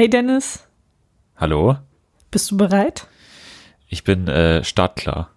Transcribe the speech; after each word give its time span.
Hey 0.00 0.08
Dennis. 0.08 0.66
Hallo? 1.36 1.76
Bist 2.30 2.50
du 2.50 2.56
bereit? 2.56 3.06
Ich 3.86 4.02
bin 4.02 4.28
äh, 4.28 4.64
startklar. 4.64 5.28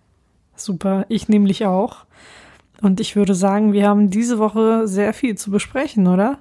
Super, 0.56 1.06
ich 1.10 1.28
nämlich 1.28 1.66
auch. 1.66 2.06
Und 2.82 3.02
ich 3.02 3.18
würde 3.18 3.36
sagen, 3.36 3.74
wir 3.74 3.90
haben 3.90 4.10
diese 4.10 4.40
Woche 4.40 4.88
sehr 4.88 5.14
viel 5.14 5.38
zu 5.38 5.52
besprechen, 5.52 6.08
oder? 6.08 6.38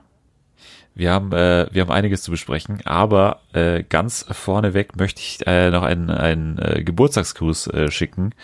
Wir 0.94 1.12
haben, 1.12 1.32
äh, 1.32 1.66
wir 1.72 1.82
haben 1.82 1.90
einiges 1.90 2.22
zu 2.22 2.30
besprechen, 2.30 2.80
aber 2.84 3.40
äh, 3.54 3.82
ganz 3.82 4.24
vorneweg 4.30 4.94
möchte 4.94 5.20
ich 5.20 5.44
äh, 5.48 5.72
noch 5.72 5.82
einen, 5.82 6.08
einen 6.08 6.58
äh, 6.58 6.84
Geburtstagsgruß 6.84 7.66
äh, 7.74 7.90
schicken. 7.90 8.36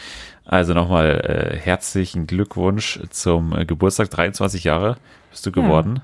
Also 0.44 0.74
nochmal 0.74 1.20
äh, 1.20 1.56
herzlichen 1.56 2.26
Glückwunsch 2.26 2.98
zum 3.10 3.56
äh, 3.56 3.64
Geburtstag. 3.64 4.10
23 4.10 4.64
Jahre 4.64 4.96
bist 5.30 5.46
du 5.46 5.52
geworden. 5.52 5.98
Ja. 5.98 6.02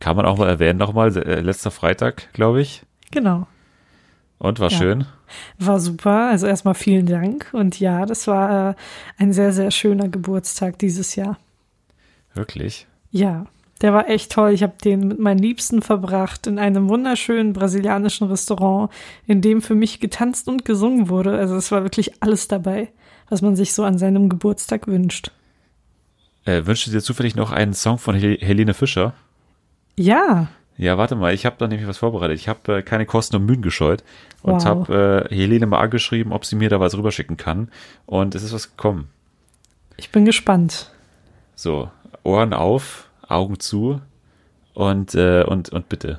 Kann 0.00 0.16
man 0.16 0.26
auch 0.26 0.38
mal 0.38 0.48
erwähnen 0.48 0.80
nochmal. 0.80 1.16
Äh, 1.16 1.40
letzter 1.40 1.70
Freitag, 1.70 2.32
glaube 2.32 2.60
ich. 2.60 2.82
Genau. 3.12 3.46
Und 4.38 4.58
war 4.58 4.70
ja. 4.70 4.76
schön? 4.76 5.06
War 5.58 5.78
super. 5.78 6.30
Also 6.30 6.48
erstmal 6.48 6.74
vielen 6.74 7.06
Dank. 7.06 7.50
Und 7.52 7.78
ja, 7.78 8.04
das 8.06 8.26
war 8.26 8.70
äh, 8.70 8.74
ein 9.16 9.32
sehr, 9.32 9.52
sehr 9.52 9.70
schöner 9.70 10.08
Geburtstag 10.08 10.80
dieses 10.80 11.14
Jahr. 11.14 11.38
Wirklich? 12.34 12.88
Ja. 13.12 13.46
Der 13.82 13.92
war 13.92 14.08
echt 14.08 14.32
toll. 14.32 14.52
Ich 14.52 14.62
habe 14.62 14.74
den 14.84 15.08
mit 15.08 15.18
meinen 15.18 15.38
Liebsten 15.38 15.82
verbracht 15.82 16.46
in 16.46 16.58
einem 16.58 16.88
wunderschönen 16.88 17.52
brasilianischen 17.52 18.28
Restaurant, 18.28 18.90
in 19.26 19.40
dem 19.40 19.60
für 19.60 19.74
mich 19.74 20.00
getanzt 20.00 20.48
und 20.48 20.64
gesungen 20.64 21.08
wurde. 21.08 21.36
Also 21.36 21.56
es 21.56 21.70
war 21.72 21.82
wirklich 21.82 22.22
alles 22.22 22.48
dabei, 22.48 22.88
was 23.28 23.42
man 23.42 23.56
sich 23.56 23.72
so 23.74 23.84
an 23.84 23.98
seinem 23.98 24.28
Geburtstag 24.28 24.86
wünscht. 24.86 25.32
Äh, 26.44 26.66
wünschst 26.66 26.86
du 26.86 26.90
dir 26.90 27.00
zufällig 27.00 27.34
noch 27.34 27.52
einen 27.52 27.74
Song 27.74 27.98
von 27.98 28.14
Hel 28.14 28.38
Helene 28.40 28.74
Fischer? 28.74 29.14
Ja. 29.96 30.48
Ja, 30.82 30.98
warte 30.98 31.14
mal, 31.14 31.32
ich 31.32 31.46
habe 31.46 31.54
da 31.60 31.68
nämlich 31.68 31.86
was 31.86 31.98
vorbereitet. 31.98 32.36
Ich 32.36 32.48
habe 32.48 32.78
äh, 32.78 32.82
keine 32.82 33.06
Kosten 33.06 33.36
und 33.36 33.46
Mühen 33.46 33.62
gescheut 33.62 34.02
und 34.42 34.54
wow. 34.54 34.64
habe 34.64 35.28
äh, 35.30 35.32
Helene 35.32 35.66
mal 35.66 35.78
angeschrieben, 35.78 36.32
ob 36.32 36.44
sie 36.44 36.56
mir 36.56 36.70
da 36.70 36.80
was 36.80 36.96
rüberschicken 36.96 37.36
kann. 37.36 37.70
Und 38.04 38.34
es 38.34 38.42
ist 38.42 38.52
was 38.52 38.70
gekommen. 38.70 39.08
Ich 39.96 40.10
bin 40.10 40.24
gespannt. 40.24 40.90
So, 41.54 41.88
Ohren 42.24 42.52
auf, 42.52 43.08
Augen 43.28 43.60
zu 43.60 44.00
und, 44.74 45.14
äh, 45.14 45.44
und, 45.44 45.68
und 45.68 45.88
bitte. 45.88 46.18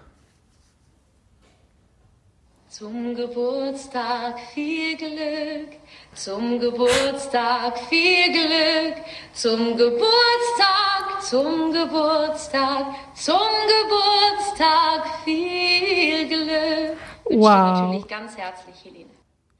Zum 2.75 3.13
Geburtstag 3.13 4.39
viel 4.51 4.97
Glück, 4.97 5.77
zum 6.15 6.59
Geburtstag 6.59 7.77
viel 7.87 8.31
Glück, 8.31 8.95
zum 9.31 9.77
Geburtstag, 9.77 11.21
zum 11.21 11.71
Geburtstag, 11.71 12.85
zum 13.13 13.37
Geburtstag 13.67 15.05
viel 15.23 16.27
Glück. 16.27 16.97
Wow. 17.25 17.81
natürlich 17.81 18.07
ganz 18.07 18.35
herzlich, 18.37 18.75
Helene. 18.83 19.09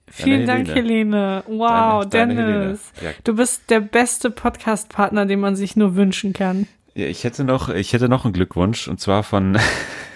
Vielen 0.08 0.48
Dank, 0.48 0.70
Helene. 0.70 1.44
Wow, 1.46 2.08
deine, 2.08 2.34
deine 2.34 2.36
Dennis. 2.36 2.92
Helene. 2.96 3.14
Ja. 3.14 3.22
Du 3.24 3.36
bist 3.36 3.70
der 3.70 3.82
beste 3.82 4.32
Podcast-Partner, 4.32 5.28
den 5.28 5.40
man 5.40 5.56
sich 5.56 5.76
nur 5.76 5.96
wünschen 5.96 6.34
kann. 6.34 6.68
Ja, 6.96 7.06
ich 7.06 7.24
hätte 7.24 7.44
noch, 7.44 7.70
ich 7.70 7.94
hätte 7.94 8.10
noch 8.10 8.26
einen 8.26 8.34
Glückwunsch 8.34 8.88
und 8.88 9.00
zwar 9.00 9.22
von 9.22 9.60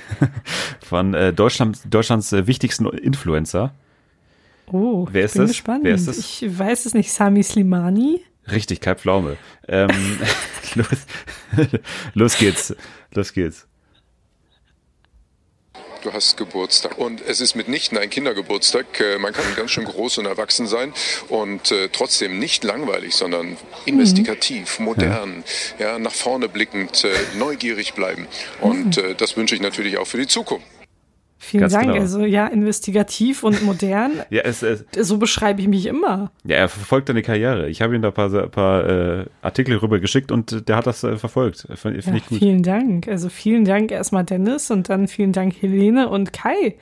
von 0.83 1.13
äh, 1.13 1.33
Deutschland, 1.33 1.79
Deutschlands 1.89 2.33
äh, 2.33 2.47
wichtigsten 2.47 2.85
Influencer. 2.87 3.73
Oh, 4.71 5.07
wer 5.11 5.25
ist 5.25 5.33
bin 5.33 5.43
das? 5.43 5.51
gespannt. 5.51 5.83
Wer 5.83 5.95
ist 5.95 6.07
das? 6.07 6.17
Ich 6.17 6.45
weiß 6.57 6.85
es 6.85 6.93
nicht. 6.93 7.11
Sami 7.11 7.43
Slimani? 7.43 8.21
Richtig, 8.51 8.81
Kai 8.81 8.95
Pflaume. 8.95 9.37
Ähm, 9.67 9.89
los, 10.75 10.87
los 12.13 12.37
geht's. 12.37 12.75
Los 13.13 13.33
geht's 13.33 13.67
du 16.01 16.13
hast 16.13 16.37
Geburtstag. 16.37 16.97
Und 16.97 17.21
es 17.21 17.41
ist 17.41 17.55
mitnichten 17.55 17.97
ein 17.97 18.09
Kindergeburtstag. 18.09 18.99
Äh, 18.99 19.17
man 19.19 19.33
kann 19.33 19.45
ganz 19.55 19.71
schön 19.71 19.85
groß 19.85 20.19
und 20.19 20.25
erwachsen 20.25 20.67
sein 20.67 20.93
und 21.29 21.71
äh, 21.71 21.89
trotzdem 21.89 22.39
nicht 22.39 22.63
langweilig, 22.63 23.15
sondern 23.15 23.57
investigativ, 23.85 24.79
mhm. 24.79 24.85
modern, 24.85 25.43
ja. 25.79 25.93
ja. 25.93 25.99
nach 25.99 26.13
vorne 26.13 26.49
blickend, 26.49 27.03
äh, 27.03 27.09
neugierig 27.37 27.93
bleiben. 27.93 28.27
Und 28.61 28.97
mhm. 28.97 29.17
das 29.17 29.37
wünsche 29.37 29.55
ich 29.55 29.61
natürlich 29.61 29.97
auch 29.97 30.07
für 30.07 30.17
die 30.17 30.27
Zukunft. 30.27 30.76
Vielen 31.39 31.61
Ganz 31.61 31.73
Dank. 31.73 31.87
Genau. 31.87 31.99
Also 31.99 32.25
ja, 32.25 32.47
investigativ 32.47 33.43
und 33.43 33.63
modern. 33.63 34.11
ja, 34.29 34.41
es, 34.41 34.63
es, 34.63 34.85
so 34.99 35.17
beschreibe 35.17 35.61
ich 35.61 35.67
mich 35.67 35.85
immer. 35.85 36.31
Ja, 36.43 36.57
er 36.57 36.69
verfolgt 36.69 37.09
deine 37.09 37.21
Karriere. 37.21 37.69
Ich 37.69 37.81
habe 37.81 37.95
ihm 37.95 38.01
da 38.01 38.07
ein 38.09 38.13
paar, 38.13 38.29
paar 38.47 38.89
äh, 38.89 39.25
Artikel 39.41 39.77
rüber 39.77 39.99
geschickt 39.99 40.31
und 40.31 40.67
der 40.67 40.75
hat 40.75 40.87
das 40.87 41.03
äh, 41.03 41.17
verfolgt. 41.17 41.67
Finde 41.75 41.99
ja, 41.99 42.13
ich 42.15 42.25
gut. 42.25 42.39
Vielen 42.39 42.63
Dank. 42.63 43.07
Also 43.07 43.29
vielen 43.29 43.65
Dank 43.65 43.91
erstmal 43.91 44.23
Dennis 44.23 44.71
und 44.71 44.89
dann 44.89 45.07
vielen 45.07 45.31
Dank 45.31 45.61
Helene 45.61 46.09
und 46.09 46.33
Kai. 46.33 46.75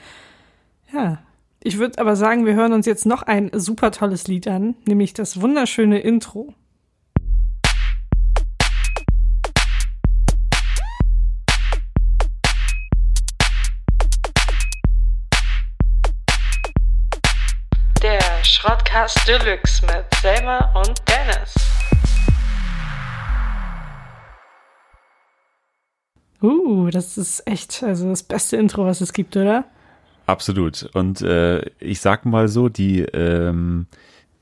Ja. 0.94 1.20
Ich 1.62 1.80
würde 1.80 2.00
aber 2.00 2.16
sagen, 2.16 2.46
wir 2.46 2.54
hören 2.54 2.74
uns 2.74 2.86
jetzt 2.86 3.06
noch 3.06 3.24
ein 3.24 3.50
super 3.52 3.92
tolles 3.92 4.28
Lied 4.28 4.48
an, 4.48 4.76
nämlich 4.86 5.14
das 5.14 5.42
wunderschöne 5.42 6.00
Intro. 6.00 6.54
Schrottkast 18.96 19.28
Deluxe 19.28 19.86
mit 19.86 20.06
Selma 20.22 20.72
und 20.74 20.94
Dennis. 21.10 21.54
Uh, 26.42 26.90
das 26.90 27.18
ist 27.18 27.46
echt, 27.46 27.84
also 27.84 28.10
das 28.10 28.24
beste 28.24 28.56
Intro, 28.56 28.86
was 28.86 29.02
es 29.02 29.12
gibt, 29.12 29.36
oder? 29.36 29.66
Absolut. 30.28 30.90
Und 30.94 31.22
äh, 31.22 31.70
ich 31.80 32.00
sag 32.00 32.26
mal 32.26 32.48
so, 32.48 32.70
die 32.70 33.02
ähm, 33.02 33.88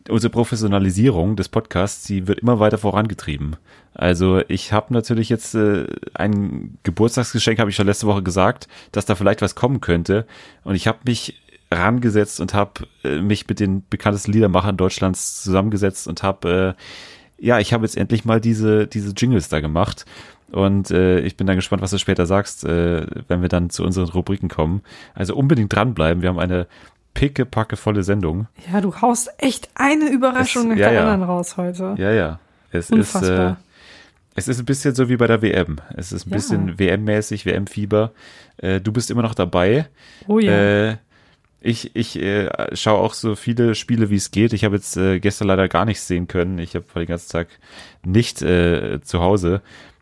unsere 0.07 0.29
Professionalisierung 0.29 1.35
des 1.35 1.49
Podcasts, 1.49 2.05
die 2.05 2.27
wird 2.27 2.39
immer 2.39 2.59
weiter 2.59 2.77
vorangetrieben. 2.77 3.55
Also 3.95 4.41
ich 4.49 4.71
habe 4.71 4.93
natürlich 4.93 5.29
jetzt 5.29 5.55
äh, 5.55 5.87
ein 6.13 6.77
Geburtstagsgeschenk, 6.83 7.57
habe 7.57 7.71
ich 7.71 7.75
schon 7.75 7.87
letzte 7.87 8.05
Woche 8.05 8.21
gesagt, 8.21 8.67
dass 8.91 9.05
da 9.05 9.15
vielleicht 9.15 9.41
was 9.41 9.55
kommen 9.55 9.81
könnte. 9.81 10.27
Und 10.63 10.75
ich 10.75 10.87
habe 10.87 10.99
mich 11.05 11.41
rangesetzt 11.73 12.39
und 12.39 12.53
habe 12.53 12.87
äh, 13.03 13.19
mich 13.19 13.47
mit 13.47 13.59
den 13.59 13.83
bekanntesten 13.89 14.31
Liedermachern 14.31 14.77
Deutschlands 14.77 15.43
zusammengesetzt 15.43 16.07
und 16.07 16.23
habe 16.23 16.75
äh, 16.77 17.45
ja, 17.45 17.59
ich 17.59 17.73
habe 17.73 17.85
jetzt 17.85 17.97
endlich 17.97 18.25
mal 18.25 18.39
diese 18.39 18.87
diese 18.87 19.11
Jingles 19.11 19.49
da 19.49 19.59
gemacht 19.59 20.05
und 20.53 20.91
äh, 20.91 21.19
ich 21.21 21.35
bin 21.35 21.47
dann 21.47 21.55
gespannt, 21.55 21.81
was 21.81 21.89
du 21.89 21.97
später 21.97 22.27
sagst, 22.27 22.63
äh, 22.63 23.07
wenn 23.27 23.41
wir 23.41 23.49
dann 23.49 23.71
zu 23.71 23.83
unseren 23.83 24.07
Rubriken 24.09 24.49
kommen. 24.49 24.83
Also 25.15 25.35
unbedingt 25.35 25.73
dranbleiben. 25.73 26.21
Wir 26.21 26.29
haben 26.29 26.37
eine 26.37 26.67
picke 27.15 27.47
volle 27.75 28.03
Sendung. 28.03 28.47
Ja, 28.71 28.79
du 28.79 28.95
haust 29.01 29.31
echt 29.39 29.69
eine 29.73 30.09
Überraschung 30.09 30.69
nach 30.69 30.77
ja, 30.77 30.89
der 30.89 30.93
ja. 30.93 31.01
anderen 31.01 31.23
raus 31.23 31.57
heute. 31.57 31.95
Ja, 31.97 32.11
ja. 32.11 32.39
Es 32.71 32.91
Unfassbar. 32.91 33.31
ist 33.31 33.53
äh, 33.53 33.55
es 34.35 34.47
ist 34.47 34.59
ein 34.59 34.65
bisschen 34.65 34.93
so 34.93 35.09
wie 35.09 35.17
bei 35.17 35.27
der 35.27 35.41
WM. 35.41 35.77
Es 35.95 36.11
ist 36.11 36.27
ein 36.27 36.29
ja. 36.29 36.35
bisschen 36.35 36.79
WM-mäßig, 36.79 37.45
WM-Fieber. 37.45 38.11
Äh, 38.57 38.79
du 38.79 38.91
bist 38.91 39.09
immer 39.09 39.21
noch 39.23 39.35
dabei. 39.35 39.87
Oh 40.27 40.37
ja. 40.37 40.51
Äh, 40.51 40.97
ich, 41.63 41.95
ich 41.95 42.21
äh, 42.21 42.49
schaue 42.75 42.99
auch 42.99 43.13
so 43.13 43.35
viele 43.35 43.73
Spiele, 43.73 44.09
wie 44.09 44.17
es 44.17 44.31
geht. 44.31 44.53
Ich 44.53 44.65
habe 44.65 44.75
jetzt 44.75 44.97
äh, 44.97 45.19
gestern 45.19 45.47
leider 45.47 45.69
gar 45.69 45.85
nichts 45.85 46.07
sehen 46.07 46.27
können. 46.27 46.59
Ich 46.59 46.75
habe 46.75 46.85
den 46.95 47.05
ganzen 47.05 47.31
Tag 47.31 47.47
nicht 48.05 48.41
äh, 48.41 48.99
zu 49.01 49.21
Hause 49.21 49.61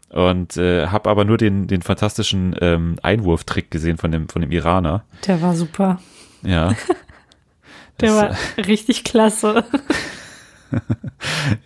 und 0.09 0.57
äh, 0.57 0.87
habe 0.87 1.09
aber 1.09 1.23
nur 1.23 1.37
den, 1.37 1.67
den 1.67 1.83
fantastischen 1.83 2.55
ähm, 2.59 2.95
Einwurftrick 3.03 3.69
gesehen 3.69 3.97
von 3.97 4.11
dem, 4.11 4.27
von 4.27 4.41
dem 4.41 4.51
Iraner. 4.51 5.05
Der 5.27 5.41
war 5.41 5.55
super. 5.55 6.01
Ja. 6.41 6.69
Der 7.99 8.09
das, 8.09 8.15
war 8.57 8.65
richtig 8.65 9.03
klasse. 9.03 9.63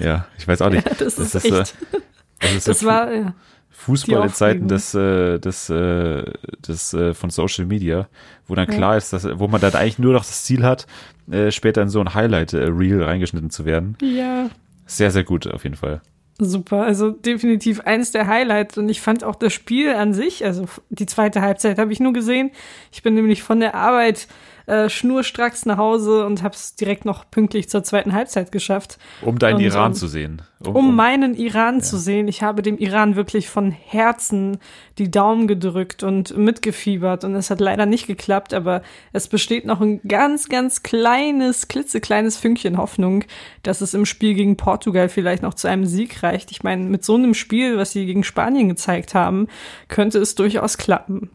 ja, 0.00 0.26
ich 0.38 0.48
weiß 0.48 0.62
auch 0.62 0.70
nicht. 0.70 0.86
Ja, 0.86 0.94
das, 0.94 1.14
das, 1.14 1.34
ist, 1.34 1.44
echt. 1.44 1.54
das, 2.40 2.52
ist 2.52 2.68
das 2.68 2.84
war, 2.84 3.12
ja. 3.12 3.34
Fußball 3.76 4.24
in 4.24 4.32
Zeiten 4.32 4.68
des, 4.68 4.94
äh, 4.94 5.38
des, 5.38 5.70
äh, 5.70 6.24
des 6.66 6.94
äh, 6.94 7.14
von 7.14 7.30
Social 7.30 7.66
Media, 7.66 8.08
wo 8.48 8.54
dann 8.54 8.66
klar 8.66 8.92
ja. 8.92 8.98
ist, 8.98 9.12
dass, 9.12 9.28
wo 9.38 9.46
man 9.48 9.60
dann 9.60 9.74
eigentlich 9.74 9.98
nur 9.98 10.14
noch 10.14 10.24
das 10.24 10.44
Ziel 10.44 10.64
hat, 10.64 10.86
äh, 11.30 11.50
später 11.50 11.82
in 11.82 11.88
so 11.88 12.00
ein 12.00 12.14
Highlight-Reel 12.14 13.02
reingeschnitten 13.02 13.50
zu 13.50 13.64
werden. 13.64 13.96
Ja. 14.02 14.48
Sehr, 14.86 15.10
sehr 15.10 15.24
gut 15.24 15.46
auf 15.46 15.64
jeden 15.64 15.76
Fall. 15.76 16.00
Super, 16.38 16.82
also 16.82 17.10
definitiv 17.10 17.80
eins 17.80 18.10
der 18.10 18.26
Highlights 18.26 18.76
und 18.76 18.88
ich 18.88 19.00
fand 19.00 19.24
auch 19.24 19.36
das 19.36 19.52
Spiel 19.52 19.94
an 19.94 20.12
sich, 20.12 20.44
also 20.44 20.66
die 20.90 21.06
zweite 21.06 21.40
Halbzeit 21.40 21.78
habe 21.78 21.92
ich 21.92 22.00
nur 22.00 22.12
gesehen. 22.12 22.50
Ich 22.92 23.02
bin 23.02 23.14
nämlich 23.14 23.42
von 23.42 23.60
der 23.60 23.74
Arbeit 23.74 24.26
äh, 24.66 24.88
schnurstracks 24.88 25.64
nach 25.64 25.78
Hause 25.78 26.26
und 26.26 26.42
habe 26.42 26.54
es 26.54 26.74
direkt 26.74 27.04
noch 27.04 27.30
pünktlich 27.30 27.68
zur 27.68 27.84
zweiten 27.84 28.12
Halbzeit 28.12 28.50
geschafft. 28.50 28.98
Um 29.22 29.38
deinen 29.38 29.56
und, 29.56 29.62
Iran 29.62 29.92
um, 29.92 29.94
zu 29.94 30.08
sehen. 30.08 30.42
Um, 30.58 30.74
um 30.74 30.96
meinen 30.96 31.34
Iran 31.34 31.76
ja. 31.76 31.82
zu 31.82 31.98
sehen. 31.98 32.28
Ich 32.28 32.42
habe 32.42 32.62
dem 32.62 32.78
Iran 32.78 33.14
wirklich 33.14 33.48
von 33.48 33.70
Herzen 33.70 34.58
die 34.98 35.10
Daumen 35.10 35.46
gedrückt 35.46 36.02
und 36.02 36.36
mitgefiebert 36.36 37.22
und 37.24 37.34
es 37.34 37.50
hat 37.50 37.60
leider 37.60 37.86
nicht 37.86 38.06
geklappt, 38.06 38.54
aber 38.54 38.82
es 39.12 39.28
besteht 39.28 39.66
noch 39.66 39.80
ein 39.80 40.00
ganz, 40.08 40.48
ganz 40.48 40.82
kleines, 40.82 41.68
klitzekleines 41.68 42.36
Fünkchen 42.36 42.76
Hoffnung, 42.76 43.24
dass 43.62 43.80
es 43.80 43.94
im 43.94 44.06
Spiel 44.06 44.34
gegen 44.34 44.56
Portugal 44.56 45.08
vielleicht 45.08 45.42
noch 45.42 45.54
zu 45.54 45.68
einem 45.68 45.86
Sieg 45.86 46.22
reicht. 46.22 46.50
Ich 46.50 46.62
meine, 46.62 46.84
mit 46.84 47.04
so 47.04 47.14
einem 47.14 47.34
Spiel, 47.34 47.76
was 47.78 47.92
sie 47.92 48.06
gegen 48.06 48.24
Spanien 48.24 48.68
gezeigt 48.68 49.14
haben, 49.14 49.46
könnte 49.88 50.18
es 50.18 50.34
durchaus 50.34 50.76
klappen. 50.78 51.30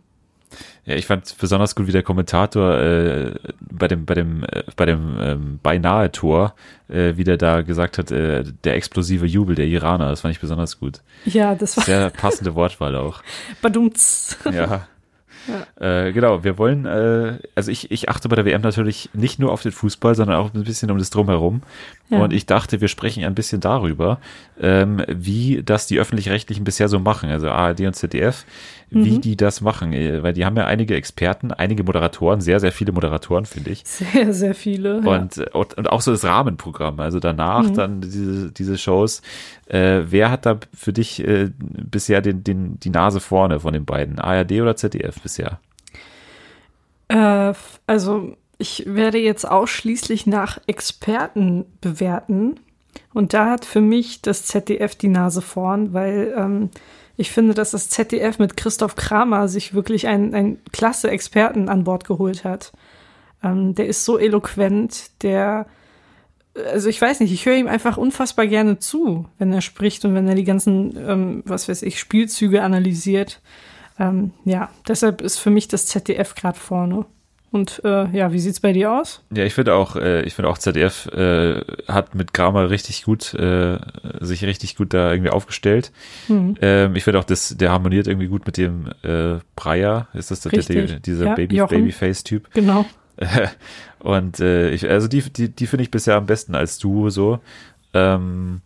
Ja, 0.85 0.95
ich 0.95 1.05
fand 1.05 1.35
besonders 1.37 1.75
gut, 1.75 1.85
wie 1.87 1.91
der 1.91 2.01
Kommentator 2.01 2.75
äh, 2.77 3.35
bei 3.59 3.87
dem 3.87 4.05
bei 4.05 4.15
dem 4.15 4.43
äh, 4.43 4.63
bei 4.75 4.85
dem 4.85 5.17
ähm, 5.21 5.59
beinahe 5.61 6.11
Tor 6.11 6.55
äh, 6.89 7.15
wieder 7.17 7.37
da 7.37 7.61
gesagt 7.61 7.99
hat, 7.99 8.11
äh, 8.11 8.43
der 8.63 8.75
explosive 8.75 9.27
Jubel 9.27 9.55
der 9.55 9.67
Iraner. 9.67 10.09
Das 10.09 10.21
fand 10.21 10.33
ich 10.33 10.41
besonders 10.41 10.79
gut. 10.79 11.01
Ja, 11.25 11.53
das 11.53 11.77
war 11.77 11.83
Sehr 11.83 12.09
passende 12.09 12.55
Wortwahl 12.55 12.95
auch. 12.95 13.21
badumts. 13.61 14.37
Ja. 14.51 14.87
Äh, 15.79 16.11
genau, 16.11 16.43
wir 16.43 16.57
wollen, 16.57 16.85
äh, 16.85 17.39
also 17.55 17.71
ich, 17.71 17.89
ich 17.91 18.09
achte 18.09 18.29
bei 18.29 18.35
der 18.35 18.45
WM 18.45 18.61
natürlich 18.61 19.09
nicht 19.13 19.39
nur 19.39 19.51
auf 19.51 19.63
den 19.63 19.71
Fußball, 19.71 20.13
sondern 20.13 20.37
auch 20.37 20.53
ein 20.53 20.63
bisschen 20.63 20.91
um 20.91 20.97
das 20.97 21.09
Drumherum. 21.09 21.63
Ja. 22.09 22.19
Und 22.19 22.31
ich 22.31 22.45
dachte, 22.45 22.79
wir 22.81 22.87
sprechen 22.87 23.23
ein 23.23 23.33
bisschen 23.33 23.59
darüber, 23.59 24.19
ähm, 24.59 25.03
wie 25.07 25.63
das 25.63 25.87
die 25.87 25.99
Öffentlich-Rechtlichen 25.99 26.63
bisher 26.63 26.89
so 26.89 26.99
machen, 26.99 27.29
also 27.29 27.49
ARD 27.49 27.81
und 27.81 27.95
ZDF, 27.95 28.45
wie 28.93 29.11
Mhm. 29.13 29.21
die 29.21 29.38
das 29.38 29.61
machen. 29.61 29.93
Äh, 29.93 30.21
Weil 30.21 30.33
die 30.33 30.45
haben 30.45 30.57
ja 30.57 30.65
einige 30.65 30.95
Experten, 30.95 31.51
einige 31.51 31.83
Moderatoren, 31.83 32.41
sehr, 32.41 32.59
sehr 32.59 32.71
viele 32.73 32.91
Moderatoren, 32.91 33.45
finde 33.45 33.69
ich. 33.71 33.83
Sehr, 33.85 34.33
sehr 34.33 34.53
viele. 34.53 35.01
ja. 35.03 35.09
Und, 35.09 35.38
äh, 35.38 35.49
und, 35.53 35.73
und 35.77 35.89
auch 35.89 36.01
so 36.01 36.11
das 36.11 36.25
Rahmenprogramm, 36.25 36.99
also 36.99 37.19
danach 37.19 37.63
Mhm. 37.63 37.73
dann 37.73 38.01
diese, 38.01 38.51
diese 38.51 38.77
Shows. 38.77 39.21
Äh, 39.67 40.01
wer 40.07 40.29
hat 40.29 40.45
da 40.45 40.59
für 40.73 40.91
dich 40.93 41.25
äh, 41.25 41.49
bisher 41.57 42.21
den, 42.21 42.43
den, 42.43 42.79
die 42.79 42.89
Nase 42.89 43.19
vorne 43.21 43.59
von 43.61 43.73
den 43.73 43.85
beiden? 43.85 44.19
ARD 44.19 44.51
oder 44.61 44.75
ZDF 44.75 45.21
bisher? 45.21 45.59
Äh, 47.07 47.53
also 47.88 48.35
ich 48.57 48.83
werde 48.85 49.17
jetzt 49.17 49.45
ausschließlich 49.49 50.27
nach 50.27 50.59
Experten 50.67 51.65
bewerten. 51.81 52.59
Und 53.13 53.33
da 53.33 53.49
hat 53.49 53.65
für 53.65 53.81
mich 53.81 54.21
das 54.21 54.45
ZDF 54.45 54.95
die 54.95 55.07
Nase 55.07 55.41
vorn, 55.41 55.93
weil 55.93 56.33
ähm, 56.38 56.69
ich 57.17 57.31
finde, 57.31 57.53
dass 57.53 57.71
das 57.71 57.89
ZDF 57.89 58.39
mit 58.39 58.57
Christoph 58.57 58.95
Kramer 58.95 59.47
sich 59.47 59.73
wirklich 59.73 60.07
einen, 60.07 60.33
einen 60.33 60.59
klasse 60.71 61.09
Experten 61.09 61.69
an 61.69 61.83
Bord 61.83 62.05
geholt 62.05 62.43
hat. 62.43 62.71
Ähm, 63.43 63.75
der 63.75 63.87
ist 63.87 64.05
so 64.05 64.17
eloquent, 64.17 65.11
der, 65.23 65.65
also 66.71 66.89
ich 66.89 67.01
weiß 67.01 67.19
nicht, 67.19 67.31
ich 67.31 67.45
höre 67.45 67.55
ihm 67.55 67.67
einfach 67.67 67.97
unfassbar 67.97 68.47
gerne 68.47 68.79
zu, 68.79 69.25
wenn 69.37 69.51
er 69.53 69.61
spricht 69.61 70.05
und 70.05 70.15
wenn 70.15 70.27
er 70.27 70.35
die 70.35 70.43
ganzen, 70.43 70.95
ähm, 70.97 71.43
was 71.45 71.67
weiß 71.67 71.81
ich, 71.83 71.99
Spielzüge 71.99 72.63
analysiert. 72.63 73.41
Ähm, 73.99 74.31
ja, 74.45 74.69
deshalb 74.87 75.21
ist 75.21 75.37
für 75.37 75.49
mich 75.49 75.67
das 75.67 75.85
ZDF 75.85 76.35
gerade 76.35 76.59
vorne. 76.59 77.05
Und 77.51 77.81
äh, 77.83 78.09
ja, 78.15 78.31
wie 78.31 78.39
sieht's 78.39 78.62
bei 78.62 78.71
dir 78.71 78.94
aus? 78.94 79.21
Ja, 79.36 79.44
ich 79.44 79.53
finde 79.53 79.74
auch, 79.74 79.98
äh, 79.98 80.21
ich 80.24 80.36
finde 80.36 80.50
auch 80.50 80.57
ZDF 80.57 81.07
äh, 81.07 81.59
hat 81.86 82.15
mit 82.15 82.33
Kramer 82.33 82.69
richtig 82.69 83.03
gut, 83.03 83.33
äh, 83.33 83.77
sich 84.21 84.45
richtig 84.45 84.77
gut 84.77 84.94
da 84.94 85.12
irgendwie 85.12 85.31
aufgestellt. 85.31 85.92
Hm. 86.27 86.56
Ähm, 86.62 86.95
ich 86.95 87.03
finde 87.03 87.19
auch, 87.19 87.25
das, 87.25 87.57
der 87.57 87.71
harmoniert 87.71 88.07
irgendwie 88.07 88.27
gut 88.27 88.45
mit 88.45 88.56
dem 88.56 88.88
äh, 89.03 89.39
Breyer, 89.57 90.07
ist 90.13 90.31
das 90.31 90.39
der, 90.39 90.51
der, 90.51 90.59
Richtig. 90.59 91.01
dieser 91.03 91.25
Ja, 91.25 91.36
Baby, 91.36 91.57
Jochen. 91.57 91.77
Babyface-Typ. 91.80 92.53
Genau. 92.53 92.86
Und 94.00 94.39
äh, 94.39 94.71
ich, 94.71 94.89
also 94.89 95.09
die, 95.09 95.21
die, 95.21 95.50
die 95.50 95.68
finde 95.68 95.83
ich 95.83 95.92
bisher 95.92 96.15
am 96.15 96.25
besten 96.25 96.56
als 96.56 96.80
Duo 96.80 97.09
so. 97.09 97.39
Ähm, 97.94 98.62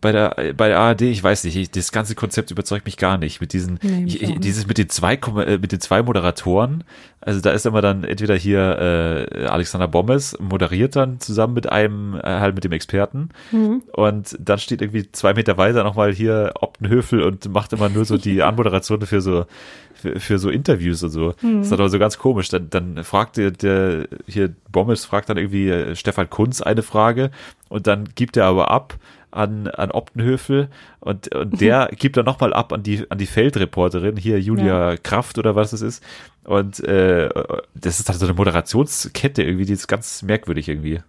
bei 0.00 0.12
der, 0.12 0.54
bei 0.56 0.68
der 0.68 0.78
ARD, 0.78 1.02
ich 1.02 1.22
weiß 1.22 1.44
nicht, 1.44 1.56
ich, 1.56 1.70
das 1.70 1.92
ganze 1.92 2.14
Konzept 2.14 2.50
überzeugt 2.50 2.86
mich 2.86 2.96
gar 2.96 3.18
nicht. 3.18 3.40
Mit 3.40 3.52
diesen, 3.52 3.78
Nee, 3.82 4.04
ich, 4.06 4.20
nicht. 4.20 4.44
dieses 4.44 4.66
mit 4.66 4.78
den 4.78 4.88
zwei, 4.88 5.14
äh, 5.14 5.58
mit 5.58 5.72
den 5.72 5.80
zwei 5.80 6.02
Moderatoren. 6.02 6.84
Also 7.20 7.40
da 7.40 7.50
ist 7.50 7.66
immer 7.66 7.82
dann 7.82 8.04
entweder 8.04 8.34
hier 8.34 9.28
äh, 9.34 9.44
Alexander 9.44 9.88
Bommes 9.88 10.38
moderiert 10.40 10.96
dann 10.96 11.20
zusammen 11.20 11.52
mit 11.52 11.70
einem, 11.70 12.14
äh, 12.14 12.22
halt 12.22 12.54
mit 12.54 12.64
dem 12.64 12.72
Experten. 12.72 13.28
Mhm. 13.52 13.82
Und 13.92 14.36
dann 14.40 14.58
steht 14.58 14.80
irgendwie 14.80 15.10
zwei 15.12 15.34
Meter 15.34 15.58
weiter 15.58 15.84
nochmal 15.84 16.12
hier 16.12 16.54
Optenhöfel 16.60 17.22
und 17.22 17.52
macht 17.52 17.72
immer 17.74 17.90
nur 17.90 18.06
so 18.06 18.16
die 18.16 18.42
Anmoderation 18.42 19.02
für 19.02 19.20
so, 19.20 19.44
für, 19.92 20.18
für 20.18 20.38
so 20.38 20.48
Interviews 20.48 21.02
und 21.02 21.10
so. 21.10 21.32
Das 21.32 21.64
ist 21.64 21.72
dann 21.72 21.80
aber 21.80 21.90
so 21.90 21.98
ganz 21.98 22.16
komisch. 22.16 22.48
Dann, 22.48 22.70
dann 22.70 23.04
fragt 23.04 23.36
der, 23.36 23.50
der 23.50 24.08
hier 24.26 24.54
Bommes 24.72 25.04
fragt 25.04 25.28
dann 25.28 25.36
irgendwie 25.36 25.68
äh, 25.68 25.96
Stefan 25.96 26.30
Kunz 26.30 26.62
eine 26.62 26.82
Frage 26.82 27.30
und 27.68 27.86
dann 27.86 28.08
gibt 28.14 28.36
er 28.38 28.46
aber 28.46 28.70
ab 28.70 28.98
an, 29.30 29.68
an 29.68 29.90
Optenhöfel 29.90 30.68
und, 31.00 31.34
und 31.34 31.60
der 31.60 31.90
gibt 31.96 32.16
dann 32.16 32.24
nochmal 32.24 32.52
ab 32.52 32.72
an 32.72 32.82
die, 32.82 33.10
an 33.10 33.18
die 33.18 33.26
Feldreporterin, 33.26 34.16
hier 34.16 34.40
Julia 34.40 34.96
Kraft 34.96 35.38
oder 35.38 35.54
was 35.54 35.72
es 35.72 35.82
ist. 35.82 36.04
Und 36.44 36.80
äh, 36.80 37.28
das 37.74 38.00
ist 38.00 38.08
halt 38.08 38.18
so 38.18 38.26
eine 38.26 38.34
Moderationskette 38.34 39.42
irgendwie, 39.42 39.66
die 39.66 39.74
ist 39.74 39.88
ganz 39.88 40.22
merkwürdig 40.22 40.68
irgendwie. 40.68 41.00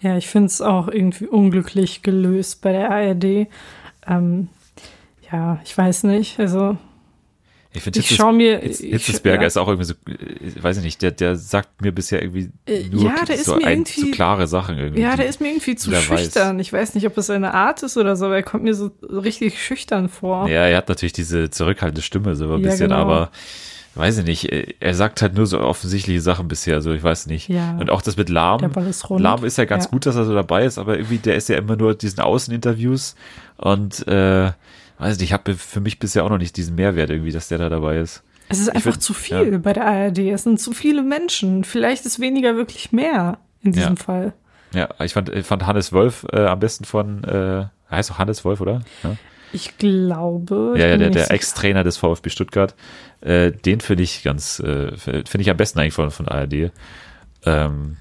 Ja, 0.00 0.16
ich 0.16 0.28
finde 0.28 0.46
es 0.46 0.60
auch 0.60 0.88
irgendwie 0.88 1.26
unglücklich 1.26 2.02
gelöst 2.02 2.62
bei 2.62 2.72
der 2.72 2.90
ARD. 2.90 3.48
Ähm, 4.06 4.48
ja, 5.30 5.60
ich 5.64 5.76
weiß 5.76 6.04
nicht. 6.04 6.38
Also 6.38 6.76
Ich 7.72 7.82
finde 7.82 8.00
ich 8.00 8.08
schaue 8.16 8.32
mir. 8.32 8.58
Hitz, 8.60 8.80
ich- 8.80 8.90
Hitzelsberger 8.92 9.42
ja. 9.42 9.46
ist 9.46 9.56
auch 9.58 9.68
irgendwie 9.68 9.84
so, 9.84 9.94
äh, 10.08 10.62
weiß 10.62 10.78
ich 10.78 10.84
nicht, 10.84 11.02
der, 11.02 11.10
der 11.10 11.36
sagt 11.36 11.82
mir 11.82 11.92
bisher 11.92 12.22
irgendwie 12.22 12.50
Äh, 12.66 12.84
nur 12.90 13.04
ja, 13.04 13.24
der 13.26 13.34
ist 13.36 13.44
so, 13.44 13.56
mir 13.56 13.66
ein, 13.66 13.78
irgendwie- 13.80 14.00
so 14.00 14.10
klare 14.10 14.46
Sachen 14.46 14.78
irgendwie. 14.78 15.02
Ja, 15.02 15.16
der 15.16 15.26
ist 15.26 15.40
mir 15.40 15.48
irgendwie 15.48 15.74
zu 15.76 15.90
jeder 15.90 16.08
weiß. 16.08 16.20
schüchtern. 16.20 16.58
Ich 16.60 16.72
weiß 16.72 16.94
nicht, 16.94 17.06
ob 17.06 17.16
es 17.18 17.26
seine 17.26 17.52
Art 17.54 17.82
ist 17.82 17.96
oder 17.98 18.16
so, 18.16 18.26
aber 18.26 18.36
er 18.36 18.42
kommt 18.42 18.64
mir 18.64 18.74
so 18.74 18.90
richtig 19.02 19.62
schüchtern 19.62 20.08
vor. 20.08 20.48
Ja, 20.48 20.66
er 20.66 20.78
hat 20.78 20.88
natürlich 20.88 21.12
diese 21.12 21.50
zurückhaltende 21.50 22.00
Stimme 22.02 22.34
so 22.36 22.46
ein 22.46 22.50
Ja, 22.62 22.70
bisschen, 22.70 22.88
genau. 22.88 23.00
aber 23.02 23.30
weiß 23.94 24.18
ich 24.18 24.24
nicht, 24.24 24.50
äh, 24.52 24.74
er 24.80 24.94
sagt 24.94 25.20
halt 25.22 25.34
nur 25.34 25.46
so 25.46 25.60
offensichtliche 25.60 26.20
Sachen 26.22 26.48
bisher, 26.48 26.76
also 26.76 26.92
ich 26.92 27.02
weiß 27.02 27.26
nicht. 27.26 27.48
Ja. 27.48 27.76
Und 27.78 27.90
auch 27.90 28.00
das 28.00 28.16
mit 28.16 28.28
Lahm. 28.30 28.60
Der 28.60 28.68
Ball 28.68 28.86
ist 28.86 29.10
rund. 29.10 29.20
Lahm 29.20 29.44
ist 29.44 29.58
ja 29.58 29.66
ganz 29.66 29.84
Ja. 29.84 29.90
gut, 29.90 30.06
dass 30.06 30.16
er 30.16 30.24
so 30.24 30.34
dabei 30.34 30.64
ist, 30.64 30.78
aber 30.78 30.96
irgendwie, 30.96 31.18
der 31.18 31.34
ist 31.36 31.48
ja 31.50 31.56
immer 31.58 31.76
nur 31.76 31.94
diesen 31.94 32.20
Außeninterviews 32.20 33.14
und 33.56 34.06
äh, 34.08 34.52
weiß 34.98 35.18
nicht, 35.18 35.28
ich 35.28 35.32
habe 35.32 35.54
für 35.54 35.80
mich 35.80 35.98
bisher 35.98 36.24
auch 36.24 36.30
noch 36.30 36.38
nicht 36.38 36.56
diesen 36.56 36.74
Mehrwert 36.74 37.10
irgendwie, 37.10 37.32
dass 37.32 37.48
der 37.48 37.58
da 37.58 37.68
dabei 37.68 37.98
ist. 37.98 38.22
Es 38.48 38.58
ist 38.58 38.68
einfach 38.70 38.92
find- 38.92 39.02
zu 39.02 39.12
viel 39.14 39.58
bei 39.58 39.72
der 39.72 39.86
ARD. 39.86 40.18
Es 40.30 40.44
sind 40.44 40.58
zu 40.60 40.72
viele 40.72 41.02
Menschen. 41.02 41.64
Vielleicht 41.64 42.06
ist 42.06 42.18
weniger 42.20 42.56
wirklich 42.56 42.92
mehr 42.92 43.38
in 43.62 43.72
diesem 43.72 43.96
Ja. 43.96 44.02
Fall. 44.02 44.32
Ja, 44.74 44.88
ich 45.02 45.12
fand, 45.14 45.28
ich 45.30 45.46
fand 45.46 45.66
Hannes 45.66 45.92
Wolf 45.92 46.26
äh, 46.32 46.44
am 46.46 46.58
besten 46.58 46.84
von, 46.84 47.24
äh, 47.24 47.64
heißt 47.90 48.10
doch 48.10 48.18
Hannes 48.18 48.44
Wolf, 48.44 48.60
oder? 48.60 48.82
Ja. 49.02 49.16
Ich 49.52 49.78
glaube. 49.78 50.74
Ja, 50.76 50.86
ja, 50.88 50.96
der, 50.98 51.08
der 51.10 51.30
Ex-Trainer 51.30 51.82
des 51.84 51.96
VfB 51.96 52.28
Stuttgart, 52.28 52.74
äh, 53.22 53.50
den 53.50 53.80
finde 53.80 54.02
ich 54.02 54.22
ganz, 54.22 54.60
äh, 54.60 54.94
finde 54.96 55.40
ich 55.40 55.48
am 55.50 55.56
besten 55.56 55.78
eigentlich 55.78 55.94
von, 55.94 56.10
von 56.10 56.28
ARD. 56.28 56.70
Ähm, 57.46 57.96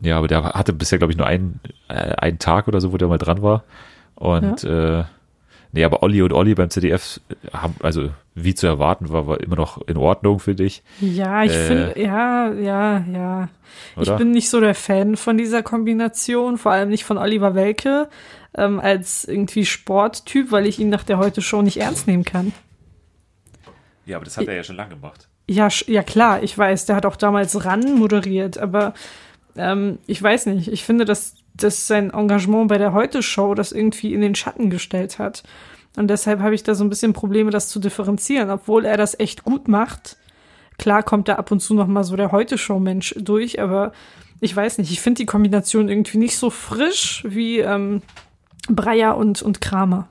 ja, 0.00 0.16
aber 0.18 0.28
der 0.28 0.44
hatte 0.44 0.72
bisher, 0.72 0.98
glaube 0.98 1.12
ich, 1.12 1.16
nur 1.18 1.26
einen, 1.26 1.58
äh, 1.88 1.94
einen 2.16 2.38
Tag 2.38 2.68
oder 2.68 2.80
so, 2.80 2.92
wo 2.92 2.96
der 2.96 3.08
mal 3.08 3.18
dran 3.18 3.42
war. 3.42 3.64
Und 4.14 4.62
äh, 4.62 5.02
nee, 5.72 5.84
aber 5.84 6.02
Olli 6.02 6.22
und 6.22 6.32
Olli 6.32 6.54
beim 6.54 6.70
ZDF 6.70 7.20
haben, 7.52 7.74
also 7.82 8.10
wie 8.34 8.54
zu 8.54 8.66
erwarten 8.66 9.08
war, 9.10 9.26
war 9.26 9.40
immer 9.40 9.56
noch 9.56 9.86
in 9.88 9.96
Ordnung, 9.96 10.38
finde 10.38 10.64
ich. 10.64 10.82
sicher. 11.00 11.12
Ja, 11.12 11.44
ich 11.44 11.52
Äh, 11.52 11.66
finde, 11.66 12.00
ja, 12.00 12.52
ja, 12.52 13.04
ja. 13.12 13.48
Ich 13.96 14.02
Oder? 14.02 14.16
bin 14.16 14.30
nicht 14.30 14.48
so 14.50 14.60
der 14.60 14.74
Fan 14.74 15.16
von 15.16 15.36
dieser 15.38 15.62
Kombination, 15.62 16.58
vor 16.58 16.72
allem 16.72 16.88
nicht 16.88 17.04
von 17.04 17.18
Oliver 17.18 17.54
Welke 17.54 18.08
ähm, 18.56 18.80
als 18.80 19.24
irgendwie 19.24 19.64
Sporttyp, 19.66 20.50
weil 20.50 20.66
ich 20.66 20.78
ihn 20.78 20.88
nach 20.88 21.04
der 21.04 21.18
Heute-Show 21.18 21.62
nicht 21.62 21.78
ernst 21.78 22.06
nehmen 22.06 22.24
kann. 22.24 22.52
Ja, 24.06 24.16
aber 24.16 24.24
das 24.24 24.36
hat 24.36 24.48
er 24.48 24.54
ja 24.54 24.62
schon 24.64 24.76
lange 24.76 24.90
gemacht. 24.94 25.28
Ja, 25.48 25.68
ja 25.86 26.02
klar, 26.02 26.42
ich 26.42 26.56
weiß, 26.56 26.86
der 26.86 26.96
hat 26.96 27.06
auch 27.06 27.16
damals 27.16 27.64
RAN 27.64 27.94
moderiert, 27.94 28.58
aber 28.58 28.94
ähm, 29.56 29.98
ich 30.06 30.22
weiß 30.22 30.46
nicht, 30.46 30.68
ich 30.68 30.84
finde, 30.84 31.04
dass, 31.04 31.34
dass 31.62 31.86
sein 31.86 32.10
Engagement 32.10 32.68
bei 32.68 32.78
der 32.78 32.92
Heute-Show 32.92 33.54
das 33.54 33.72
irgendwie 33.72 34.14
in 34.14 34.20
den 34.20 34.34
Schatten 34.34 34.70
gestellt 34.70 35.18
hat. 35.18 35.42
Und 35.96 36.08
deshalb 36.08 36.40
habe 36.40 36.54
ich 36.54 36.62
da 36.62 36.74
so 36.74 36.84
ein 36.84 36.90
bisschen 36.90 37.12
Probleme, 37.12 37.50
das 37.50 37.68
zu 37.68 37.80
differenzieren, 37.80 38.50
obwohl 38.50 38.84
er 38.84 38.96
das 38.96 39.18
echt 39.18 39.44
gut 39.44 39.68
macht. 39.68 40.16
Klar 40.78 41.02
kommt 41.02 41.28
da 41.28 41.34
ab 41.34 41.50
und 41.50 41.60
zu 41.60 41.74
noch 41.74 41.88
mal 41.88 42.04
so 42.04 42.16
der 42.16 42.30
Heute-Show-Mensch 42.30 43.16
durch, 43.18 43.60
aber 43.60 43.92
ich 44.40 44.54
weiß 44.54 44.78
nicht, 44.78 44.92
ich 44.92 45.00
finde 45.00 45.18
die 45.18 45.26
Kombination 45.26 45.88
irgendwie 45.88 46.18
nicht 46.18 46.36
so 46.36 46.50
frisch 46.50 47.24
wie 47.26 47.58
ähm, 47.58 48.02
Breyer 48.68 49.16
und, 49.16 49.42
und 49.42 49.60
Kramer. 49.60 50.08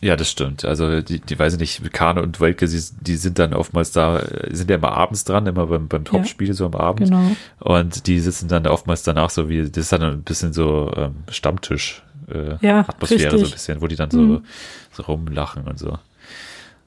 Ja, 0.00 0.14
das 0.14 0.30
stimmt. 0.30 0.64
Also 0.64 1.00
die, 1.02 1.18
die 1.20 1.38
weiß 1.38 1.54
ich 1.54 1.58
nicht, 1.58 1.92
Kane 1.92 2.22
und 2.22 2.40
Welke, 2.40 2.68
sie, 2.68 2.94
die 3.00 3.16
sind 3.16 3.38
dann 3.40 3.52
oftmals 3.52 3.90
da, 3.90 4.22
sind 4.50 4.70
ja 4.70 4.76
immer 4.76 4.92
abends 4.92 5.24
dran, 5.24 5.46
immer 5.46 5.66
beim, 5.66 5.88
beim 5.88 6.04
Topspiel 6.04 6.52
so 6.54 6.66
am 6.66 6.74
Abend. 6.74 7.10
Genau. 7.10 7.32
Und 7.58 8.06
die 8.06 8.20
sitzen 8.20 8.46
dann 8.48 8.66
oftmals 8.68 9.02
danach 9.02 9.30
so 9.30 9.48
wie, 9.48 9.68
das 9.68 9.76
ist 9.84 9.92
dann 9.92 10.02
ein 10.02 10.22
bisschen 10.22 10.52
so 10.52 10.92
ähm, 10.96 11.16
Stammtisch 11.30 12.02
äh, 12.32 12.64
Ja, 12.64 12.80
Atmosphäre 12.80 13.22
richtig. 13.24 13.40
so 13.40 13.46
ein 13.46 13.50
bisschen, 13.52 13.80
wo 13.80 13.86
die 13.88 13.96
dann 13.96 14.10
so, 14.10 14.18
Mhm. 14.20 14.44
so 14.92 15.02
rumlachen 15.02 15.64
und 15.66 15.78
so. 15.80 15.98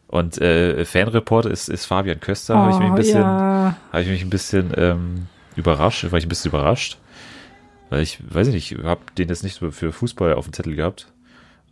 Und 0.07 0.39
äh, 0.41 0.83
Fanreport 0.85 1.45
ist, 1.47 1.69
ist 1.69 1.85
Fabian 1.85 2.19
Köster, 2.19 2.55
habe 2.57 2.71
ich 2.71 2.77
mich 2.77 2.87
ein 2.87 2.93
Oh, 2.93 2.95
bisschen, 2.95 3.21
ja. 3.21 3.75
habe 3.91 4.03
ich 4.03 4.09
mich 4.09 4.21
ein 4.23 4.29
bisschen 4.29 4.71
ähm, 4.77 5.27
überrascht, 5.55 6.09
war 6.11 6.17
ich 6.19 6.25
ein 6.25 6.29
bisschen 6.29 6.51
überrascht. 6.51 6.97
Weil 7.89 8.01
ich, 8.03 8.19
weiß 8.33 8.47
ich 8.47 8.53
nicht, 8.53 8.83
habe 8.85 9.01
den 9.17 9.27
jetzt 9.29 9.43
nicht 9.43 9.57
so 9.59 9.69
für 9.71 9.91
Fußball 9.91 10.33
auf 10.35 10.45
dem 10.45 10.53
Zettel 10.53 10.75
gehabt. 10.75 11.07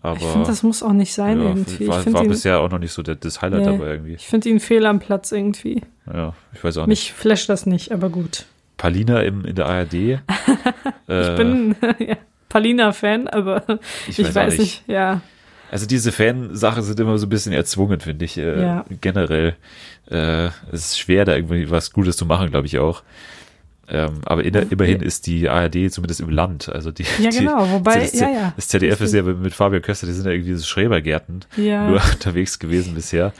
Aber 0.01 0.17
Ich 0.17 0.25
finde, 0.25 0.47
das 0.47 0.63
muss 0.63 0.81
auch 0.81 0.93
nicht 0.93 1.13
sein 1.13 1.39
ja, 1.41 1.47
irgendwie. 1.49 1.87
war, 1.87 1.97
ich 1.97 2.03
finde 2.03 2.17
war 2.19 2.23
ihn, 2.25 2.29
bisher 2.29 2.59
auch 2.61 2.69
noch 2.69 2.79
nicht 2.79 2.93
so 2.93 3.01
der, 3.03 3.15
das 3.15 3.41
Highlight 3.41 3.61
Nee. 3.61 3.65
dabei 3.77 3.87
irgendwie. 3.91 4.13
ich 4.13 4.25
find 4.27 4.45
ihn 4.45 4.59
fehl 4.59 4.85
am 4.85 4.99
Platz 4.99 5.31
irgendwie. 5.31 5.81
Ja, 6.11 6.33
ich 6.53 6.63
weiß 6.63 6.77
auch 6.77 6.87
nicht. 6.87 6.89
Mich 7.09 7.13
flasht 7.13 7.49
das 7.49 7.65
nicht, 7.65 7.91
aber 7.91 8.09
gut. 8.09 8.45
Palina 8.77 9.21
im, 9.23 9.43
in 9.45 9.55
der 9.55 9.65
ARD. 9.65 9.93
äh, 9.93 10.19
Ich 11.09 11.35
bin 11.35 11.75
ja, 11.99 12.15
Palina-Fan, 12.47 13.27
aber 13.27 13.63
ich, 14.07 14.19
weiß 14.19 14.35
weiß, 14.35 14.53
auch 14.53 14.57
nicht. 14.59 14.83
ja. 14.87 15.21
Also 15.71 15.85
diese 15.85 16.11
Fansache 16.11 16.81
sind 16.81 16.99
immer 16.99 17.17
so 17.19 17.27
ein 17.27 17.29
bisschen 17.29 17.53
erzwungen, 17.53 17.99
finde 17.99 18.25
ich. 18.25 18.37
Äh, 18.37 18.59
Ja. 18.61 18.85
Generell. 19.01 19.55
Äh, 20.09 20.45
es 20.71 20.85
ist 20.91 20.99
schwer, 20.99 21.25
da 21.25 21.35
irgendwie 21.35 21.69
was 21.69 21.91
Gutes 21.93 22.17
zu 22.17 22.25
machen, 22.25 22.49
glaube 22.49 22.65
ich 22.65 22.79
auch. 22.79 23.03
Ähm, 23.91 24.21
aber 24.25 24.43
in, 24.43 24.53
immerhin 24.53 25.01
ist 25.01 25.25
die 25.27 25.49
ARD 25.49 25.91
zumindest 25.91 26.21
im 26.21 26.29
Land. 26.29 26.69
Also 26.69 26.91
die, 26.91 27.05
Ja, 27.19 27.29
die, 27.31 27.39
genau, 27.39 27.67
wobei- 27.71 28.01
das, 28.01 28.13
ja, 28.13 28.29
ja. 28.29 28.53
das 28.55 28.67
ZDF 28.67 29.01
ist 29.01 29.13
ja 29.13 29.23
mit, 29.23 29.53
Fabian 29.53 29.81
Köster, 29.81 30.05
die 30.05 30.13
sind 30.13 30.25
ja 30.25 30.31
irgendwie 30.31 30.53
so 30.53 30.63
Schrebergärten 30.65 31.45
Ja. 31.57 31.87
nur 31.87 32.01
unterwegs 32.13 32.59
gewesen 32.59 32.93
bisher. 32.95 33.33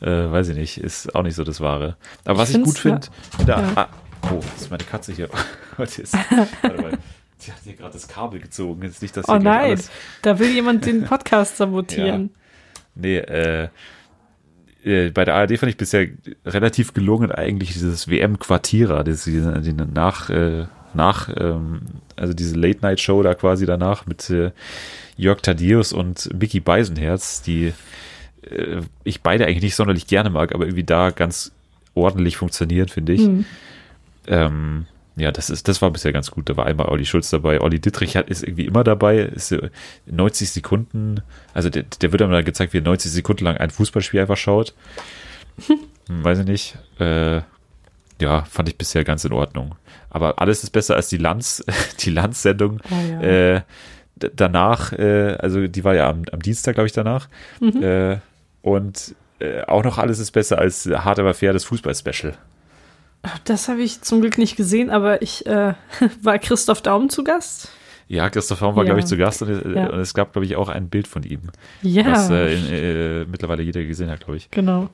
Äh, 0.00 0.06
weiß 0.10 0.48
ich 0.48 0.56
nicht, 0.56 0.78
ist 0.78 1.14
auch 1.14 1.22
nicht 1.22 1.36
so 1.36 1.44
das 1.44 1.60
Wahre. 1.60 1.96
Aber 2.24 2.38
was 2.38 2.50
Ich 2.50 2.56
ich, 2.56 2.64
gut 2.64 2.78
finde, 2.78 3.06
in 3.38 3.46
der 3.46 3.58
Ja. 3.58 3.72
ah, 3.76 3.88
oh, 4.32 4.40
das 4.54 4.62
ist 4.62 4.70
meine 4.70 4.82
Katze 4.84 5.12
hier. 5.12 5.28
Ist, 5.78 6.12
warte 6.14 6.82
mal. 6.82 6.98
Die 7.46 7.50
hat 7.50 7.58
hier 7.64 7.72
gerade 7.74 7.92
das 7.92 8.06
Kabel 8.08 8.40
gezogen. 8.40 8.82
Jetzt 8.82 9.00
nicht, 9.02 9.16
dass 9.16 9.28
Oh 9.28 9.38
nein, 9.38 9.80
da 10.22 10.38
will 10.38 10.50
jemand 10.50 10.84
den 10.86 11.04
Podcast 11.04 11.56
sabotieren. 11.56 12.30
Nee, 12.94 13.18
äh, 13.18 13.68
äh, 14.84 15.10
bei 15.10 15.24
der 15.24 15.34
ARD 15.34 15.58
fand 15.58 15.70
ich 15.70 15.76
bisher 15.76 16.08
relativ 16.44 16.94
gelungen 16.94 17.30
eigentlich 17.30 17.72
dieses 17.72 18.08
WM-Quartierer, 18.08 19.04
das 19.04 19.24
die, 19.24 19.40
nach, 19.72 20.30
äh, 20.30 20.66
nach, 20.94 21.28
ähm, 21.36 21.82
also 22.16 22.32
diese 22.34 22.56
Late-Night-Show 22.56 23.22
da 23.22 23.34
quasi 23.34 23.66
danach 23.66 24.06
mit 24.06 24.28
äh, 24.30 24.50
Jörg 25.16 25.40
Thaddeus 25.40 25.92
und 25.92 26.28
Mickey 26.38 26.60
Beisenherz, 26.60 27.42
die 27.42 27.72
äh, 28.42 28.80
ich 29.04 29.22
beide 29.22 29.46
eigentlich 29.46 29.62
nicht 29.62 29.76
sonderlich 29.76 30.06
gerne 30.06 30.30
mag, 30.30 30.54
aber 30.54 30.64
irgendwie 30.64 30.84
da 30.84 31.10
ganz 31.10 31.52
ordentlich 31.94 32.36
funktionieren, 32.36 32.88
finde 32.88 33.12
ich. 33.12 33.20
Hm. 33.22 33.44
Ähm, 34.26 34.86
ja, 35.16 35.30
das 35.30 35.50
ist, 35.50 35.68
das 35.68 35.82
war 35.82 35.90
bisher 35.90 36.12
ganz 36.12 36.30
gut. 36.30 36.48
Da 36.48 36.56
war 36.56 36.66
einmal 36.66 36.88
Olli 36.88 37.04
Schulz 37.04 37.30
dabei. 37.30 37.60
Olli 37.60 37.80
Dittrich 37.80 38.16
hat, 38.16 38.30
ist 38.30 38.42
irgendwie 38.42 38.66
immer 38.66 38.82
dabei. 38.82 39.18
Ist 39.18 39.52
äh, 39.52 39.70
90 40.06 40.50
Sekunden, 40.50 41.22
also 41.52 41.68
der, 41.68 41.82
der 41.82 42.12
wird 42.12 42.20
dann 42.20 42.30
mal 42.30 42.44
gezeigt, 42.44 42.72
wie 42.72 42.78
er 42.78 42.82
90 42.82 43.12
Sekunden 43.12 43.44
lang 43.44 43.56
ein 43.56 43.70
Fußballspiel 43.70 44.20
einfach 44.20 44.36
schaut. 44.36 44.74
Hm, 46.08 46.24
Weiß 46.24 46.40
ich 46.40 46.46
nicht. 46.46 46.78
Äh, 46.98 47.42
ja, 48.20 48.42
fand 48.50 48.68
ich 48.68 48.76
bisher 48.76 49.04
ganz 49.04 49.24
in 49.24 49.32
Ordnung. 49.32 49.76
Aber 50.10 50.40
alles 50.40 50.64
ist 50.64 50.70
besser 50.70 50.96
als 50.96 51.08
die 51.08 51.16
Lanz, 51.16 51.64
die 52.00 52.10
Lanz-Sendung. 52.10 52.80
Oh 52.90 53.12
ja. 53.12 53.20
äh, 53.20 53.62
danach, 54.16 54.92
äh, 54.92 55.36
also 55.38 55.68
die 55.68 55.84
war 55.84 55.94
ja 55.94 56.10
am, 56.10 56.22
am 56.32 56.40
Dienstag, 56.40 56.74
glaube 56.74 56.86
ich, 56.86 56.92
danach. 56.92 57.28
Mhm. 57.60 57.82
Äh, 57.82 58.18
und 58.62 59.14
äh, 59.38 59.62
auch 59.62 59.84
noch 59.84 59.98
alles 59.98 60.18
ist 60.18 60.32
besser 60.32 60.58
als 60.58 60.86
hart 60.86 61.18
aber 61.18 61.34
fair 61.34 61.52
das 61.52 61.64
Fußball-Special. 61.64 62.34
Das 63.44 63.68
habe 63.68 63.82
ich 63.82 64.00
zum 64.02 64.20
Glück 64.20 64.36
nicht 64.38 64.56
gesehen, 64.56 64.90
aber 64.90 65.22
ich 65.22 65.46
äh, 65.46 65.74
war 66.22 66.38
Christoph 66.38 66.82
Daum 66.82 67.08
zu 67.08 67.22
Gast. 67.24 67.68
Ja, 68.08 68.28
Christoph 68.28 68.60
Raum 68.60 68.76
war, 68.76 68.82
Ja. 68.82 68.88
glaube 68.88 69.00
ich, 69.00 69.06
zu 69.06 69.16
Gast 69.16 69.42
und, 69.42 69.48
äh, 69.50 69.74
Ja. 69.80 69.86
und 69.90 69.98
es 70.00 70.12
gab, 70.12 70.32
glaube 70.32 70.44
ich, 70.44 70.56
auch 70.56 70.68
ein 70.68 70.88
Bild 70.88 71.06
von 71.06 71.22
ihm, 71.22 71.40
Ja, 71.82 72.06
was 72.12 72.30
äh, 72.30 72.54
in, 72.54 72.66
äh, 72.66 73.24
mittlerweile 73.30 73.62
jeder 73.62 73.82
gesehen 73.84 74.10
hat, 74.10 74.20
glaube 74.20 74.36
ich. 74.36 74.50
genau. 74.50 74.90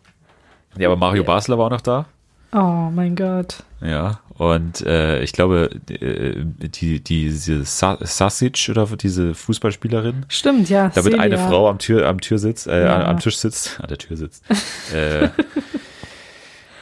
Ja, 0.76 0.88
aber 0.88 0.96
Mario 0.96 1.24
Basler 1.24 1.58
war 1.58 1.66
auch 1.66 1.70
noch 1.70 1.80
da. 1.80 2.06
Oh 2.52 2.90
mein 2.94 3.16
Gott. 3.16 3.62
Ja, 3.80 4.20
und 4.36 4.82
äh, 4.86 5.22
ich 5.22 5.32
glaube, 5.32 5.70
äh, 5.90 6.34
die, 6.68 7.00
die, 7.00 7.00
diese 7.00 7.64
Sa 7.64 7.98
Sasic 8.00 8.68
oder 8.70 8.86
diese 8.96 9.34
Fußballspielerin, 9.34 10.24
Stimmt, 10.28 10.68
ja. 10.70 10.88
damit 10.94 11.12
Celia. 11.12 11.20
eine 11.20 11.38
Frau 11.38 11.68
am 11.68 11.78
Tür 11.78 12.06
am 12.06 12.20
Tür 12.20 12.38
sitzt, 12.38 12.66
äh, 12.66 12.84
Ja. 12.84 13.04
am 13.06 13.18
Tisch 13.18 13.36
sitzt, 13.38 13.80
an 13.80 13.88
der 13.88 13.98
Tür 13.98 14.16
sitzt. 14.16 14.44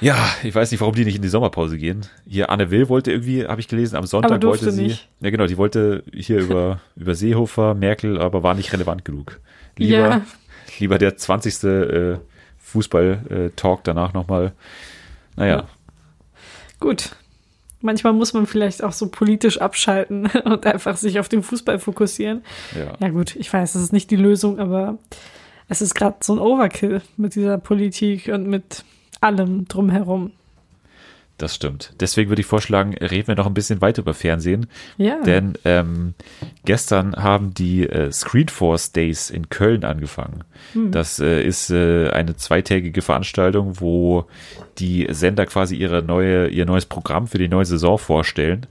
ja, 0.01 0.17
ich 0.43 0.55
weiß 0.55 0.71
nicht, 0.71 0.81
warum 0.81 0.95
die 0.95 1.05
nicht 1.05 1.17
in 1.17 1.23
die 1.23 1.29
Sommerpause 1.29 1.79
gehen. 1.79 2.03
Hier 2.27 2.51
Anne 2.51 2.71
Will 2.71 2.89
wollte 2.89 3.11
irgendwie, 3.13 3.47
habe 3.47 3.61
ich 3.61 3.69
gelesen, 3.69 3.97
am 3.97 4.07
Sonntag 4.07 4.43
wollte 4.43 4.71
sie. 4.71 4.83
nicht. 4.85 5.09
Ja, 5.21 5.31
genau, 5.31 5.47
die 5.47 5.57
wollte 5.57 6.05
hier 6.13 6.39
über 6.41 6.81
über 6.97 7.15
Seehofer, 7.15 7.75
Merkel, 7.75 8.21
aber 8.21 8.43
war 8.43 8.55
nicht 8.55 8.73
relevant 8.73 9.05
genug. 9.05 9.41
Lieber 9.77 9.97
Ja. 9.97 10.21
lieber 10.79 10.99
der 10.99 11.17
20. 11.17 11.65
Äh, 11.65 12.19
Fußball 12.59 13.51
äh, 13.55 13.77
danach 13.85 14.13
nochmal. 14.13 14.53
Naja, 15.37 15.67
Gut. 16.81 17.17
Manchmal 17.83 18.15
muss 18.15 18.33
man 18.33 18.47
vielleicht 18.47 18.83
auch 18.83 18.93
so 18.93 19.09
politisch 19.09 19.59
abschalten 19.61 20.27
und 20.45 20.67
einfach 20.67 20.97
sich 20.97 21.21
auf 21.21 21.29
den 21.29 21.43
Fußball 21.43 21.79
fokussieren. 21.79 22.43
ja. 22.77 22.95
Ja 22.99 23.09
gut, 23.11 23.37
ich 23.37 23.53
weiß, 23.53 23.75
das 23.75 23.83
ist 23.83 23.93
nicht 23.93 24.11
die 24.11 24.17
Lösung, 24.17 24.59
aber 24.59 24.99
es 25.69 25.83
ist 25.83 25.95
gerade 25.95 26.17
so 26.21 26.33
ein 26.35 26.39
Overkill 26.39 27.03
mit 27.17 27.35
dieser 27.35 27.59
Politik 27.59 28.29
und 28.29 28.47
mit 28.47 28.85
allem 29.27 29.67
drumherum. 29.69 30.33
Das 31.39 31.55
stimmt. 31.55 31.93
Deswegen 32.01 32.31
würde 32.31 32.41
ich 32.41 32.47
vorschlagen, 32.47 32.95
reden 32.95 33.29
wir 33.29 33.35
noch 33.35 33.47
ein 33.47 33.53
bisschen 33.53 33.83
weiter 33.83 34.01
über 34.01 34.15
Fernsehen. 34.15 34.69
Ja. 34.97 35.21
Denn 35.23 35.53
ähm, 35.67 36.15
gestern 36.65 37.15
haben 37.15 37.53
die 37.53 37.87
äh, 37.87 38.11
Screenforce 38.11 38.93
Days 38.93 39.29
in 39.29 39.51
Köln 39.51 39.85
angefangen. 39.85 40.45
Das 40.75 41.19
äh, 41.19 41.43
ist 41.43 41.71
äh, 41.71 42.09
eine 42.09 42.37
zweitägige 42.37 43.03
Veranstaltung, 43.03 43.81
wo 43.81 44.25
die 44.79 45.07
Sender 45.11 45.45
quasi 45.45 45.77
ihre 45.77 46.03
neue, 46.03 46.49
ihr 46.49 46.65
neues 46.65 46.87
Programm 46.87 47.27
für 47.27 47.39
die 47.39 47.49
neue 47.49 47.67
Saison 47.67 47.99
vorstellen. 47.99 48.67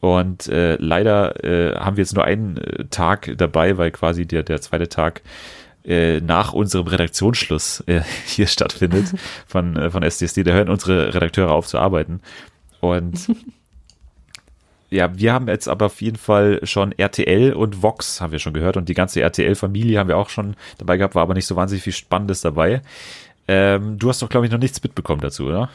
Und 0.00 0.48
äh, 0.48 0.76
leider 0.76 1.44
äh, 1.44 1.74
haben 1.76 1.96
wir 1.96 2.02
jetzt 2.02 2.14
nur 2.14 2.24
einen 2.24 2.56
äh, 2.56 2.84
Tag 2.86 3.34
dabei, 3.36 3.76
weil 3.76 3.90
quasi 3.90 4.26
der, 4.26 4.44
der 4.44 4.60
zweite 4.60 4.88
Tag 4.88 5.22
äh, 5.88 6.20
nach 6.20 6.52
unserem 6.52 6.86
Redaktionsschluss 6.86 7.82
äh, 7.86 8.02
hier 8.26 8.46
stattfindet 8.46 9.06
von, 9.46 9.76
äh, 9.76 9.90
von 9.90 10.02
SDSD. 10.02 10.44
Da 10.44 10.52
hören 10.52 10.68
unsere 10.68 11.14
Redakteure 11.14 11.50
auf 11.50 11.66
zu 11.66 11.78
arbeiten. 11.78 12.20
Und 12.80 13.28
ja, 14.90 15.18
wir 15.18 15.32
haben 15.32 15.48
jetzt 15.48 15.68
aber 15.68 15.86
auf 15.86 16.00
jeden 16.02 16.18
Fall 16.18 16.60
schon 16.62 16.92
RTL 16.92 17.54
und 17.54 17.82
Vox 17.82 18.20
haben 18.20 18.32
wir 18.32 18.38
schon 18.38 18.52
gehört 18.52 18.76
und 18.76 18.88
die 18.88 18.94
ganze 18.94 19.22
RTL-Familie 19.22 19.98
haben 19.98 20.08
wir 20.08 20.18
auch 20.18 20.28
schon 20.28 20.56
dabei 20.76 20.98
gehabt, 20.98 21.14
war 21.14 21.22
aber 21.22 21.34
nicht 21.34 21.46
so 21.46 21.56
wahnsinnig 21.56 21.82
viel 21.82 21.92
Spannendes 21.92 22.42
dabei. 22.42 22.82
Ähm, 23.50 23.98
du 23.98 24.10
hast 24.10 24.20
doch, 24.20 24.28
glaube 24.28 24.44
ich, 24.44 24.52
noch 24.52 24.58
nichts 24.58 24.82
mitbekommen 24.82 25.22
dazu, 25.22 25.46
oder? 25.46 25.70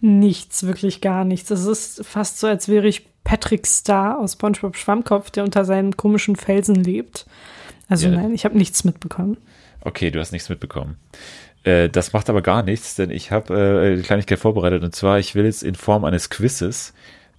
Nichts, 0.00 0.64
wirklich 0.64 1.00
gar 1.00 1.24
nichts. 1.24 1.50
Es 1.50 1.66
ist 1.66 2.06
fast 2.06 2.38
so, 2.38 2.46
als 2.46 2.68
wäre 2.68 2.86
ich 2.86 3.06
Patrick 3.24 3.66
Star 3.66 4.20
aus 4.20 4.34
SpongeBob 4.34 4.76
Schwammkopf, 4.76 5.30
der 5.32 5.42
unter 5.42 5.64
seinen 5.64 5.96
komischen 5.96 6.36
Felsen 6.36 6.76
lebt. 6.76 7.26
Also 7.88 8.08
Ja. 8.08 8.16
nein, 8.16 8.34
ich 8.34 8.44
habe 8.44 8.56
nichts 8.56 8.84
mitbekommen. 8.84 9.36
Okay, 9.80 10.10
du 10.10 10.20
hast 10.20 10.32
nichts 10.32 10.48
mitbekommen. 10.48 10.96
Äh, 11.64 11.88
das 11.88 12.12
macht 12.12 12.28
aber 12.30 12.42
gar 12.42 12.62
nichts, 12.62 12.94
denn 12.94 13.10
ich 13.10 13.30
habe 13.32 13.54
äh, 13.54 13.92
eine 13.92 14.02
Kleinigkeit 14.02 14.38
vorbereitet 14.38 14.82
und 14.82 14.94
zwar, 14.94 15.18
ich 15.18 15.34
will 15.34 15.44
jetzt 15.44 15.62
in 15.62 15.74
Form 15.74 16.04
eines 16.04 16.30
Quizzes 16.30 16.94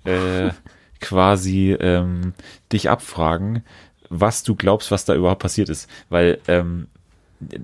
äh, 0.06 0.50
quasi 1.02 1.76
ähm, 1.80 2.34
dich 2.74 2.90
abfragen, 2.90 3.64
was 4.10 4.44
du 4.44 4.56
glaubst, 4.56 4.92
was 4.92 5.06
da 5.06 5.16
überhaupt 5.16 5.42
passiert 5.42 5.70
ist. 5.70 5.90
Weil, 6.10 6.40
ähm, 6.48 6.88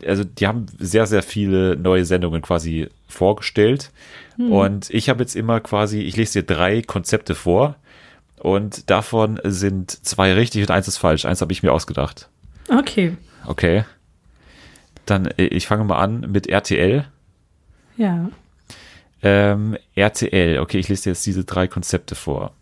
also 0.06 0.24
die 0.24 0.48
haben 0.48 0.68
sehr, 0.80 1.06
sehr 1.06 1.24
viele 1.24 1.75
neue 1.75 2.06
Sendungen 2.06 2.42
quasi 2.42 2.88
vorgestellt 3.08 3.92
und 4.38 4.89
ich 4.89 5.10
habe 5.10 5.22
jetzt 5.22 5.36
immer 5.36 5.60
quasi, 5.62 6.01
ich 6.01 6.15
lese 6.18 6.42
dir 6.42 6.46
drei 6.46 6.82
Konzepte 6.82 7.36
vor 7.36 7.75
und 8.38 8.89
davon 8.89 9.39
sind 9.44 9.92
zwei 10.06 10.34
richtig 10.34 10.62
und 10.63 10.72
eins 10.72 10.88
ist 10.88 10.98
falsch. 10.98 11.25
Eins 11.25 11.42
habe 11.42 11.51
ich 11.54 11.63
mir 11.63 11.72
ausgedacht. 11.74 12.30
Okay, 12.70 13.16
Okay. 13.48 13.84
Dann, 15.06 15.28
äh, 15.28 15.46
ich 15.46 15.68
fange 15.68 15.84
mal 15.84 16.00
an 16.00 16.22
mit 16.32 16.48
RTL. 16.48 17.06
ja. 17.98 18.30
Ähm, 19.22 19.76
RTL, 19.96 20.60
okay, 20.60 20.78
ich 20.78 20.88
lese 20.88 21.04
dir 21.04 21.10
jetzt 21.12 21.26
diese 21.26 21.46
drei 21.46 21.68
Konzepte 21.68 22.14
vor. 22.14 22.54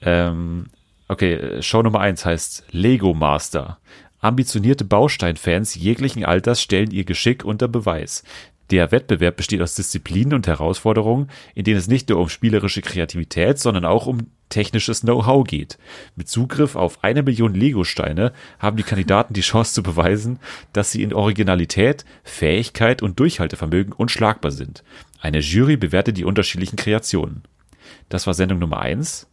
Ähm, 0.00 0.66
okay, 1.08 1.34
äh, 1.34 1.62
Show 1.62 1.82
Nummer 1.82 2.00
eins 2.00 2.24
heißt 2.24 2.64
Lego 2.70 3.12
Master. 3.12 3.78
Ambitionierte 4.20 4.84
Bausteinfans 4.84 5.74
jeglichen 5.74 6.24
Alters 6.24 6.62
stellen 6.62 6.90
ihr 6.90 7.04
Geschick 7.04 7.44
unter 7.44 7.68
Beweis. 7.68 8.22
Der 8.70 8.92
Wettbewerb 8.92 9.36
besteht 9.36 9.62
aus 9.62 9.74
Disziplinen 9.74 10.34
und 10.34 10.46
Herausforderungen, 10.46 11.28
in 11.54 11.64
denen 11.64 11.78
es 11.78 11.88
nicht 11.88 12.08
nur 12.08 12.20
um 12.20 12.28
spielerische 12.28 12.82
Kreativität, 12.82 13.58
sondern 13.58 13.84
auch 13.84 14.06
um 14.06 14.28
technisches 14.48 15.00
Know-how 15.00 15.44
geht. 15.44 15.78
Mit 16.16 16.28
Zugriff 16.28 16.76
auf 16.76 17.02
eine 17.02 17.22
Million 17.22 17.54
Lego-Steine 17.54 18.32
haben 18.58 18.76
die 18.76 18.82
Kandidaten 18.82 19.34
die 19.34 19.40
Chance 19.40 19.74
zu 19.74 19.82
beweisen, 19.82 20.38
dass 20.72 20.92
sie 20.92 21.02
in 21.02 21.12
Originalität, 21.14 22.04
Fähigkeit 22.22 23.02
und 23.02 23.18
Durchhaltevermögen 23.18 23.92
unschlagbar 23.92 24.50
sind. 24.52 24.84
Eine 25.20 25.40
Jury 25.40 25.76
bewertet 25.76 26.16
die 26.16 26.24
unterschiedlichen 26.24 26.76
Kreationen. 26.76 27.42
Das 28.08 28.26
war 28.26 28.34
Sendung 28.34 28.58
Nummer 28.58 28.80
eins. 28.80 29.28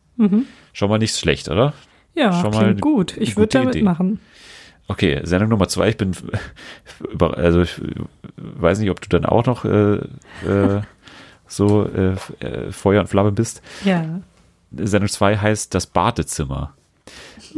Schon 0.73 0.89
mal 0.89 0.97
nicht 0.97 1.15
schlecht, 1.15 1.47
oder? 1.49 1.73
Ja, 2.15 2.41
Schon 2.41 2.51
mal 2.51 2.63
klingt 2.63 2.81
gut. 2.81 3.17
Ich 3.17 3.37
würde 3.37 3.47
gute 3.47 3.57
da 3.59 3.69
Idee. 3.69 3.79
mitmachen. 3.79 4.19
Okay, 4.87 5.19
Sendung 5.23 5.49
Nummer 5.49 5.67
zwei. 5.67 5.89
Ich 5.89 5.97
bin 5.97 6.15
über, 7.11 7.37
also 7.37 7.61
ich 7.61 7.79
weiß 8.37 8.79
nicht, 8.79 8.89
ob 8.89 9.01
du 9.01 9.09
dann 9.09 9.25
auch 9.25 9.45
noch 9.45 9.65
äh, 9.65 9.95
äh, 10.45 10.81
so 11.47 11.85
äh, 11.85 12.15
äh, 12.39 12.71
Feuer 12.71 13.01
und 13.01 13.07
Flamme 13.07 13.31
bist. 13.31 13.61
Ja. 13.83 14.21
Sendung 14.71 15.09
2 15.09 15.37
heißt 15.37 15.73
das 15.73 15.87
Badezimmer. 15.87 16.73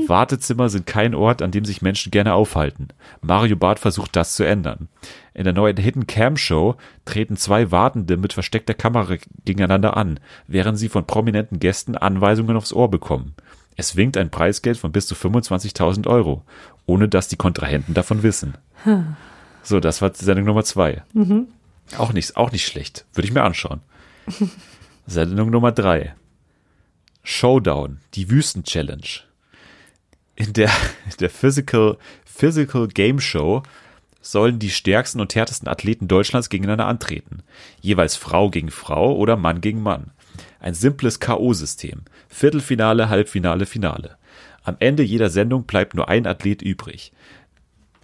Wartezimmer 0.08 0.70
sind 0.70 0.86
kein 0.86 1.16
Ort, 1.16 1.42
an 1.42 1.50
dem 1.50 1.66
sich 1.66 1.82
Menschen 1.82 2.12
gerne 2.12 2.34
aufhalten. 2.34 2.90
Mario 3.22 3.56
Barth 3.56 3.80
versucht 3.80 4.16
das 4.16 4.36
zu 4.36 4.44
ändern. 4.44 4.88
In 5.34 5.44
der 5.44 5.54
neuen 5.54 5.78
Hidden 5.78 6.06
Cam 6.06 6.38
Show 6.38 6.76
treten 7.06 7.36
zwei 7.36 7.72
Wartende 7.72 8.18
mit 8.18 8.34
versteckter 8.34 8.76
Kamera 8.76 9.16
gegeneinander 9.46 9.98
an, 9.98 10.20
während 10.48 10.78
sie 10.78 10.90
von 10.90 11.06
prominenten 11.06 11.60
Gästen 11.60 11.96
Anweisungen 11.96 12.58
aufs 12.58 12.74
Ohr 12.74 12.92
bekommen. 12.92 13.34
Es 13.80 13.96
winkt 13.96 14.18
ein 14.18 14.30
Preisgeld 14.30 14.78
von 14.78 14.92
bis 14.92 15.08
zu 15.08 15.16
25.000 15.16 16.06
Euro, 16.06 16.44
ohne 16.86 17.08
dass 17.08 17.30
die 17.30 17.38
Kontrahenten 17.38 17.94
davon 17.94 18.24
wissen. 18.24 18.58
So, 19.64 19.80
das 19.80 20.02
war 20.02 20.14
Sendung 20.14 20.48
Nummer 20.48 20.66
zwei. 20.66 21.04
Auch, 21.98 22.12
nicht, 22.12 22.36
auch 22.36 22.52
nicht 22.52 22.66
schlecht. 22.66 23.06
Würde 23.14 23.30
ich 23.30 23.34
mir 23.34 23.44
anschauen. 23.44 23.80
Sendung 25.08 25.50
Nummer 25.50 25.72
drei. 25.72 26.14
Showdown, 27.24 28.00
die 28.16 28.30
Wüsten-Challenge. 28.30 29.22
In 30.36 30.52
der, 30.52 30.72
in 31.06 31.18
der 31.22 31.30
Physical, 31.30 31.98
Physical 32.26 32.90
Game 32.90 33.22
Show 33.22 33.64
sollen 34.20 34.60
die 34.60 34.72
stärksten 34.72 35.22
und 35.22 35.36
härtesten 35.36 35.70
Athleten 35.70 36.10
Deutschlands 36.10 36.50
gegeneinander 36.50 36.88
antreten. 36.88 37.44
Jeweils 37.80 38.18
Frau 38.18 38.50
gegen 38.50 38.72
Frau 38.72 39.16
oder 39.16 39.38
Mann 39.38 39.62
gegen 39.62 39.82
Mann. 39.82 40.12
Ein 40.60 40.74
simples 40.74 41.22
K.O.-System. 41.22 42.00
Viertelfinale, 42.30 43.10
Halbfinale, 43.10 43.66
Finale. 43.66 44.18
Am 44.64 44.78
Ende 44.80 45.04
jeder 45.04 45.30
Sendung 45.30 45.64
bleibt 45.64 45.96
nur 45.96 46.08
ein 46.10 46.28
Athlet 46.28 46.62
übrig, 46.62 47.12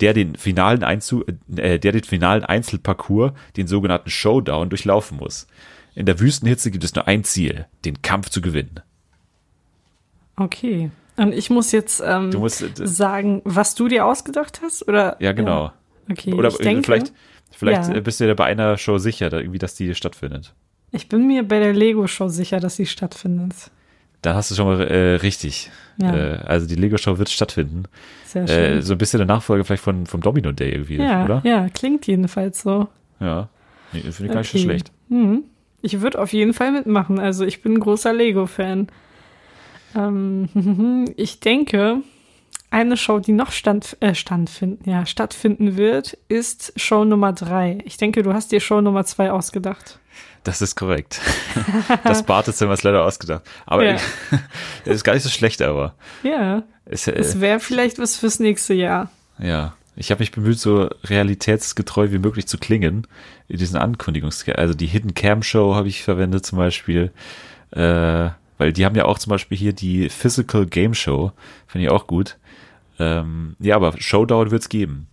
der 0.02 0.14
den 0.14 0.36
finalen, 0.36 0.84
Einzu 0.84 1.24
äh, 1.56 1.80
der 1.80 1.92
den 1.92 2.04
finalen 2.04 2.44
Einzelparcours, 2.44 3.34
den 3.56 3.68
sogenannten 3.68 4.10
Showdown, 4.10 4.70
durchlaufen 4.70 5.18
muss. 5.18 5.48
In 5.94 6.06
der 6.06 6.20
Wüstenhitze 6.20 6.72
gibt 6.72 6.84
es 6.84 6.94
nur 6.96 7.08
ein 7.08 7.24
Ziel, 7.24 7.68
den 7.86 8.02
Kampf 8.02 8.30
zu 8.30 8.42
gewinnen. 8.42 8.82
Okay. 10.36 10.92
Und 11.18 11.34
ich 11.34 11.50
muss 11.50 11.72
jetzt 11.72 12.04
ähm, 12.06 12.32
Du 12.32 12.40
musst, 12.40 12.62
äh, 12.62 12.70
sagen, 12.86 13.42
was 13.46 13.76
du 13.76 13.88
dir 13.88 14.06
ausgedacht 14.06 14.60
hast? 14.62 14.88
Oder? 14.88 15.16
Ja, 15.20 15.32
genau. 15.32 15.72
Okay, 16.12 16.34
Oder 16.34 16.50
äh, 16.50 16.64
denke, 16.64 16.84
vielleicht, 16.84 17.14
vielleicht 17.52 17.88
ja. 17.88 17.96
äh, 17.96 18.02
bist 18.02 18.20
du 18.20 18.26
dir 18.26 18.36
bei 18.36 18.46
einer 18.46 18.78
Show 18.78 18.98
sicher, 18.98 19.32
irgendwie, 19.32 19.60
dass 19.60 19.76
die 19.76 19.96
stattfindet. 19.96 20.54
ich 20.92 21.08
bin 21.08 21.26
mir 21.26 21.48
bei 21.48 21.60
der 21.60 21.74
Lego-Show 21.74 22.28
sicher, 22.28 22.60
dass 22.60 22.76
sie 22.76 22.86
stattfindet. 22.86 23.72
Dann 24.22 24.36
hast 24.36 24.52
du 24.52 24.56
schon 24.56 24.66
mal 24.66 24.82
äh, 24.82 25.16
richtig. 25.16 25.72
Ja. 25.98 26.16
Äh, 26.16 26.38
also 26.46 26.68
die 26.68 26.76
Lego-Show 26.76 27.18
wird 27.18 27.30
stattfinden. 27.30 27.84
Sehr 28.26 28.48
schön. 28.48 28.78
Äh, 28.78 28.82
so 28.82 28.94
ein 28.94 28.98
bisschen 28.98 29.20
der 29.20 29.28
Nachfolger 29.28 29.64
vielleicht 29.64 29.84
von, 29.84 30.06
vom 30.06 30.22
Domino 30.22 30.52
Day 30.52 30.72
irgendwie, 30.72 30.98
ja, 30.98 31.24
oder? 31.26 31.42
ja, 31.46 31.70
klingt 31.70 32.06
jedenfalls 32.08 32.62
so. 32.62 32.88
Ja. 33.20 33.50
Nee, 33.94 34.02
Finde 34.02 34.26
ich 34.26 34.32
gar 34.32 34.40
nicht 34.40 34.52
so 34.52 34.58
Okay. 34.58 34.66
schlecht. 34.66 34.92
Mhm. 35.10 35.44
Ich 35.82 36.02
würde 36.02 36.20
auf 36.20 36.34
jeden 36.34 36.54
Fall 36.54 36.72
mitmachen. 36.72 37.20
Also 37.20 37.46
ich 37.46 37.62
bin 37.62 37.74
ein 37.74 37.80
großer 37.80 38.12
Lego-Fan. 38.14 38.88
Ähm, 39.96 41.06
ich 41.16 41.40
denke, 41.40 42.02
eine 42.72 42.98
Show, 42.98 43.20
die 43.20 43.32
noch 43.32 43.52
stand, 43.52 43.96
äh, 44.02 44.16
standfinden, 44.16 44.90
ja, 44.90 45.06
stattfinden 45.06 45.78
wird, 45.78 46.18
ist 46.28 46.74
Show 46.76 47.06
Nummer 47.06 47.32
drei. 47.32 47.78
Ich 47.86 47.98
denke, 47.98 48.24
du 48.24 48.34
hast 48.34 48.52
dir 48.52 48.60
Show 48.60 48.82
Nummer 48.82 49.06
zwei 49.06 49.32
ausgedacht. 49.32 50.00
Das 50.44 50.62
ist 50.62 50.76
korrekt. 50.76 51.20
das 52.04 52.24
Badezimmer 52.24 52.74
ist 52.74 52.84
leider 52.84 53.04
ausgedacht. 53.04 53.44
Aber 53.66 53.84
Ja. 53.84 53.98
ist 54.86 55.04
gar 55.04 55.14
nicht 55.14 55.24
so 55.24 55.30
schlecht, 55.30 55.62
aber. 55.62 55.96
Ja, 56.24 56.64
Ist, 56.86 57.08
äh, 57.08 57.14
es 57.14 57.42
wäre 57.42 57.60
vielleicht 57.60 58.00
was 58.00 58.16
fürs 58.18 58.40
nächste 58.40 58.74
Jahr. 58.74 59.10
Ja, 59.40 59.74
ich 59.96 60.12
habe 60.12 60.20
mich 60.20 60.32
bemüht, 60.32 60.60
so 60.60 60.90
realitätsgetreu 61.06 62.12
wie 62.12 62.20
möglich 62.20 62.48
zu 62.48 62.58
klingen 62.58 63.08
in 63.48 63.58
diesen 63.58 63.78
Ankündigungs... 63.78 64.48
Also 64.50 64.74
die 64.74 64.88
Hidden 64.88 65.14
Cam 65.14 65.42
Show 65.42 65.76
habe 65.76 65.88
ich 65.88 66.04
verwendet 66.04 66.46
zum 66.46 66.58
Beispiel, 66.58 67.12
äh, 67.72 68.30
weil 68.58 68.74
die 68.74 68.86
haben 68.86 68.96
ja 68.96 69.06
auch 69.06 69.20
zum 69.20 69.32
Beispiel 69.32 69.58
hier 69.58 69.74
die 69.74 70.10
Physical 70.10 70.66
Game 70.66 70.94
Show, 70.94 71.32
finde 71.68 71.88
ich 71.88 71.92
auch 71.92 72.08
gut. 72.08 72.38
Ähm, 73.00 73.56
ja, 73.60 73.76
aber 73.76 73.94
Showdown 73.98 74.52
wird's 74.52 74.70
geben. 74.70 75.08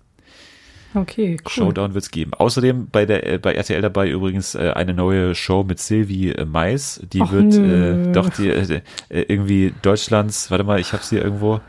Okay, 0.95 1.37
cool. 1.45 1.51
Showdown 1.51 1.95
wird's 1.95 2.11
geben. 2.11 2.35
Außerdem 2.35 2.89
bei 2.91 3.07
der 3.07 3.27
äh, 3.27 3.39
bei 3.39 3.55
RTL 3.55 3.81
dabei 3.81 4.11
übrigens 4.11 4.55
äh, 4.55 4.73
eine 4.75 4.93
neue 4.93 5.35
Show 5.35 5.65
mit 5.65 5.81
Sylvie 5.81 6.33
äh, 6.33 6.45
Mais. 6.45 7.01
Die 7.13 7.23
Och, 7.23 7.33
wird 7.33 7.55
äh, 7.55 8.13
doch 8.13 8.29
die 8.29 8.49
äh, 8.49 8.83
äh, 9.09 9.23
irgendwie 9.23 9.73
Deutschlands. 9.83 10.51
Warte 10.51 10.65
mal, 10.65 10.81
ich 10.81 10.93
habe 10.93 11.03
sie 11.03 11.17
irgendwo. 11.17 11.61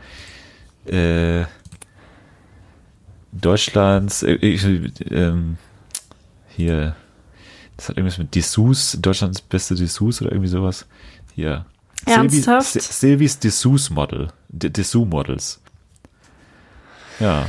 Äh, 0.86 1.44
Deutschlands. 3.32 4.22
Äh, 4.22 4.34
ich, 4.34 4.64
ähm, 5.10 5.56
hier. 6.48 6.94
Das 7.76 7.88
hat 7.88 7.96
irgendwas 7.96 8.18
mit 8.18 8.34
Dessous. 8.34 8.98
Deutschlands 9.00 9.40
beste 9.40 9.74
Dessous 9.74 10.20
oder 10.20 10.32
irgendwie 10.32 10.50
sowas. 10.50 10.86
Hier. 11.34 11.64
Ernsthaft? 12.04 12.72
Sylvie, 12.72 12.92
Sylvies 12.92 13.38
Dessous 13.38 13.90
Model. 13.90 14.28
Dessous 14.50 15.06
Models. 15.06 15.60
Ja. 17.18 17.46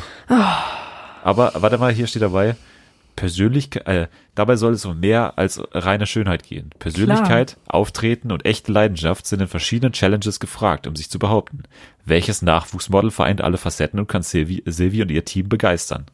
Aber 1.26 1.54
warte 1.56 1.80
mal, 1.80 1.92
hier 1.92 2.06
steht 2.06 2.22
dabei, 2.22 2.56
Persönlichkeit, 3.16 3.88
äh, 3.88 4.08
dabei 4.36 4.58
soll 4.58 4.74
es 4.74 4.86
um 4.86 5.00
mehr 5.00 5.40
als 5.40 5.60
reine 5.72 6.06
Schönheit 6.06 6.44
gehen. 6.44 6.70
Persönlichkeit, 6.78 7.58
Auftreten 7.66 8.32
und 8.32 8.46
echte 8.46 8.72
Leidenschaft 8.72 9.26
sind 9.26 9.42
in 9.42 9.48
verschiedenen 9.48 9.92
Challenges 9.92 10.40
gefragt, 10.40 10.86
um 10.86 10.96
sich 10.96 11.10
zu 11.10 11.18
behaupten. 11.18 11.64
Welches 12.06 12.44
Nachwuchsmodel 12.44 13.10
vereint 13.10 13.42
alle 13.42 13.58
Facetten 13.58 14.00
und 14.00 14.08
kann 14.08 14.22
Silvi, 14.22 14.62
Silvi 14.68 15.02
und 15.02 15.10
ihr 15.10 15.26
Team 15.26 15.50
begeistern? 15.50 16.06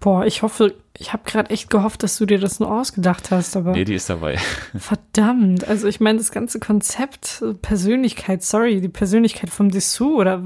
Boah, 0.00 0.26
ich 0.26 0.42
hoffe, 0.42 0.74
ich 0.98 1.12
habe 1.14 1.22
gerade 1.24 1.50
echt 1.50 1.70
gehofft, 1.70 2.02
dass 2.02 2.18
du 2.18 2.26
dir 2.26 2.38
das 2.38 2.60
nur 2.60 2.70
ausgedacht 2.70 3.30
hast, 3.30 3.56
aber 3.56 3.72
Nee, 3.72 3.84
die 3.84 3.94
ist 3.94 4.10
dabei. 4.10 4.36
verdammt. 4.76 5.66
Also 5.66 5.88
ich 5.88 5.98
meine, 6.00 6.18
das 6.18 6.30
ganze 6.30 6.60
Konzept 6.60 7.42
äh, 7.42 7.54
Persönlichkeit, 7.54 8.42
sorry, 8.42 8.80
die 8.80 8.88
Persönlichkeit 8.88 9.50
vom 9.50 9.70
Dessous 9.70 10.12
oder 10.14 10.42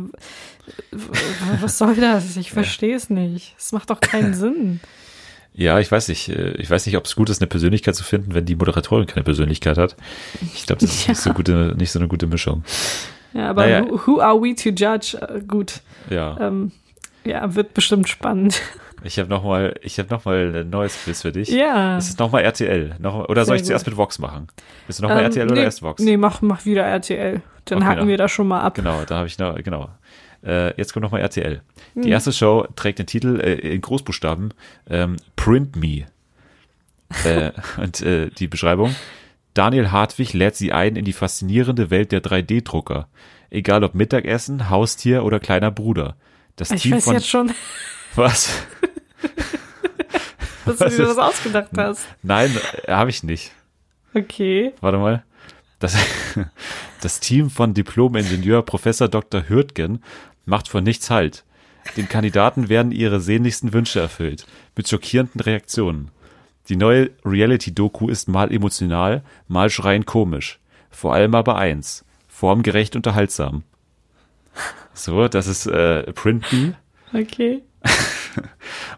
was 1.61 1.79
soll 1.79 1.97
das? 1.97 2.37
Ich 2.37 2.51
verstehe 2.53 2.95
es 2.95 3.11
nicht. 3.11 3.55
Es 3.59 3.73
macht 3.73 3.91
doch 3.91 4.01
keinen 4.01 4.35
Sinn. 4.35 4.81
Ja, 5.55 5.81
ich 5.81 5.91
weiß 5.91 6.09
nicht, 6.09 6.29
äh, 6.29 6.53
ich 6.53 6.71
weiß 6.71 6.87
nicht, 6.87 6.97
ob 6.97 7.05
es 7.07 7.17
gut 7.17 7.31
ist, 7.31 7.41
eine 7.41 7.49
Persönlichkeit 7.49 7.97
zu 7.97 8.05
finden, 8.05 8.35
wenn 8.35 8.45
die 8.45 8.55
Moderatorin 8.55 9.07
keine 9.07 9.25
Persönlichkeit 9.25 9.77
hat. 9.77 9.97
Ich 10.55 10.67
glaube, 10.67 10.81
das 10.83 10.91
ist 10.95 11.07
Ja. 11.07 11.13
nicht 11.13 11.21
so 11.21 11.33
gute, 11.33 11.75
nicht 11.77 11.91
so 11.91 11.99
eine 11.99 12.07
gute 12.07 12.27
Mischung. 12.29 12.63
Ja, 13.35 13.51
aber 13.51 13.63
Naja. 13.67 13.85
who, 13.91 14.01
who 14.07 14.21
are 14.21 14.41
we 14.41 14.55
to 14.55 14.71
judge? 14.71 15.19
Äh, 15.21 15.41
gut, 15.41 15.81
Ja. 16.11 16.39
ähm, 16.41 16.71
ja, 17.29 17.55
wird 17.55 17.75
bestimmt 17.75 18.09
spannend. 18.09 18.61
Ich 19.05 19.19
habe 19.21 19.29
noch 19.29 19.45
mal, 19.45 19.77
ich 19.83 19.99
habe 20.01 20.09
noch 20.11 20.25
mal 20.25 20.53
ein 20.57 20.71
neues 20.71 21.05
Quiz 21.05 21.23
für 21.23 21.31
dich. 21.31 21.49
Ja. 21.51 21.99
Es 21.99 22.09
ist 22.09 22.19
noch 22.19 22.33
mal 22.33 22.41
RTL. 22.41 22.97
Noch, 22.99 23.29
oder 23.29 23.45
soll 23.45 23.55
ich 23.57 23.65
zuerst 23.65 23.87
mit 23.87 23.97
Vox 23.97 24.19
machen? 24.19 24.49
Willst 24.87 24.99
du 24.99 25.05
noch 25.05 25.11
mal 25.11 25.21
Ähm, 25.21 25.27
RTL 25.27 25.47
oder 25.47 25.55
nee, 25.55 25.63
erst 25.63 25.83
Vox? 25.83 26.03
Nee, 26.03 26.17
mach, 26.17 26.43
mach 26.43 26.65
wieder 26.65 26.83
RTL. 26.83 27.41
Dann 27.67 27.79
Okay, 27.79 27.87
haken 27.87 27.99
dann. 28.01 28.09
wir 28.09 28.17
das 28.19 28.33
schon 28.33 28.49
mal 28.49 28.61
ab. 28.61 28.75
Genau, 28.75 29.05
da 29.05 29.19
habe 29.19 29.29
ich 29.29 29.39
noch, 29.39 29.55
genau. 29.63 29.89
Äh, 30.45 30.77
jetzt 30.77 30.93
kommt 30.93 31.05
noch 31.05 31.13
mal 31.13 31.21
RTL. 31.21 31.63
Hm. 31.95 32.03
Die 32.03 32.11
erste 32.11 32.33
Show 32.33 32.67
trägt 32.75 32.99
den 32.99 33.07
Titel 33.07 33.39
äh, 33.41 33.55
in 33.55 33.81
Großbuchstaben 33.81 34.53
ähm, 34.91 35.17
Print 35.37 35.77
Me. 35.77 36.07
äh, 37.25 37.53
und 37.81 38.01
äh, 38.03 38.31
die 38.31 38.49
Beschreibung. 38.49 38.95
Daniel 39.55 39.91
Hartwig 39.93 40.33
lädt 40.35 40.57
sie 40.57 40.73
ein 40.73 40.97
in 40.97 41.05
die 41.05 41.13
faszinierende 41.13 41.91
Welt 41.91 42.11
der 42.13 42.23
3D-Drucker. 42.23 43.09
Egal 43.51 43.83
ob 43.85 43.95
Mittagessen, 43.95 44.71
Haustier 44.71 45.25
oder 45.25 45.39
kleiner 45.41 45.71
Bruder. 45.71 46.17
Das 46.59 46.71
Ich 46.73 46.83
Team 46.83 46.93
weiß 46.93 47.05
von 47.05 47.15
jetzt 47.15 47.29
schon, 47.29 47.55
was? 48.15 48.53
dass 50.67 50.77
du 50.77 50.85
Was 50.85 50.97
dir 50.97 51.07
das 51.07 51.19
ausgedacht 51.19 51.71
hast. 51.77 52.07
Nein, 52.23 52.55
habe 52.87 53.09
ich 53.09 53.23
nicht. 53.23 53.53
Okay. 54.13 54.75
Warte 54.81 54.99
mal. 54.99 55.25
Das, 55.79 55.97
das 57.01 57.21
Team 57.21 57.49
von 57.49 57.73
Diplom-Ingenieur 57.73 58.63
Professor 58.63 59.09
Dr. 59.09 59.49
Hürtgen 59.49 60.03
macht 60.45 60.69
vor 60.69 60.81
nichts 60.81 61.11
Halt. 61.11 61.45
Den 61.97 62.09
Kandidaten 62.09 62.69
werden 62.69 62.93
ihre 62.93 63.21
sehnlichsten 63.21 63.73
Wünsche 63.73 64.01
erfüllt, 64.01 64.47
mit 64.77 64.89
schockierenden 64.89 65.41
Reaktionen. 65.41 66.11
Die 66.69 66.77
neue 66.77 67.11
Reality-Doku 67.25 68.09
ist 68.09 68.29
mal 68.29 68.53
emotional, 68.53 69.23
mal 69.47 69.71
schreiend 69.71 70.05
komisch. 70.05 70.59
Vor 70.91 71.15
allem 71.15 71.35
aber 71.35 71.57
eins, 71.57 72.05
formgerecht 72.27 72.97
unterhaltsam. 72.97 73.63
So, 74.99 75.29
das 75.29 75.47
ist 75.47 75.67
äh, 75.67 76.13
Print 76.13 76.53
Me. 76.53 76.75
Okay. 77.15 77.63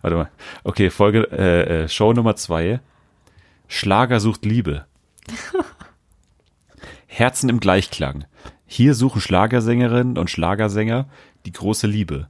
Warte 0.03 0.17
mal. 0.17 0.31
Okay, 0.65 0.89
Folge, 0.89 1.29
äh, 1.31 1.83
äh, 1.83 1.89
Show 1.89 2.13
Nummer 2.15 2.37
zwei. 2.37 2.81
Schlager 3.69 4.19
sucht 4.19 4.45
Liebe. 4.47 4.87
Herzen 7.07 7.51
im 7.51 7.61
Gleichklang. 7.61 8.25
Hier 8.67 8.95
suchen 8.95 9.21
Schlagersängerinnen 9.21 10.17
und 10.17 10.31
Schlagersänger 10.31 11.07
die 11.45 11.53
große 11.53 11.87
Liebe. 11.87 12.29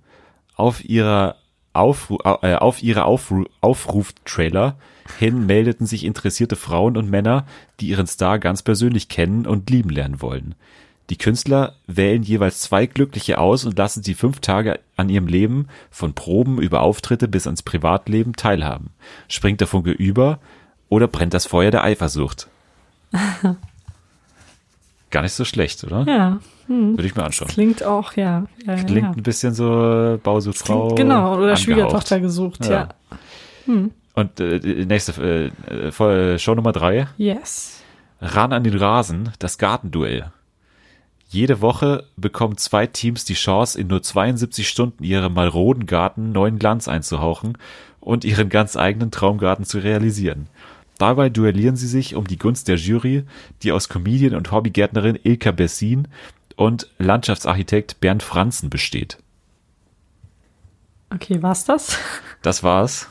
Auf 0.57 0.85
ihrer 0.85 1.37
Aufru 1.73 2.19
äh, 2.43 2.57
auf 2.57 2.83
ihre 2.83 3.05
Aufru 3.05 3.45
Aufruf-Trailer 3.61 4.77
hin 5.19 5.47
meldeten 5.47 5.87
sich 5.87 6.05
interessierte 6.05 6.57
Frauen 6.57 6.97
und 6.97 7.09
Männer, 7.09 7.47
die 7.79 7.89
ihren 7.89 8.09
Star 8.09 8.41
ganz 8.41 8.63
persönlich 8.63 9.09
kennen 9.09 9.47
und 9.47 9.71
lieben 9.71 9.91
lernen 9.91 10.21
wollen. 10.21 10.57
Die 11.11 11.19
Künstler 11.19 11.75
wählen 11.89 12.23
jeweils 12.23 12.61
zwei 12.61 12.87
Glückliche 12.87 13.39
aus 13.39 13.65
und 13.65 13.77
lassen 13.77 14.05
sie 14.05 14.15
fünf 14.15 14.39
Tage 14.39 14.79
an 14.97 15.09
ihrem 15.09 15.27
Leben 15.27 15.67
von 15.91 16.15
Proben 16.15 16.63
über 16.63 16.83
Auftritte 16.83 17.27
bis 17.27 17.47
ans 17.47 17.63
Privatleben 17.63 18.35
teilhaben. 18.35 18.91
Springt 19.27 19.61
der 19.61 19.67
Funke 19.67 19.91
über 19.91 20.39
oder 20.89 21.09
brennt 21.09 21.35
das 21.35 21.47
Feuer 21.47 21.73
der 21.73 21.83
Eifersucht? 21.83 22.49
Gar 25.11 25.23
nicht 25.23 25.33
so 25.33 25.45
schlecht, 25.45 25.83
oder? 25.83 26.05
Ja, 26.07 26.39
Würde 26.69 27.05
ich 27.05 27.17
mir 27.17 27.25
anschauen. 27.25 27.49
klingt 27.49 27.83
auch, 27.83 28.13
ja. 28.13 28.47
ja 28.65 28.77
Klingt 28.77 29.03
ja. 29.03 29.11
ein 29.11 29.25
bisschen 29.25 29.53
so 29.53 30.21
Bausuchtfrau. 30.23 30.95
Genau, 30.95 31.33
oder 31.33 31.41
angehaucht. 31.41 31.59
Schwiegertochter 31.59 32.21
gesucht, 32.21 32.67
ja. 32.67 32.91
Ja. 33.67 33.75
Und 34.15 34.39
äh, 34.39 34.85
nächste 34.85 35.51
äh, 35.69 35.89
äh, 35.89 36.39
Show 36.39 36.55
Nummer 36.55 36.71
drei. 36.71 37.09
Yes. 37.17 37.83
Ran 38.21 38.53
an 38.53 38.63
den 38.63 38.79
Rasen, 38.79 39.33
das 39.41 39.59
Gartenduell. 39.59 40.31
Jede 41.33 41.61
Woche 41.61 42.07
bekommen 42.17 42.57
zwei 42.57 42.89
Teams 42.89 43.25
die 43.25 43.35
Chance, 43.35 43.81
in 43.81 43.87
nur 43.87 44.03
72 44.03 44.69
Stunden 44.69 45.05
ihrem 45.05 45.33
maroden 45.33 45.87
Garten 45.87 46.33
neuen 46.33 46.59
Glanz 46.59 46.89
einzuhauchen 46.89 47.57
und 48.01 48.25
ihren 48.25 48.49
ganz 48.49 48.77
eigenen 48.77 49.13
Traumgarten 49.13 49.65
zu 49.65 49.79
realisieren. 49.79 50.49
Dabei 50.99 51.29
duellieren 51.29 51.77
sie 51.77 51.87
sich 51.87 52.17
um 52.17 52.27
die 52.27 52.37
Gunst 52.37 52.67
der 52.67 52.77
Jury, 52.77 53.23
die 53.63 53.71
aus 53.71 53.89
Comedian 53.89 54.35
und 54.35 54.51
Hobbygärtnerin 54.51 55.21
Ilka 55.23 55.53
Bessin 55.53 56.09
und 56.57 56.91
Landschaftsarchitekt 56.99 58.01
Bernd 58.01 58.25
Franzen 58.25 58.69
besteht. 58.69 59.17
Okay, 61.15 61.41
war's 61.45 61.65
das? 61.65 61.97
Das 62.43 62.65
war's. 62.65 63.09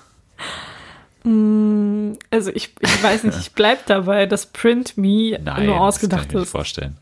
Also 1.24 2.52
ich, 2.54 2.76
ich 2.82 3.04
weiß 3.04 3.24
nicht, 3.24 3.40
ich 3.40 3.54
bleib 3.54 3.86
dabei, 3.86 4.26
dass 4.26 4.48
Print 4.48 4.98
Me 4.98 5.40
Nein, 5.42 5.68
nur 5.68 5.76
das 5.76 5.78
kann 5.78 5.78
ausgedacht 5.78 6.26
ich 6.26 6.34
mir 6.34 6.40
nicht 6.40 6.48
ist. 6.48 6.52
vorstellen. 6.52 6.98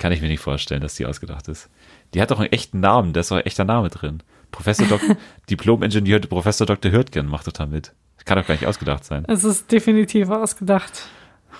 Kann 0.00 0.10
ich 0.12 0.20
mir 0.20 0.26
nicht 0.28 0.40
vorstellen, 0.40 0.80
dass 0.80 0.94
die 0.96 1.06
ausgedacht 1.06 1.46
ist. 1.46 1.68
Die 2.14 2.20
hat 2.20 2.32
doch 2.32 2.40
einen 2.40 2.50
echten 2.50 2.80
Namen, 2.80 3.12
da 3.12 3.20
ist 3.20 3.30
doch 3.30 3.36
ein 3.36 3.46
echter 3.46 3.64
Name 3.64 3.88
drin. 3.90 4.22
Professor 4.50 4.86
Dr. 4.86 5.16
Diplom-Ingenieur 5.50 6.18
Professor 6.20 6.66
Dr. 6.66 6.90
Hürtgen 6.90 7.26
macht 7.28 7.46
doch 7.46 7.52
da 7.52 7.66
mit. 7.66 7.92
Das 8.16 8.24
kann 8.24 8.36
doch 8.38 8.46
gar 8.46 8.54
nicht 8.54 8.66
ausgedacht 8.66 9.04
sein. 9.04 9.24
Es 9.28 9.44
ist 9.44 9.70
definitiv 9.70 10.28
ausgedacht. 10.30 11.04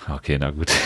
Okay, 0.09 0.37
na 0.37 0.49
gut. 0.51 0.71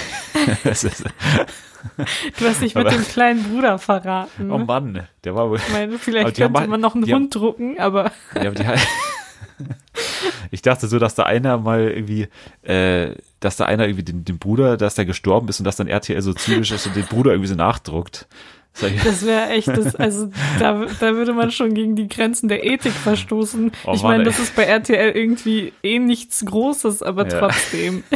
Du 2.39 2.45
hast 2.47 2.61
dich 2.61 2.73
mit 2.73 2.91
dem 2.91 3.03
kleinen 3.07 3.43
Bruder 3.43 3.77
verraten. 3.77 4.49
oh 4.51 4.57
Mann, 4.57 5.07
der 5.23 5.35
war 5.35 5.49
wohl. 5.49 5.57
Ich 5.59 5.71
meine, 5.71 5.99
vielleicht 5.99 6.35
könnte 6.35 6.59
halt- 6.59 6.69
man 6.69 6.81
noch 6.81 6.95
einen 6.95 7.05
die 7.05 7.13
haben- 7.13 7.23
Hund 7.23 7.35
drucken, 7.35 7.79
aber 7.79 8.11
Ja, 8.33 8.47
aber 8.47 8.51
die, 8.51 8.63
ich 10.51 10.61
dachte 10.61 10.87
so, 10.87 10.99
dass 10.99 11.15
da 11.15 11.23
einer 11.23 11.57
mal 11.57 11.89
irgendwie, 11.89 12.27
äh, 12.63 13.15
dass 13.39 13.57
da 13.57 13.65
einer 13.65 13.85
irgendwie 13.85 14.03
den, 14.03 14.25
den 14.25 14.37
Bruder, 14.37 14.77
dass 14.77 14.95
der 14.95 15.05
gestorben 15.05 15.47
ist 15.47 15.59
und 15.59 15.65
dass 15.65 15.75
dann 15.75 15.87
RTL 15.87 16.21
so 16.21 16.33
zynisch 16.33 16.71
ist 16.71 16.87
und 16.87 16.95
den 16.95 17.05
Bruder 17.05 17.31
irgendwie 17.31 17.49
so 17.49 17.55
nachdruckt. 17.55 18.27
Das 19.05 19.25
wäre 19.25 19.51
echt, 19.51 19.69
das, 19.69 19.95
also 19.95 20.29
da, 20.59 20.85
da 20.99 21.15
würde 21.15 21.31
man 21.33 21.49
schon 21.51 21.73
gegen 21.73 21.95
die 21.95 22.09
Grenzen 22.09 22.49
der 22.49 22.65
Ethik 22.65 22.91
verstoßen. 22.91 23.71
Oh 23.85 23.93
ich 23.93 24.03
meine, 24.03 24.25
das 24.25 24.37
ist 24.37 24.53
bei 24.53 24.63
RTL 24.63 25.11
irgendwie 25.11 25.71
eh 25.81 25.99
nichts 25.99 26.43
Großes, 26.45 27.01
aber 27.01 27.25
Ja. 27.25 27.39
trotzdem. 27.39 28.03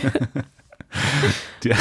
die, 1.64 1.72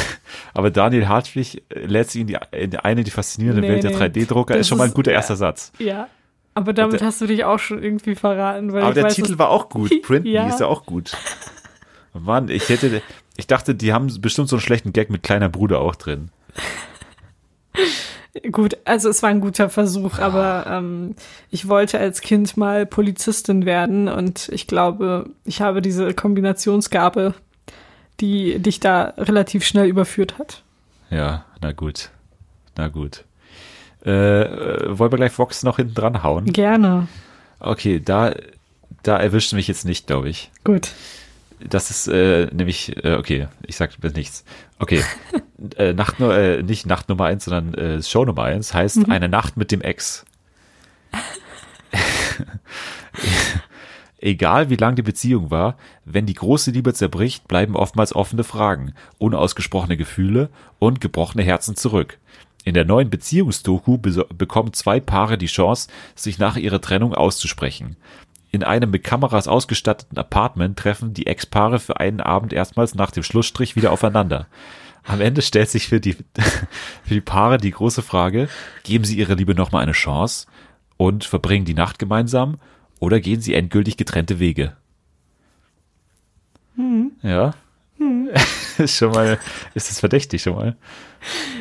aber 0.53 0.71
Daniel 0.71 1.07
Hartwig 1.07 1.63
äh, 1.69 1.85
lädt 1.85 2.11
sich 2.11 2.21
in 2.21 2.27
die, 2.27 2.37
in 2.51 2.71
die 2.71 2.77
eine 2.79 3.03
die 3.03 3.11
faszinierende 3.11 3.61
Nee, 3.61 3.69
Welt 3.69 3.83
der 3.83 3.91
nee. 3.91 3.97
3D-Drucker, 3.97 4.53
Das 4.53 4.61
ist 4.61 4.67
schon 4.69 4.77
mal 4.77 4.87
ein 4.87 4.93
guter 4.93 5.11
ja. 5.11 5.17
erster 5.17 5.35
Satz. 5.35 5.71
Ja. 5.79 6.07
Aber 6.55 6.73
damit 6.73 6.99
der- 6.99 7.07
hast 7.07 7.21
du 7.21 7.27
dich 7.27 7.43
auch 7.45 7.59
schon 7.59 7.81
irgendwie 7.81 8.15
verraten, 8.15 8.73
weil 8.73 8.83
Aber 8.83 8.93
der 8.93 9.03
weiß, 9.05 9.15
Titel 9.15 9.37
war 9.37 9.49
auch 9.49 9.69
gut. 9.69 9.89
Print 10.03 10.25
Me 10.25 10.31
Ja. 10.31 10.47
ist 10.47 10.59
ja 10.59 10.65
auch 10.67 10.85
gut. 10.85 11.11
Mann, 12.13 12.49
ich 12.49 12.67
hätte, 12.69 13.01
ich 13.37 13.47
dachte, 13.47 13.75
die 13.75 13.93
haben 13.93 14.07
bestimmt 14.21 14.49
so 14.49 14.55
einen 14.55 14.61
schlechten 14.61 14.91
Gag 14.93 15.09
mit 15.09 15.23
kleiner 15.23 15.47
Bruder 15.49 15.79
auch 15.79 15.95
drin. 15.95 16.29
Gut, 18.51 18.77
also 18.85 19.09
es 19.09 19.23
war 19.23 19.29
ein 19.31 19.41
guter 19.41 19.69
Versuch, 19.69 20.19
aber 20.19 20.65
ähm, 20.67 21.15
ich 21.49 21.67
wollte 21.67 21.99
als 21.99 22.21
Kind 22.21 22.57
mal 22.57 22.85
Polizistin 22.85 23.65
werden 23.65 24.07
und 24.07 24.49
ich 24.49 24.67
glaube, 24.67 25.29
ich 25.45 25.61
habe 25.61 25.81
diese 25.81 26.13
Kombinationsgabe, 26.13 27.33
die 28.19 28.59
dich 28.59 28.79
da 28.79 29.13
relativ 29.17 29.65
schnell 29.65 29.87
überführt 29.87 30.37
hat. 30.37 30.63
Ja, 31.09 31.45
na 31.61 31.71
gut. 31.71 32.11
Na 32.77 32.87
gut. 32.87 33.25
Äh, 34.05 34.11
äh, 34.11 34.97
wollen 34.97 35.11
wir 35.11 35.17
gleich 35.17 35.37
Vox 35.37 35.63
noch 35.63 35.75
hinten 35.77 35.93
dran 35.93 36.23
hauen? 36.23 36.45
Gerne. 36.45 37.07
Okay, 37.59 37.99
da, 37.99 38.33
da 39.03 39.17
erwischt 39.17 39.53
mich 39.53 39.67
jetzt 39.67 39.85
nicht, 39.85 40.07
glaube 40.07 40.29
ich. 40.29 40.51
Gut. 40.63 40.91
Das 41.59 41.89
ist 41.89 42.07
äh, 42.07 42.45
nämlich, 42.53 43.03
äh, 43.03 43.15
okay, 43.15 43.47
ich 43.65 43.75
sag 43.75 43.91
nichts. 44.15 44.45
Okay, 44.79 45.03
äh, 45.77 45.91
Nacht, 45.93 46.19
nur- 46.21 46.33
äh, 46.33 46.63
nicht 46.63 46.85
Nacht 46.85 47.09
Nummer 47.09 47.25
eins, 47.25 47.43
sondern 47.45 47.73
äh, 47.73 48.01
Show 48.01 48.23
Nummer 48.23 48.43
eins 48.43 48.73
heißt 48.73 49.09
Eine 49.09 49.27
Nacht 49.27 49.57
mit 49.57 49.71
dem 49.71 49.81
Ex. 49.81 50.25
Egal 54.21 54.69
wie 54.69 54.75
lang 54.75 54.95
die 54.95 55.01
Beziehung 55.01 55.49
war, 55.49 55.77
wenn 56.03 56.25
die 56.25 56.33
große 56.33 56.71
Liebe 56.71 56.93
zerbricht, 56.93 57.47
bleiben 57.47 57.75
oftmals 57.75 58.13
offene 58.13 58.43
Fragen, 58.43 58.93
unausgesprochene 59.17 59.95
Gefühle 59.95 60.49
und 60.77 60.99
gebrochene 60.99 61.43
Herzen 61.43 61.75
zurück. 61.77 62.17
In 62.63 62.73
der 62.73 62.85
neuen 62.85 63.09
Beziehungsdoku 63.09 63.97
beso- 63.97 64.31
bekommen 64.33 64.73
zwei 64.73 64.99
Paare 64.99 65.37
die 65.37 65.47
Chance, 65.47 65.89
sich 66.15 66.39
nach 66.39 66.57
ihrer 66.57 66.81
Trennung 66.81 67.13
auszusprechen. 67.13 67.95
In 68.51 68.63
einem 68.63 68.89
mit 68.89 69.03
Kameras 69.03 69.47
ausgestatteten 69.47 70.17
Apartment 70.17 70.77
treffen 70.77 71.13
die 71.13 71.27
Ex-Paare 71.27 71.79
für 71.79 71.99
einen 71.99 72.19
Abend 72.19 72.51
erstmals 72.51 72.95
nach 72.95 73.11
dem 73.11 73.23
Schlussstrich 73.23 73.75
wieder 73.75 73.91
aufeinander. 73.91 74.47
Am 75.03 75.21
Ende 75.21 75.41
stellt 75.41 75.69
sich 75.69 75.87
für 75.87 75.99
die, 75.99 76.13
für 77.03 77.13
die 77.13 77.21
Paare 77.21 77.57
die 77.57 77.71
große 77.71 78.01
Frage, 78.01 78.49
geben 78.83 79.05
sie 79.05 79.17
ihre 79.17 79.35
Liebe 79.35 79.55
nochmal 79.55 79.83
eine 79.83 79.93
Chance 79.93 80.47
und 80.97 81.23
verbringen 81.23 81.65
die 81.65 81.73
Nacht 81.73 81.99
gemeinsam 81.99 82.57
oder 82.99 83.19
gehen 83.19 83.39
sie 83.41 83.53
endgültig 83.53 83.97
getrennte 83.97 84.39
Wege? 84.39 84.75
Ja. 87.21 87.53
ist 88.77 88.95
schon 88.97 89.11
mal, 89.11 89.37
ist 89.73 89.89
das 89.89 89.99
verdächtig 89.99 90.41
schon 90.41 90.55
mal? 90.55 90.75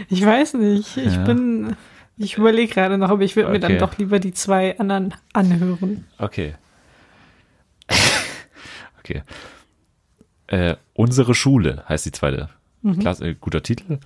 Ich 0.08 0.24
weiß 0.24 0.54
nicht. 0.54 0.96
Ich 0.96 1.14
Ja. 1.14 1.24
bin, 1.24 1.76
ich 2.16 2.36
überlege 2.38 2.72
gerade 2.72 2.96
noch, 2.98 3.10
aber 3.10 3.22
ich 3.22 3.34
würde 3.36 3.50
mir 3.50 3.60
dann 3.60 3.72
Okay. 3.72 3.80
doch 3.80 3.98
lieber 3.98 4.18
die 4.20 4.32
zwei 4.32 4.78
anderen 4.78 5.14
anhören. 5.32 6.04
Okay. 6.18 6.54
okay. 9.00 9.22
Äh, 10.46 10.76
unsere 10.94 11.34
Schule 11.34 11.84
heißt 11.88 12.06
die 12.06 12.12
zweite. 12.12 12.48
Klasse, 13.00 13.28
äh, 13.28 13.34
guter 13.38 13.62
Titel. 13.62 13.98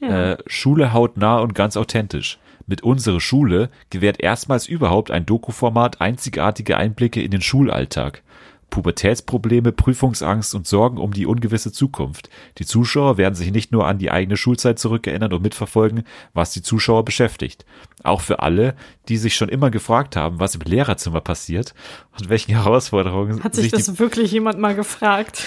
Ja. 0.00 0.32
Äh, 0.32 0.38
Schule 0.46 0.92
hautnah 0.92 1.38
und 1.40 1.54
ganz 1.54 1.76
authentisch. 1.76 2.38
Mit 2.66 2.82
Unsere 2.82 3.20
Schule 3.20 3.68
gewährt 3.90 4.20
erstmals 4.20 4.68
überhaupt 4.68 5.10
ein 5.10 5.26
Doku-Format 5.26 6.00
einzigartige 6.00 6.76
Einblicke 6.76 7.20
in 7.20 7.32
den 7.32 7.42
Schulalltag. 7.42 8.22
Pubertätsprobleme, 8.70 9.72
Prüfungsangst 9.72 10.54
und 10.54 10.66
Sorgen 10.66 10.98
um 10.98 11.12
die 11.12 11.26
ungewisse 11.26 11.72
Zukunft. 11.72 12.30
Die 12.58 12.64
Zuschauer 12.64 13.18
werden 13.18 13.34
sich 13.34 13.52
nicht 13.52 13.72
nur 13.72 13.86
an 13.86 13.98
die 13.98 14.10
eigene 14.10 14.36
Schulzeit 14.36 14.78
zurückerinnern 14.78 15.32
und 15.32 15.42
mitverfolgen, 15.42 16.04
was 16.32 16.52
die 16.52 16.62
Zuschauer 16.62 17.04
beschäftigt. 17.04 17.64
Auch 18.02 18.20
für 18.20 18.40
alle, 18.40 18.74
die 19.08 19.16
sich 19.16 19.34
schon 19.34 19.48
immer 19.48 19.70
gefragt 19.70 20.16
haben, 20.16 20.40
was 20.40 20.54
im 20.54 20.62
Lehrerzimmer 20.62 21.20
passiert 21.20 21.74
und 22.18 22.28
welchen 22.28 22.52
Herausforderungen 22.54 23.44
Hat 23.44 23.54
sich 23.54 23.70
die 23.70 23.76
das 23.76 23.98
wirklich 23.98 24.32
jemand 24.32 24.58
mal 24.58 24.74
gefragt? 24.74 25.42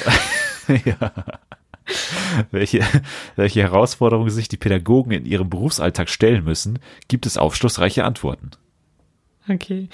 welche, 2.51 2.81
welche 3.35 3.61
Herausforderungen 3.61 4.29
sich 4.29 4.47
die 4.47 4.57
Pädagogen 4.57 5.11
in 5.11 5.25
ihrem 5.25 5.49
Berufsalltag 5.49 6.09
stellen 6.09 6.43
müssen, 6.43 6.79
gibt 7.07 7.25
es 7.25 7.37
aufschlussreiche 7.37 8.03
Antworten. 8.03 8.51
Okay. 9.49 9.89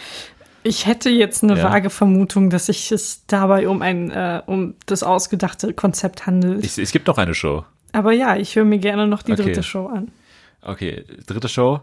Ich 0.70 0.86
hätte 0.86 1.10
jetzt 1.10 1.44
eine 1.44 1.58
Ja. 1.58 1.64
vage 1.64 1.90
Vermutung, 1.90 2.52
dass 2.52 2.68
sich 2.68 2.92
es 2.92 3.26
dabei 3.26 3.68
um 3.68 3.82
ein, 3.82 4.12
äh, 4.12 4.44
um 4.46 4.76
das 4.86 5.02
ausgedachte 5.02 5.74
Konzept 5.74 6.28
handelt. 6.28 6.64
Ich, 6.64 6.78
es 6.78 6.92
gibt 6.92 7.08
noch 7.08 7.18
eine 7.18 7.34
Show. 7.34 7.66
Aber 7.92 8.12
ja, 8.12 8.36
ich 8.38 8.56
höre 8.56 8.66
mir 8.66 8.78
gerne 8.78 9.08
noch 9.08 9.24
die 9.24 9.32
Okay. 9.32 9.42
dritte 9.46 9.64
Show 9.64 9.88
an. 9.88 10.12
Okay, 10.62 11.06
dritte 11.26 11.50
Show. 11.50 11.82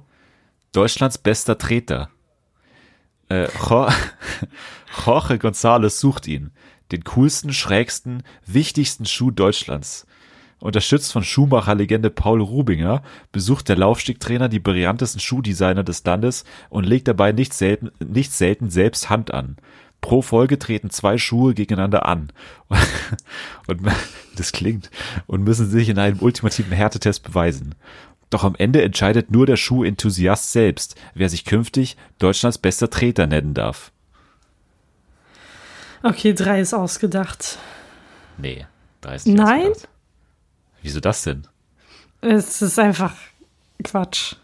Deutschlands 0.71 1.19
bester 1.19 1.59
Treter. 1.59 2.11
Äh, 3.29 3.49
Jo- 3.69 3.89
Jorge 5.05 5.35
González 5.35 5.99
sucht 5.99 6.29
ihn. 6.29 6.53
Den 6.93 7.03
coolsten, 7.03 7.53
schrägsten, 7.53 8.23
wichtigsten 8.47 9.05
Schuh 9.05 9.33
Deutschlands. 9.33 10.07
Unterstützt 10.59 11.13
von 11.13 11.23
Schuhmacherlegende 11.23 12.09
Paul 12.09 12.41
Rubinger 12.41 13.03
besucht 13.31 13.69
der 13.69 13.77
Laufstegtrainer 13.77 14.49
die 14.49 14.59
brillantesten 14.59 15.21
Schuhdesigner 15.21 15.85
des 15.85 16.03
Landes 16.05 16.45
und 16.71 16.85
legt 16.85 17.09
dabei 17.09 17.33
nicht 17.33 17.53
selten, 17.53 17.91
nicht 17.99 18.33
selten 18.33 18.71
selbst 18.71 19.11
Hand 19.11 19.35
an. 19.35 19.57
Pro 20.01 20.23
Folge 20.23 20.59
treten 20.59 20.91
zwei 20.91 21.19
Schuhe 21.19 21.55
gegeneinander 21.55 22.07
an. 22.07 22.33
Und 23.67 23.81
das 24.37 24.53
klingt. 24.53 24.91
Und 25.27 25.43
müssen 25.43 25.69
sich 25.69 25.89
in 25.89 25.99
einem 25.99 26.21
ultimativen 26.21 26.73
Härtetest 26.73 27.23
beweisen. 27.23 27.75
Doch 28.31 28.45
am 28.45 28.55
Ende 28.57 28.83
entscheidet 28.83 29.31
nur 29.31 29.47
der 29.47 29.57
Schuhenthusiast 29.57 30.53
selbst, 30.53 30.97
wer 31.15 31.29
sich 31.29 31.45
künftig 31.45 31.97
Deutschlands 32.19 32.59
bester 32.59 32.91
Treter 32.91 33.27
nennen 33.27 33.55
darf. 33.55 33.93
Okay, 36.03 36.35
drei 36.35 36.61
ist 36.61 36.75
ausgedacht. 36.75 37.59
Nee, 38.39 38.67
da 39.01 39.15
ist 39.15 39.27
nicht 39.27 39.37
Nein? 39.37 39.71
ausgedacht. 39.71 39.89
Wieso 40.87 41.01
das 41.01 41.23
denn? 41.23 41.49
Es 42.21 42.63
ist 42.63 42.79
einfach 42.79 43.13
Quatsch. 43.83 44.35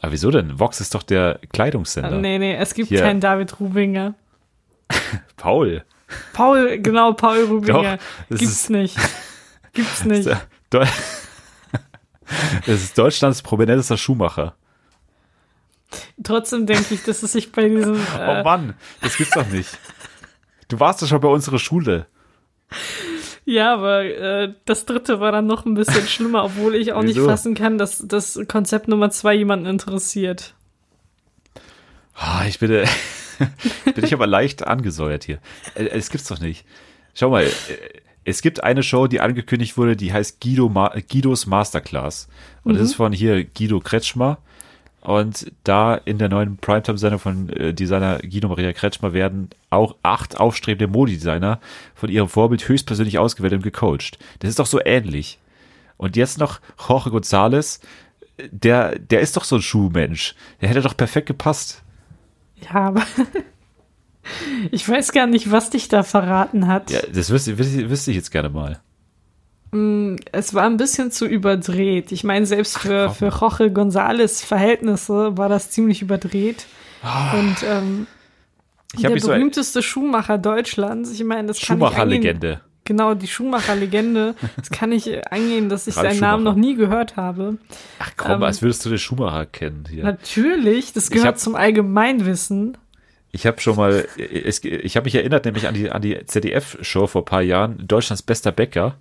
Aber 0.00 0.12
wieso 0.12 0.30
denn? 0.30 0.58
Vox 0.58 0.80
ist 0.80 0.94
doch 0.94 1.02
der 1.02 1.38
Kleidungssender. 1.52 2.12
Nee, 2.12 2.38
nee, 2.38 2.54
es 2.56 2.72
gibt 2.72 2.88
Hier. 2.88 3.00
keinen 3.02 3.20
David 3.20 3.60
Rubinger. 3.60 4.14
Paul. 5.36 5.84
Paul, 6.32 6.78
genau, 6.78 7.12
Paul 7.12 7.44
Rubinger. 7.44 7.98
Doch, 7.98 8.04
Gibt's 8.38 8.42
ist- 8.44 8.70
nicht. 8.70 8.96
Gibt's 9.74 10.04
nicht. 10.06 10.28
Das 12.64 12.80
ist 12.80 12.96
Deutschlands 12.96 13.42
prominentester 13.42 13.98
Schuhmacher. 13.98 14.54
Trotzdem 16.22 16.64
denke 16.64 16.94
ich, 16.94 17.02
dass 17.02 17.22
es 17.24 17.32
sich 17.32 17.50
bei 17.52 17.68
diesem. 17.68 17.96
Oh 18.16 18.20
Äh, 18.20 18.42
Mann, 18.44 18.74
das 19.02 19.16
gibt's 19.16 19.34
doch 19.34 19.46
nicht. 19.48 19.76
Du 20.68 20.78
warst 20.78 21.02
doch 21.02 21.08
schon 21.08 21.20
bei 21.20 21.28
unserer 21.28 21.58
Schule. 21.58 22.06
Ja, 23.44 23.74
aber 23.74 24.04
äh, 24.04 24.54
das 24.64 24.86
dritte 24.86 25.20
war 25.20 25.32
dann 25.32 25.46
noch 25.46 25.64
ein 25.64 25.74
bisschen 25.74 26.06
schlimmer, 26.06 26.44
obwohl 26.44 26.74
ich 26.74 26.92
auch 26.92 27.02
nicht 27.02 27.18
fassen 27.18 27.54
kann, 27.54 27.78
dass 27.78 28.06
das 28.06 28.38
Konzept 28.48 28.86
Nummer 28.88 29.10
zwei 29.10 29.34
jemanden 29.34 29.66
interessiert. 29.66 30.54
Ah, 32.14 32.44
ich 32.46 32.58
bin, 32.58 32.70
äh, 32.70 32.86
bin 33.94 34.04
ich 34.04 34.12
aber 34.12 34.26
leicht 34.26 34.66
angesäuert 34.66 35.24
hier. 35.24 35.38
Äh, 35.74 35.86
Es 35.86 36.10
gibt's 36.10 36.28
doch 36.28 36.40
nicht. 36.40 36.64
Schau 37.14 37.30
mal, 37.30 37.44
äh, 37.44 37.48
es 38.24 38.42
gibt 38.42 38.62
eine 38.62 38.82
Show, 38.82 39.06
die 39.06 39.20
angekündigt 39.20 39.76
wurde, 39.78 39.96
die 39.96 40.12
heißt 40.12 40.40
Guido 40.40 40.68
Ma 40.68 40.92
Guidos 41.10 41.46
Masterclass. 41.46 42.28
Und 42.62 42.74
das 42.74 42.82
ist 42.82 42.94
von 42.94 43.12
hier 43.12 43.44
Guido 43.44 43.80
Kretschmer. 43.80 44.38
Und 45.02 45.50
da 45.64 45.94
in 45.94 46.18
der 46.18 46.28
neuen 46.28 46.58
Primetime-Sendung 46.58 47.20
von 47.20 47.48
äh, 47.50 47.72
Designer 47.72 48.18
Guido 48.18 48.48
Maria 48.48 48.72
Kretschmer 48.72 49.12
werden 49.14 49.48
auch 49.70 49.96
acht 50.02 50.38
aufstrebende 50.38 50.92
Modedesigner 50.92 51.58
von 51.94 52.10
ihrem 52.10 52.28
Vorbild 52.28 52.68
höchstpersönlich 52.68 53.18
ausgewählt 53.18 53.54
und 53.54 53.62
gecoacht. 53.62 54.18
Das 54.40 54.50
ist 54.50 54.58
doch 54.58 54.66
so 54.66 54.80
ähnlich. 54.84 55.38
Und 55.96 56.16
jetzt 56.16 56.38
noch 56.38 56.60
Jorge 56.86 57.10
González, 57.10 57.80
der, 58.50 58.98
der 58.98 59.20
ist 59.20 59.36
doch 59.36 59.44
so 59.44 59.56
ein 59.56 59.62
Schuhmensch. 59.62 60.34
Der 60.60 60.68
hätte 60.68 60.82
doch 60.82 60.96
perfekt 60.96 61.26
gepasst. 61.26 61.82
Ja, 62.62 62.74
aber 62.74 63.02
ich 64.70 64.86
weiß 64.86 65.12
gar 65.12 65.26
nicht, 65.26 65.50
was 65.50 65.70
dich 65.70 65.88
da 65.88 66.02
verraten 66.02 66.66
hat. 66.66 66.90
Ja, 66.90 67.00
das 67.12 67.30
wüsste, 67.30 67.58
wüsste, 67.58 67.88
wüsste 67.88 68.10
ich 68.10 68.18
jetzt 68.18 68.30
gerne 68.30 68.50
mal. 68.50 68.80
Es 70.32 70.52
war 70.54 70.64
ein 70.64 70.76
bisschen 70.76 71.12
zu 71.12 71.26
überdreht. 71.26 72.10
Ich 72.10 72.24
meine, 72.24 72.44
selbst 72.44 72.78
für, 72.78 73.06
komm. 73.06 73.14
für 73.14 73.28
Jorge 73.28 73.66
González 73.66 74.44
Verhältnisse 74.44 75.36
war 75.38 75.48
das 75.48 75.70
ziemlich 75.70 76.02
überdreht. 76.02 76.66
Und 77.38 77.56
ähm, 77.64 78.06
der 79.00 79.10
mich 79.10 79.22
so 79.22 79.28
berühmteste 79.28 79.82
Schuhmacher 79.82 80.38
Deutschlands, 80.38 81.12
ich 81.12 81.22
meine, 81.24 81.48
das 81.48 81.60
kann 81.60 81.78
ich 81.78 81.84
angehen, 81.84 81.92
Schuhmacher-Legende. 81.92 82.60
Genau, 82.84 83.14
die 83.14 83.28
Schuhmacher-Legende. 83.28 84.34
Das 84.56 84.70
kann 84.70 84.90
ich 84.90 85.06
äh, 85.06 85.22
angehen, 85.30 85.68
dass 85.68 85.86
ich 85.86 85.94
seinen 85.94 86.18
Namen 86.18 86.42
noch 86.42 86.56
nie 86.56 86.74
gehört 86.74 87.16
habe. 87.16 87.58
Ach 88.00 88.10
komm, 88.16 88.32
ähm, 88.32 88.42
als 88.42 88.62
würdest 88.62 88.84
du 88.84 88.88
den 88.88 88.98
Schumacher 88.98 89.46
kennen 89.46 89.84
hier. 89.88 90.02
Natürlich, 90.02 90.92
das 90.92 91.10
gehört 91.10 91.26
hab- 91.28 91.38
zum 91.38 91.54
Allgemeinwissen. 91.54 92.76
Ich 93.32 93.46
habe 93.46 93.60
schon 93.60 93.76
mal, 93.76 94.06
es, 94.16 94.64
ich 94.64 94.96
habe 94.96 95.04
mich 95.04 95.14
erinnert 95.14 95.44
nämlich 95.44 95.68
an 95.68 95.74
die, 95.74 95.90
an 95.90 96.02
die 96.02 96.18
ZDF-Show 96.24 97.06
vor 97.06 97.22
ein 97.22 97.26
paar 97.26 97.42
Jahren, 97.42 97.86
Deutschlands 97.86 98.22
bester 98.22 98.50
Bäcker, 98.50 98.96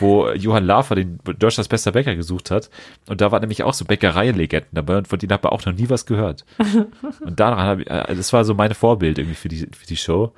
wo 0.00 0.30
Johann 0.30 0.64
Lafer 0.64 0.94
den 0.94 1.18
Deutschlands 1.38 1.68
bester 1.68 1.92
Bäcker 1.92 2.16
gesucht 2.16 2.50
hat. 2.50 2.70
Und 3.08 3.20
da 3.20 3.30
waren 3.30 3.40
nämlich 3.40 3.62
auch 3.62 3.74
so 3.74 3.84
Bäckereienlegenden 3.84 4.70
dabei 4.72 4.96
und 4.96 5.08
von 5.08 5.18
denen 5.18 5.32
hat 5.32 5.42
man 5.42 5.52
auch 5.52 5.64
noch 5.66 5.74
nie 5.74 5.90
was 5.90 6.06
gehört. 6.06 6.46
Und 7.20 7.38
daran 7.38 7.58
habe 7.58 7.82
ich, 7.82 7.90
äh, 7.90 8.14
das 8.14 8.32
war 8.32 8.44
so 8.44 8.54
meine 8.54 8.74
Vorbild 8.74 9.18
irgendwie 9.18 9.34
für 9.36 9.48
die, 9.48 9.68
für 9.70 9.86
die 9.86 9.96
Show. 9.96 10.32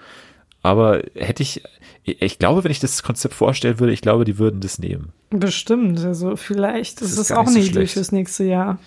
Aber 0.62 1.02
hätte 1.14 1.42
ich, 1.42 1.62
ich 2.04 2.38
glaube, 2.38 2.64
wenn 2.64 2.70
ich 2.70 2.80
das 2.80 3.02
Konzept 3.02 3.34
vorstellen 3.34 3.78
würde, 3.80 3.92
ich 3.92 4.02
glaube, 4.02 4.24
die 4.24 4.38
würden 4.38 4.60
das 4.60 4.78
nehmen. 4.78 5.12
Bestimmt, 5.30 6.00
also 6.00 6.36
vielleicht. 6.36 7.00
Das, 7.00 7.16
ist 7.16 7.28
gar 7.28 7.38
auch 7.38 7.50
nicht 7.50 7.66
so 7.66 7.72
schlecht. 7.72 7.94
fürs 7.94 8.12
nächste 8.12 8.44
Jahr. 8.44 8.78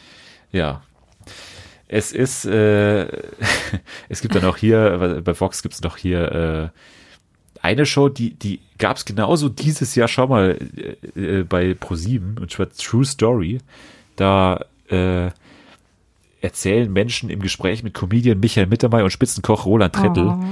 Ja. 0.52 0.84
Es 1.96 2.12
ist, 2.12 2.46
äh, 2.46 3.04
es 4.10 4.22
gibt 4.22 4.34
dann 4.34 4.46
auch 4.46 4.58
hier, 4.58 5.22
bei 5.24 5.40
Vox 5.40 5.62
gibt 5.62 5.76
es 5.76 5.84
noch 5.84 5.96
hier 5.96 6.72
äh, 6.74 6.80
eine 7.62 7.86
Show, 7.86 8.10
die, 8.10 8.34
die 8.34 8.62
gab 8.80 8.98
es 8.98 9.06
genauso 9.06 9.48
dieses 9.48 9.94
Jahr 9.94 10.08
schon 10.08 10.30
mal 10.30 10.58
äh, 11.16 11.20
äh, 11.20 11.44
bei 11.44 11.74
Pro7 11.74 12.40
und 12.40 12.50
zwar 12.50 12.72
True 12.72 13.06
Story. 13.06 13.60
Da 14.16 14.66
äh, 14.90 15.30
erzählen 16.42 16.92
Menschen 16.92 17.30
im 17.30 17.42
Gespräch 17.42 17.84
mit 17.84 17.94
Comedian 17.94 18.40
Michael 18.40 18.66
Mittermeier 18.66 19.04
und 19.04 19.12
Spitzenkoch 19.12 19.68
Roland 19.68 19.94
Trettel 19.94 20.30
Oh. 20.30 20.44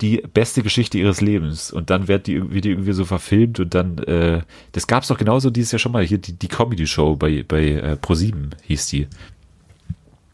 die 0.00 0.20
beste 0.34 0.64
Geschichte 0.64 0.98
ihres 0.98 1.20
Lebens 1.20 1.70
und 1.70 1.90
dann 1.90 2.08
wird 2.08 2.26
die, 2.26 2.52
wird 2.52 2.64
die 2.64 2.70
irgendwie 2.70 2.92
so 2.92 3.04
verfilmt 3.04 3.60
und 3.60 3.72
dann, 3.72 3.98
äh, 3.98 4.42
das 4.72 4.88
gab's 4.88 5.06
doch 5.06 5.16
genauso 5.16 5.50
dieses 5.50 5.70
Jahr 5.70 5.78
schon 5.78 5.92
mal, 5.92 6.04
hier 6.04 6.18
die, 6.18 6.32
die 6.32 6.48
Comedy-Show 6.48 7.14
bei, 7.14 7.44
bei 7.46 7.68
äh, 7.68 7.96
Pro7 8.02 8.50
hieß 8.64 8.88
die. 8.88 9.06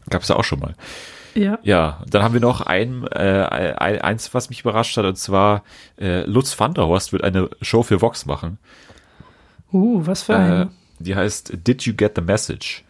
Gab's 0.09 0.27
da 0.27 0.35
auch 0.35 0.43
schon 0.43 0.59
mal. 0.59 0.75
Ja. 1.35 1.59
Ja, 1.63 2.03
dann 2.09 2.23
haben 2.23 2.33
wir 2.33 2.41
noch 2.41 2.61
ein, 2.61 3.05
äh, 3.11 3.43
ein, 3.49 4.01
eins, 4.01 4.33
was 4.33 4.49
mich 4.49 4.61
überrascht 4.61 4.97
hat, 4.97 5.05
und 5.05 5.15
zwar 5.17 5.63
äh, 5.99 6.21
Lutz 6.23 6.59
van 6.59 6.73
der 6.73 6.87
Horst 6.87 7.13
wird 7.13 7.23
eine 7.23 7.49
Show 7.61 7.83
für 7.83 8.01
Vox 8.01 8.25
machen. 8.25 8.57
Uh, 9.71 10.01
was 10.05 10.23
für 10.23 10.33
Äh, 10.33 10.37
ein. 10.37 10.69
die 10.99 11.15
heißt 11.15 11.53
Did 11.67 11.83
You 11.83 11.93
Get 11.93 12.13
the 12.15 12.21
Message? 12.21 12.83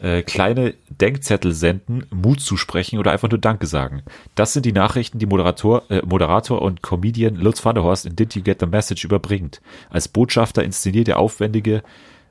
Äh, 0.00 0.22
kleine 0.22 0.74
Denkzettel 0.88 1.52
senden, 1.52 2.06
Mut 2.10 2.40
zu 2.40 2.56
sprechen 2.56 2.98
oder 2.98 3.12
einfach 3.12 3.28
nur 3.30 3.38
Danke 3.38 3.66
sagen. 3.66 4.02
Das 4.34 4.52
sind 4.52 4.66
die 4.66 4.72
Nachrichten, 4.72 5.18
die 5.20 5.26
Moderator, 5.26 5.84
äh, 5.90 6.02
Moderator 6.04 6.60
und 6.62 6.82
Comedian 6.82 7.36
Lutz 7.36 7.64
van 7.64 7.74
der 7.76 7.84
Horst 7.84 8.06
in 8.06 8.16
Did 8.16 8.34
You 8.34 8.42
Get 8.42 8.58
the 8.60 8.66
Message 8.66 9.04
überbringt. 9.04 9.60
Als 9.90 10.08
Botschafter 10.08 10.64
inszeniert 10.64 11.06
er 11.08 11.18
aufwendige, 11.20 11.82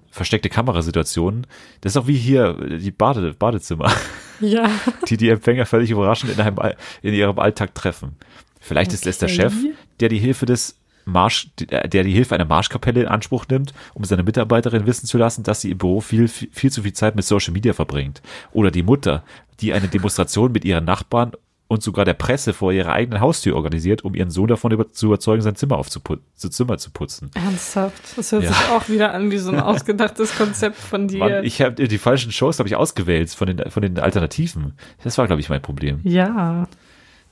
versteckte 0.09 0.49
Kamerasituationen. 0.49 1.47
Das 1.79 1.93
ist 1.93 1.97
auch 1.97 2.07
wie 2.07 2.17
hier 2.17 2.57
äh, 2.59 2.77
die 2.79 2.91
Bade, 2.91 3.33
Badezimmer, 3.39 3.89
Ja. 4.47 4.69
die 5.07 5.17
die 5.17 5.29
Empfänger 5.29 5.65
völlig 5.65 5.91
überraschend 5.91 6.33
in, 6.33 6.39
einem, 6.39 6.57
in 7.01 7.13
ihrem 7.13 7.37
Alltag 7.39 7.75
treffen. 7.75 8.15
Vielleicht 8.59 8.93
ist 8.93 9.07
es 9.07 9.17
der 9.17 9.27
Okay. 9.29 9.35
Chef, 9.35 9.53
der 9.99 10.09
die 10.09 10.19
Hilfe 10.19 10.45
des 10.45 10.77
Marsch, 11.05 11.49
der 11.57 12.03
die 12.03 12.11
Hilfe 12.13 12.35
einer 12.35 12.45
Marschkapelle 12.45 13.01
in 13.01 13.07
Anspruch 13.07 13.45
nimmt, 13.49 13.73
um 13.95 14.03
seine 14.03 14.23
Mitarbeiterin 14.23 14.85
wissen 14.85 15.07
zu 15.07 15.17
lassen, 15.17 15.43
dass 15.43 15.61
sie 15.61 15.71
im 15.71 15.77
Büro 15.79 15.99
viel, 15.99 16.27
viel, 16.27 16.49
viel 16.51 16.71
zu 16.71 16.83
viel 16.83 16.93
Zeit 16.93 17.15
mit 17.15 17.25
Social 17.25 17.53
Media 17.53 17.73
verbringt. 17.73 18.21
Oder 18.51 18.69
die 18.69 18.83
Mutter, 18.83 19.23
die 19.61 19.73
eine 19.73 19.87
Demonstration 19.87 20.51
mit 20.51 20.63
ihren 20.63 20.85
Nachbarn 20.85 21.31
und 21.71 21.81
sogar 21.81 22.03
der 22.03 22.13
Presse 22.15 22.51
vor 22.51 22.73
ihrer 22.73 22.91
eigenen 22.91 23.21
Haustür 23.21 23.55
organisiert, 23.55 24.03
um 24.03 24.13
ihren 24.13 24.29
Sohn 24.29 24.47
davon 24.47 24.71
über, 24.73 24.91
zu 24.91 25.05
überzeugen, 25.05 25.41
sein 25.41 25.55
Zimmer 25.55 25.77
aufzuputzen, 25.77 26.25
Zimmer 26.51 26.77
zu 26.77 26.91
putzen. 26.91 27.31
Ernsthaft. 27.33 28.17
Das 28.17 28.33
hört 28.33 28.43
Ja. 28.43 28.49
sich 28.51 28.69
auch 28.71 28.89
wieder 28.89 29.13
an 29.13 29.31
wie 29.31 29.37
so 29.37 29.51
ein 29.51 29.59
ausgedachtes 29.61 30.35
Konzept 30.37 30.75
von 30.75 31.07
dir. 31.07 31.19
Mann, 31.19 31.43
ich 31.45 31.61
habe 31.61 31.87
die 31.87 31.97
falschen 31.97 32.33
Shows 32.33 32.59
habe 32.59 32.67
ich 32.67 32.75
ausgewählt 32.75 33.29
von 33.29 33.47
den 33.47 33.71
von 33.71 33.81
den 33.81 33.97
Alternativen. 33.99 34.73
Das 35.03 35.17
war 35.17 35.27
glaube 35.27 35.39
ich 35.39 35.49
mein 35.49 35.61
Problem. 35.61 36.01
ja. 36.03 36.67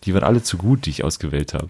Die 0.06 0.14
waren 0.14 0.24
alle 0.24 0.42
zu 0.42 0.56
gut, 0.58 0.86
die 0.86 0.92
ich 0.92 1.04
ausgewählt 1.04 1.54
habe. 1.54 1.68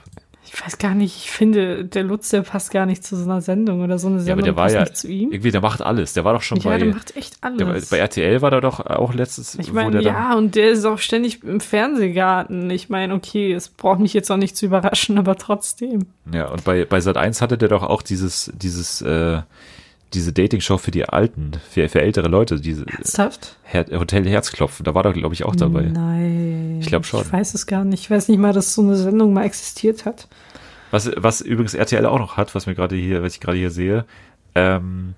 Ich 0.51 0.65
weiß 0.65 0.79
gar 0.79 0.95
nicht, 0.95 1.15
ich 1.15 1.29
finde, 1.31 1.85
der 1.85 2.03
Lutz, 2.03 2.29
der 2.29 2.41
passt 2.41 2.71
gar 2.71 2.85
nicht 2.87 3.03
zu 3.03 3.15
so 3.15 3.23
einer 3.23 3.39
Sendung 3.41 3.81
oder 3.83 3.99
so 3.99 4.07
eine 4.07 4.17
Ja, 4.17 4.21
Sendung 4.23 4.39
aber 4.39 4.41
der 4.45 4.55
war 4.55 4.71
ja 4.71 4.79
nicht 4.81 4.97
zu 4.97 5.07
ihm. 5.07 5.31
irgendwie, 5.31 5.51
der 5.51 5.61
macht 5.61 5.81
alles. 5.81 6.13
Der 6.13 6.25
war 6.25 6.33
doch 6.33 6.41
schon 6.41 6.57
Ja, 6.59 6.71
bei 6.71 6.77
der 6.79 6.87
macht 6.93 7.15
echt 7.15 7.37
der, 7.43 7.67
alles. 7.67 7.89
bei 7.89 7.97
RTL 7.99 8.41
war 8.41 8.49
der 8.49 8.61
doch 8.61 8.79
auch 8.85 9.13
letztes. 9.13 9.55
ich 9.55 9.71
meine, 9.71 9.91
der 9.91 10.01
ja, 10.01 10.33
und 10.35 10.55
der 10.55 10.71
ist 10.71 10.85
auch 10.85 10.97
ständig 10.97 11.43
im 11.43 11.59
Fernsehgarten. 11.59 12.69
Ich 12.71 12.89
meine, 12.89 13.13
okay, 13.13 13.53
es 13.53 13.69
braucht 13.69 13.99
mich 13.99 14.13
jetzt 14.13 14.31
auch 14.31 14.37
nicht 14.37 14.57
zu 14.57 14.65
überraschen, 14.65 15.17
aber 15.19 15.35
trotzdem. 15.35 16.07
Ja, 16.33 16.47
und 16.49 16.63
bei 16.63 16.85
bei 16.85 16.99
Sat 16.99 17.17
1 17.17 17.41
hatte 17.41 17.57
der 17.57 17.69
doch 17.69 17.83
auch 17.83 18.01
dieses 18.01 18.51
dieses 18.55 19.01
äh, 19.01 19.41
diese 20.13 20.33
Dating-Show 20.33 20.77
für 20.77 20.91
die 20.91 21.05
Alten, 21.05 21.51
für, 21.69 21.87
für 21.89 22.01
ältere 22.01 22.27
Leute, 22.27 22.59
diese 22.59 22.85
Ernsthaft? 22.87 23.57
Her 23.63 23.85
Hotel 23.91 24.27
Herzklopfen. 24.27 24.83
Da 24.83 24.95
war 24.95 25.05
er 25.05 25.13
glaube 25.13 25.33
ich 25.35 25.43
auch 25.45 25.55
dabei. 25.55 25.83
Nein. 25.83 26.79
Ich 26.81 26.87
glaub 26.87 27.05
schon. 27.05 27.21
Ich 27.21 27.31
weiß 27.31 27.53
es 27.53 27.67
gar 27.67 27.83
nicht. 27.83 28.01
Ich 28.01 28.11
weiß 28.11 28.27
nicht 28.27 28.39
mal, 28.39 28.53
dass 28.53 28.73
so 28.73 28.81
eine 28.81 28.95
Sendung 28.95 29.33
mal 29.33 29.45
existiert 29.45 30.05
hat. 30.05 30.27
Was, 30.91 31.11
was 31.15 31.41
übrigens 31.41 31.75
RTL 31.75 32.05
auch 32.07 32.17
noch 32.17 32.37
hat, 32.37 32.55
was 32.55 32.65
mir 32.65 32.73
gerade 32.73 32.95
hier, 32.95 33.21
was 33.21 33.33
ich 33.35 33.39
gerade 33.39 33.57
hier 33.59 33.69
sehe, 33.69 34.05
ähm, 34.55 35.13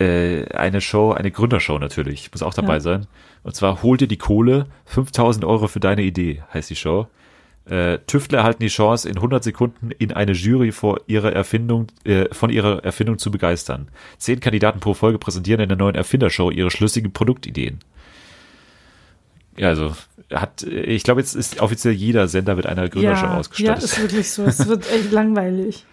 äh, 0.00 0.44
eine 0.54 0.80
Show, 0.80 1.12
eine 1.12 1.30
Gründershow 1.30 1.78
natürlich, 1.78 2.30
muss 2.32 2.42
auch 2.42 2.54
dabei 2.54 2.74
Ja. 2.74 2.80
sein. 2.80 3.06
Und 3.44 3.54
zwar 3.54 3.82
hol 3.82 3.96
dir 3.96 4.08
die 4.08 4.16
Kohle, 4.18 4.66
5000 4.86 5.44
Euro 5.44 5.68
für 5.68 5.80
deine 5.80 6.02
Idee, 6.02 6.42
heißt 6.52 6.70
die 6.70 6.76
Show. 6.76 7.06
Äh, 7.68 7.98
Tüftler 8.06 8.38
erhalten 8.38 8.62
die 8.62 8.68
Chance, 8.68 9.08
in 9.08 9.16
100 9.16 9.44
Sekunden 9.44 9.90
in 9.90 10.12
eine 10.12 10.32
Jury 10.32 10.72
vor 10.72 11.00
ihrer 11.06 11.32
Erfindung, 11.32 11.88
äh, 12.04 12.32
von 12.32 12.50
ihrer 12.50 12.84
Erfindung 12.84 13.18
zu 13.18 13.30
begeistern. 13.30 13.88
Zehn 14.16 14.40
Kandidaten 14.40 14.80
pro 14.80 14.94
Folge 14.94 15.18
präsentieren 15.18 15.60
in 15.60 15.68
der 15.68 15.76
neuen 15.78 15.94
Erfindershow 15.94 16.50
ihre 16.50 16.70
schlüssigen 16.70 17.12
Produktideen. 17.12 17.78
Ja, 19.56 19.68
also 19.68 19.94
hat, 20.32 20.62
ich 20.62 21.02
glaube, 21.02 21.20
jetzt 21.20 21.34
ist 21.34 21.60
offiziell 21.60 21.92
jeder 21.92 22.28
Sender 22.28 22.54
mit 22.54 22.66
einer 22.66 22.88
Gründershow 22.88 23.26
Ja, 23.26 23.32
ja, 23.32 23.38
ausgestattet. 23.38 23.84
ist 23.84 24.00
wirklich 24.00 24.30
so. 24.30 24.44
Es 24.44 24.66
wird 24.66 24.90
echt 24.90 25.10
langweilig. 25.12 25.84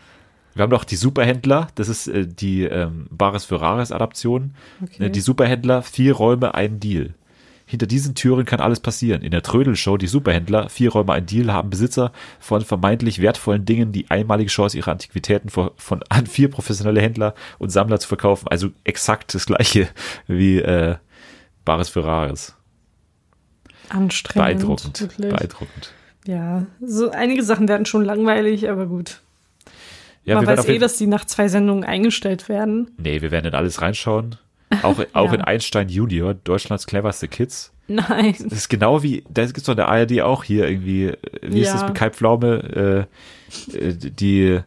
Wir 0.53 0.63
haben 0.63 0.71
noch 0.71 0.85
die 0.85 0.95
Superhändler, 0.95 1.67
das 1.75 1.89
ist 1.89 2.07
äh, 2.07 2.25
die 2.25 2.63
ähm, 2.63 3.07
Bares 3.11 3.43
für 3.43 3.59
Rares 3.59 3.91
Adaption. 3.91 4.53
Okay. 4.81 5.05
Äh, 5.07 5.09
die 5.09 5.19
Superhändler, 5.19 5.81
vier 5.81 6.13
Räume, 6.13 6.53
ein 6.55 6.79
Deal. 6.79 7.13
Hinter 7.65 7.87
diesen 7.87 8.13
Türen 8.13 8.45
kann 8.45 8.59
alles 8.59 8.79
passieren. 8.79 9.23
In 9.23 9.31
der 9.31 9.41
Trödelshow, 9.41 9.97
die 9.97 10.07
Superhändler, 10.07 10.69
vier 10.69 10.91
Räume, 10.91 11.13
ein 11.13 11.25
Deal, 11.25 11.51
haben 11.51 11.71
Besitzer 11.71 12.11
von 12.39 12.61
vermeintlich 12.61 13.21
wertvollen 13.21 13.65
Dingen 13.65 13.91
die 13.91 14.11
einmalige 14.11 14.51
Chance, 14.51 14.77
ihre 14.77 14.91
Antiquitäten 14.91 15.49
vor, 15.49 15.73
von 15.77 16.03
an 16.09 16.27
vier 16.27 16.49
professionelle 16.49 17.01
Händler 17.01 17.33
und 17.57 17.69
Sammler 17.69 17.99
zu 17.99 18.07
verkaufen. 18.07 18.47
Also 18.47 18.69
exakt 18.83 19.33
das 19.33 19.47
gleiche 19.47 19.87
wie 20.27 20.59
äh, 20.59 20.95
Bares 21.65 21.89
für 21.89 22.03
Rares. 22.03 22.55
Anstrengend. 23.89 24.45
Beeindruckend. 24.45 25.01
Wirklich. 25.01 25.29
Beeindruckend. 25.29 25.93
Ja, 26.27 26.65
so 26.81 27.11
einige 27.11 27.43
Sachen 27.43 27.67
werden 27.67 27.85
schon 27.85 28.03
langweilig, 28.03 28.69
aber 28.69 28.87
gut. 28.87 29.21
Ja, 30.23 30.35
Man 30.35 30.47
weiß 30.47 30.67
eh, 30.67 30.79
dass 30.79 30.97
die 30.97 31.05
nach 31.05 31.25
zwei 31.25 31.47
Sendungen 31.47 31.83
eingestellt 31.83 32.49
werden. 32.49 32.91
Nee, 32.97 33.21
wir 33.21 33.29
werden 33.29 33.45
in 33.45 33.53
alles 33.53 33.81
reinschauen. 33.81 34.37
Auch, 34.83 34.99
auch 35.13 35.27
Ja. 35.29 35.33
in 35.35 35.41
Einstein 35.41 35.89
Junior, 35.89 36.33
Deutschlands 36.33 36.85
cleverste 36.87 37.27
Kids. 37.27 37.71
Nein. 37.87 38.33
Das 38.39 38.53
ist 38.53 38.69
genau 38.69 39.03
wie, 39.03 39.23
da 39.29 39.45
gibt's 39.45 39.63
doch 39.63 39.73
in 39.73 39.77
der 39.77 39.89
ARD 39.89 40.21
auch 40.21 40.43
hier 40.43 40.67
irgendwie, 40.67 41.05
äh, 41.05 41.17
wie 41.43 41.61
ist 41.61 41.67
Ja. 41.67 41.73
das 41.73 41.83
mit 41.85 41.95
Kai 41.95 42.09
Pflaume, 42.09 43.07
äh, 43.71 43.77
äh, 43.77 43.93
die, 43.95 44.59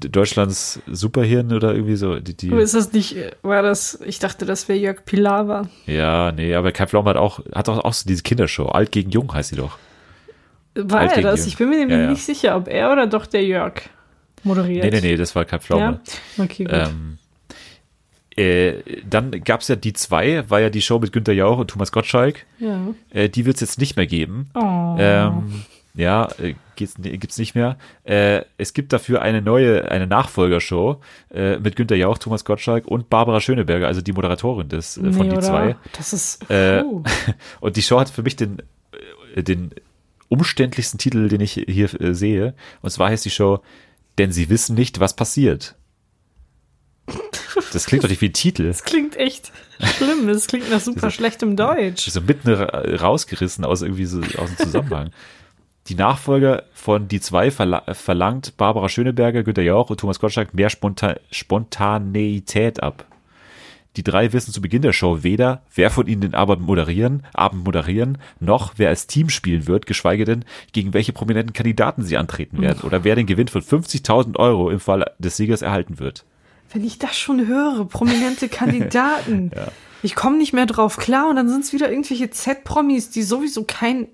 Deutschlands 0.00 0.80
Superhirn 0.90 1.52
oder 1.52 1.72
irgendwie 1.74 1.96
so. 1.96 2.18
Die, 2.18 2.36
die, 2.36 2.48
ist 2.50 2.74
das 2.74 2.92
nicht, 2.92 3.16
war 3.42 3.62
das, 3.62 4.00
ich 4.04 4.18
dachte, 4.18 4.44
das 4.44 4.68
wäre 4.68 4.78
Jörg 4.78 5.04
Pilawa. 5.04 5.68
ja, 5.86 6.32
nee, 6.32 6.54
aber 6.54 6.72
Kai 6.72 6.86
Pflaume 6.86 7.10
hat 7.10 7.16
auch, 7.16 7.40
hat 7.54 7.68
auch, 7.68 7.84
auch 7.84 7.92
so 7.92 8.06
diese 8.08 8.22
Kindershow. 8.22 8.66
Alt 8.66 8.92
gegen 8.92 9.10
Jung 9.10 9.32
heißt 9.32 9.50
sie 9.50 9.56
doch. 9.56 9.78
War 10.74 11.00
Alt 11.00 11.12
er 11.16 11.22
das? 11.22 11.40
Jörg. 11.40 11.48
Ich 11.48 11.56
bin 11.58 11.68
mir 11.70 11.76
nämlich 11.78 11.96
Ja, 11.96 12.04
ja. 12.04 12.10
nicht 12.10 12.24
sicher, 12.24 12.56
ob 12.56 12.68
er 12.68 12.92
oder 12.92 13.06
doch 13.06 13.26
der 13.26 13.44
Jörg 13.44 13.74
moderiert. 14.42 14.84
Nee, 14.84 14.90
nee, 14.90 15.00
nee, 15.00 15.16
das 15.16 15.34
war 15.34 15.44
Kai 15.44 15.58
Pflaume. 15.58 16.00
Ja? 16.38 16.42
Okay, 16.44 16.64
gut. 16.64 16.72
Ähm, 16.74 17.18
äh, 18.36 18.82
dann 19.08 19.30
gab's 19.44 19.68
ja 19.68 19.76
die 19.76 19.92
zwei, 19.92 20.48
war 20.50 20.60
ja 20.60 20.70
die 20.70 20.82
Show 20.82 20.98
mit 20.98 21.12
Günter 21.12 21.32
Jauch 21.32 21.58
und 21.58 21.68
Thomas 21.68 21.92
Gottschalk. 21.92 22.44
ja. 22.58 22.80
Äh, 23.10 23.28
die 23.28 23.46
wird's 23.46 23.60
jetzt 23.60 23.78
nicht 23.78 23.96
mehr 23.96 24.06
geben. 24.06 24.50
Oh. 24.54 24.96
Ähm, 24.98 25.64
ja, 25.94 26.28
äh, 26.38 26.54
nee, 26.98 27.16
gibt's 27.16 27.38
nicht 27.38 27.54
mehr. 27.54 27.78
Äh, 28.04 28.42
es 28.58 28.74
gibt 28.74 28.92
dafür 28.92 29.22
eine 29.22 29.40
neue, 29.40 29.90
eine 29.90 30.06
Nachfolgershow 30.06 31.00
äh, 31.32 31.58
mit 31.58 31.74
Günter 31.76 31.96
Jauch, 31.96 32.18
Thomas 32.18 32.44
Gottschalk 32.44 32.86
und 32.86 33.08
Barbara 33.08 33.40
Schöneberger, 33.40 33.86
also 33.86 34.02
die 34.02 34.12
Moderatorin 34.12 34.68
des 34.68 34.98
äh, 34.98 35.00
von 35.12 35.26
nee, 35.26 35.30
die 35.30 35.38
oder? 35.38 35.40
zwei. 35.40 35.76
Das 35.96 36.12
ist, 36.12 36.50
Äh, 36.50 36.82
oh. 36.84 37.02
Und 37.60 37.76
die 37.76 37.82
Show 37.82 37.98
hat 37.98 38.10
für 38.10 38.22
mich 38.22 38.36
den, 38.36 38.58
äh, 39.34 39.42
den 39.42 39.70
umständlichsten 40.28 40.98
Titel, 40.98 41.28
den 41.28 41.40
ich 41.40 41.52
hier 41.66 41.88
sehe. 42.14 42.54
Und 42.82 42.90
zwar 42.90 43.08
heißt 43.08 43.24
die 43.24 43.30
Show, 43.30 43.60
denn 44.18 44.32
sie 44.32 44.50
wissen 44.50 44.74
nicht, 44.74 45.00
was 45.00 45.16
passiert. 45.16 45.76
Das 47.72 47.86
klingt 47.86 48.04
doch 48.04 48.08
nicht 48.08 48.20
wie 48.20 48.28
ein 48.28 48.32
Titel. 48.32 48.64
Das 48.66 48.84
klingt 48.84 49.16
echt 49.16 49.52
schlimm. 49.96 50.26
Das 50.26 50.46
klingt 50.46 50.70
nach 50.70 50.80
super 50.80 51.10
schlechtem 51.10 51.56
Deutsch. 51.56 52.08
so 52.08 52.20
mitten 52.20 52.50
ra- 52.52 52.82
rausgerissen 53.00 53.64
aus 53.64 53.82
irgendwie 53.82 54.04
so 54.06 54.20
aus 54.38 54.48
dem 54.54 54.56
Zusammenhang. 54.58 55.10
Die 55.88 55.94
Nachfolger 55.94 56.64
von 56.74 57.06
Die 57.08 57.20
zwei 57.20 57.50
verla 57.50 57.82
verlangt 57.94 58.56
Barbara 58.56 58.88
Schöneberger, 58.88 59.42
Günter 59.44 59.62
Jauch 59.62 59.88
und 59.90 60.00
Thomas 60.00 60.18
Gottschalk 60.20 60.52
mehr 60.52 60.68
Sponta 60.68 61.14
Spontaneität 61.30 62.82
ab. 62.82 63.06
Die 63.96 64.02
drei 64.04 64.32
wissen 64.34 64.52
zu 64.52 64.60
Beginn 64.60 64.82
der 64.82 64.92
Show 64.92 65.22
weder, 65.22 65.62
wer 65.74 65.88
von 65.90 66.06
ihnen 66.06 66.20
den 66.20 66.34
Abend 66.34 66.60
moderieren, 66.60 67.22
Abend 67.32 67.64
moderieren, 67.64 68.18
noch 68.40 68.74
wer 68.76 68.90
als 68.90 69.06
Team 69.06 69.30
spielen 69.30 69.66
wird, 69.66 69.86
geschweige 69.86 70.26
denn, 70.26 70.44
gegen 70.72 70.92
welche 70.92 71.14
prominenten 71.14 71.54
Kandidaten 71.54 72.02
sie 72.04 72.18
antreten 72.18 72.60
werden 72.60 72.82
oder 72.82 73.04
wer 73.04 73.14
den 73.14 73.24
Gewinn 73.24 73.48
von 73.48 73.62
50.000 73.62 74.36
Euro 74.36 74.68
im 74.70 74.80
Fall 74.80 75.10
des 75.18 75.38
Siegers 75.38 75.62
erhalten 75.62 75.98
wird. 75.98 76.24
Wenn 76.72 76.84
ich 76.84 76.98
das 76.98 77.16
schon 77.18 77.46
höre, 77.46 77.84
prominente 77.86 78.48
Kandidaten. 78.50 79.50
Ich 80.02 80.14
komme 80.14 80.36
nicht 80.36 80.52
mehr 80.52 80.66
drauf 80.66 80.96
klar 80.96 81.28
und 81.30 81.36
dann 81.36 81.48
sind 81.48 81.64
es 81.64 81.72
wieder 81.72 81.90
irgendwelche 81.90 82.30
Z-Promis, 82.30 83.10
die 83.10 83.22
sowieso 83.22 83.64
kein 83.64 84.08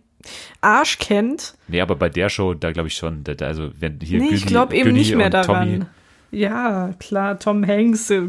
Arsch 0.61 0.99
kennt. 0.99 1.55
Nee, 1.67 1.81
aber 1.81 1.97
bei 1.97 2.09
der 2.09 2.29
Show, 2.29 2.55
da 2.55 2.71
glaube 2.73 2.89
ich 2.89 2.95
schon, 2.95 3.25
da, 3.25 3.33
also 3.45 3.71
wenn 3.81 3.99
hier 4.01 4.21
nee, 4.21 4.29
ich 4.31 4.43
Günni- 4.45 4.47
glaube 4.47 4.75
eben 4.77 4.85
Günni 4.87 4.99
nicht 5.01 5.15
mehr 5.17 5.31
daran. 5.31 5.69
Tommy, 5.69 5.85
Ja, 6.31 6.95
klar, 7.01 7.39
Tom 7.41 7.67
Hanks, 7.67 8.09
äh, 8.11 8.23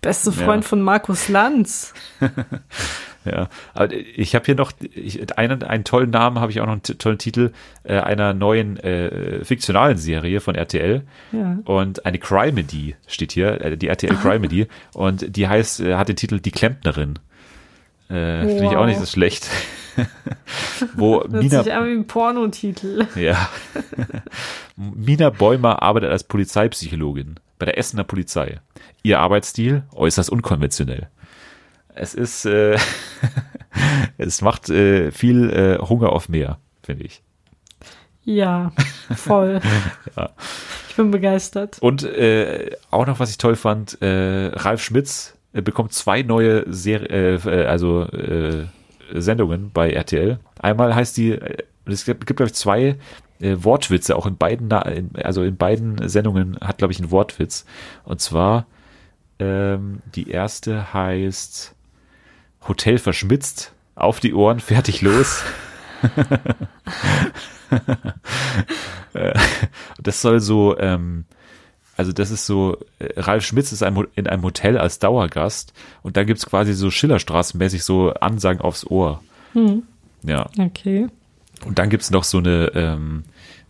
beste 0.00 0.32
Freund 0.32 0.64
Ja. 0.64 0.68
von 0.68 0.82
Markus 0.82 1.28
Lanz. 1.28 1.94
Ja, 3.24 3.48
aber 3.72 3.90
ich 3.92 4.34
habe 4.34 4.44
hier 4.44 4.54
noch 4.54 4.72
ich, 4.94 5.36
einen, 5.38 5.62
einen 5.62 5.84
tollen 5.84 6.10
Namen, 6.10 6.40
habe 6.40 6.52
ich 6.52 6.60
auch 6.60 6.66
noch 6.66 6.72
einen 6.74 6.82
tollen 6.82 7.18
Titel 7.18 7.52
äh, 7.82 7.98
einer 7.98 8.34
neuen 8.34 8.76
äh, 8.78 9.44
fiktionalen 9.44 9.96
Serie 9.96 10.40
von 10.40 10.54
RTL 10.54 11.02
Ja. 11.32 11.58
und 11.64 12.04
eine 12.04 12.18
Crimedy 12.18 12.96
steht 13.06 13.32
hier, 13.32 13.60
äh, 13.60 13.76
die 13.78 13.88
RTL 13.88 14.14
Crimedy 14.16 14.66
und 14.94 15.36
die 15.36 15.48
heißt, 15.48 15.80
äh, 15.80 15.94
hat 15.94 16.08
den 16.08 16.16
Titel 16.16 16.38
Die 16.40 16.50
Klempnerin. 16.50 17.18
Äh, 18.10 18.40
Finde 18.40 18.64
ich 18.64 18.70
auch 18.70 18.80
Wow. 18.80 18.86
nicht 18.86 19.00
so 19.00 19.06
schlecht. 19.06 19.48
Wo 20.94 21.20
Hört 21.20 21.30
Mina, 21.32 21.62
sich 21.62 21.72
an 21.72 21.86
wie 21.86 21.92
ein 21.92 22.06
Pornotitel. 22.06 23.06
ja. 23.14 23.48
Mina 24.76 25.30
Bäumer 25.30 25.82
arbeitet 25.82 26.10
als 26.10 26.24
Polizeipsychologin 26.24 27.36
bei 27.58 27.66
der 27.66 27.78
Essener 27.78 28.04
Polizei. 28.04 28.60
Ihr 29.02 29.20
Arbeitsstil 29.20 29.84
äußerst 29.92 30.30
unkonventionell. 30.30 31.08
Es 31.94 32.14
ist, 32.14 32.44
äh, 32.44 32.76
es 34.18 34.42
macht 34.42 34.68
äh, 34.68 35.10
viel 35.10 35.50
äh, 35.50 35.78
Hunger 35.78 36.10
auf 36.10 36.28
mehr, 36.28 36.58
finde 36.82 37.04
ich. 37.04 37.22
Ja, 38.24 38.72
voll. 39.14 39.60
Ich 40.88 40.96
bin 40.96 41.10
begeistert. 41.10 41.78
Und 41.80 42.04
äh, 42.04 42.70
auch 42.92 43.04
noch, 43.04 43.18
was 43.18 43.28
ich 43.28 43.36
toll 43.36 43.56
fand, 43.56 44.00
äh, 44.00 44.52
Ralf 44.54 44.80
Schmitz 44.80 45.36
äh, 45.52 45.60
bekommt 45.60 45.92
zwei 45.92 46.22
neue 46.22 46.72
Ser 46.72 47.10
äh, 47.10 47.34
äh, 47.34 47.66
also 47.66 48.02
äh, 48.02 48.66
Sendungen 49.12 49.72
bei 49.72 49.90
RTL. 49.90 50.38
Einmal 50.60 50.94
heißt 50.94 51.16
die, 51.16 51.32
äh, 51.32 51.56
es 51.86 52.04
gibt, 52.04 52.24
glaube 52.26 52.46
ich, 52.46 52.54
zwei 52.54 52.96
äh, 53.40 53.56
Wortwitze, 53.58 54.14
auch 54.14 54.26
in 54.26 54.36
beiden, 54.36 54.72
also 55.16 55.42
in 55.42 55.56
beiden 55.56 56.08
Sendungen 56.08 56.58
hat, 56.60 56.78
glaube 56.78 56.92
ich, 56.92 57.00
einen 57.00 57.10
Wortwitz. 57.10 57.64
Und 58.04 58.20
zwar, 58.20 58.66
ähm, 59.40 59.98
die 60.14 60.30
erste 60.30 60.94
heißt 60.94 61.74
Hotel 62.68 62.98
verschmitzt, 62.98 63.72
auf 63.94 64.20
die 64.20 64.34
Ohren, 64.34 64.60
fertig 64.60 65.02
los. 65.02 65.42
Das 70.02 70.20
soll 70.20 70.40
so, 70.40 70.76
ähm, 70.78 71.24
also 71.96 72.12
das 72.12 72.30
ist 72.30 72.46
so, 72.46 72.76
äh, 72.98 73.20
Ralf 73.20 73.44
Schmitz 73.44 73.72
ist 73.72 73.82
in 73.82 74.26
einem 74.26 74.42
Hotel 74.42 74.76
als 74.78 74.98
Dauergast 74.98 75.72
und 76.02 76.16
da 76.16 76.24
gibt's 76.24 76.46
quasi 76.46 76.74
so 76.74 76.90
Schillerstraßenmäßig 76.90 77.84
so 77.84 78.12
Ansagen 78.14 78.60
aufs 78.60 78.84
Ohr. 78.86 79.22
Ja, 80.24 80.46
Okay. 80.58 81.06
und 81.64 81.78
dann 81.78 81.90
gibt's 81.90 82.10
noch 82.10 82.24
so 82.24 82.38
eine 82.38 82.72
ähm, 82.74 83.24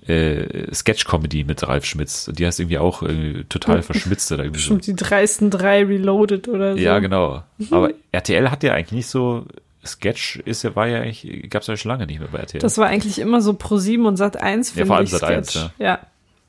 äh, 0.07 0.75
Sketch-Comedy 0.75 1.45
mit 1.45 1.67
Ralf 1.67 1.85
Schmitz. 1.85 2.31
Die 2.33 2.47
heißt 2.47 2.61
irgendwie 2.61 2.79
auch 2.79 3.03
äh, 3.03 3.45
total 3.49 3.83
verschmitzt 3.83 4.31
oder 4.33 4.45
irgendwie 4.45 4.61
so. 4.61 4.75
Bestimmt 4.75 4.87
die 4.87 5.05
dreisten 5.05 5.51
drei 5.51 5.85
Reloaded 5.85 6.49
oder 6.49 6.75
so. 6.75 6.79
Ja, 6.79 6.99
genau. 6.99 7.43
Aber 7.71 7.91
RTL 8.13 8.51
hat 8.51 8.63
ja 8.63 8.75
eigentlich 8.75 8.93
nicht 8.93 9.07
so, 9.07 9.47
Sketch 9.85 10.37
ist 10.45 10.63
ja, 10.63 10.75
war 10.77 10.87
ja 10.87 11.01
eigentlich, 11.01 11.49
gab's 11.51 11.67
ja 11.67 11.77
schon 11.77 11.91
lange 11.91 12.07
nicht 12.07 12.19
mehr 12.19 12.29
bei 12.31 12.39
RTL. 12.39 12.61
Das 12.61 12.79
war 12.79 12.87
eigentlich 12.87 13.19
immer 13.19 13.41
so 13.41 13.55
Pro 13.55 13.79
7 13.79 14.05
und 14.07 14.17
Sat 14.17 14.37
1 14.37 14.75
Ja, 14.75 14.87
vor 14.87 14.97
allem 14.97 15.05
ich. 15.05 15.11
Sat.1, 15.11 15.51
Sketch. 15.51 15.71
Ja. 15.79 16.01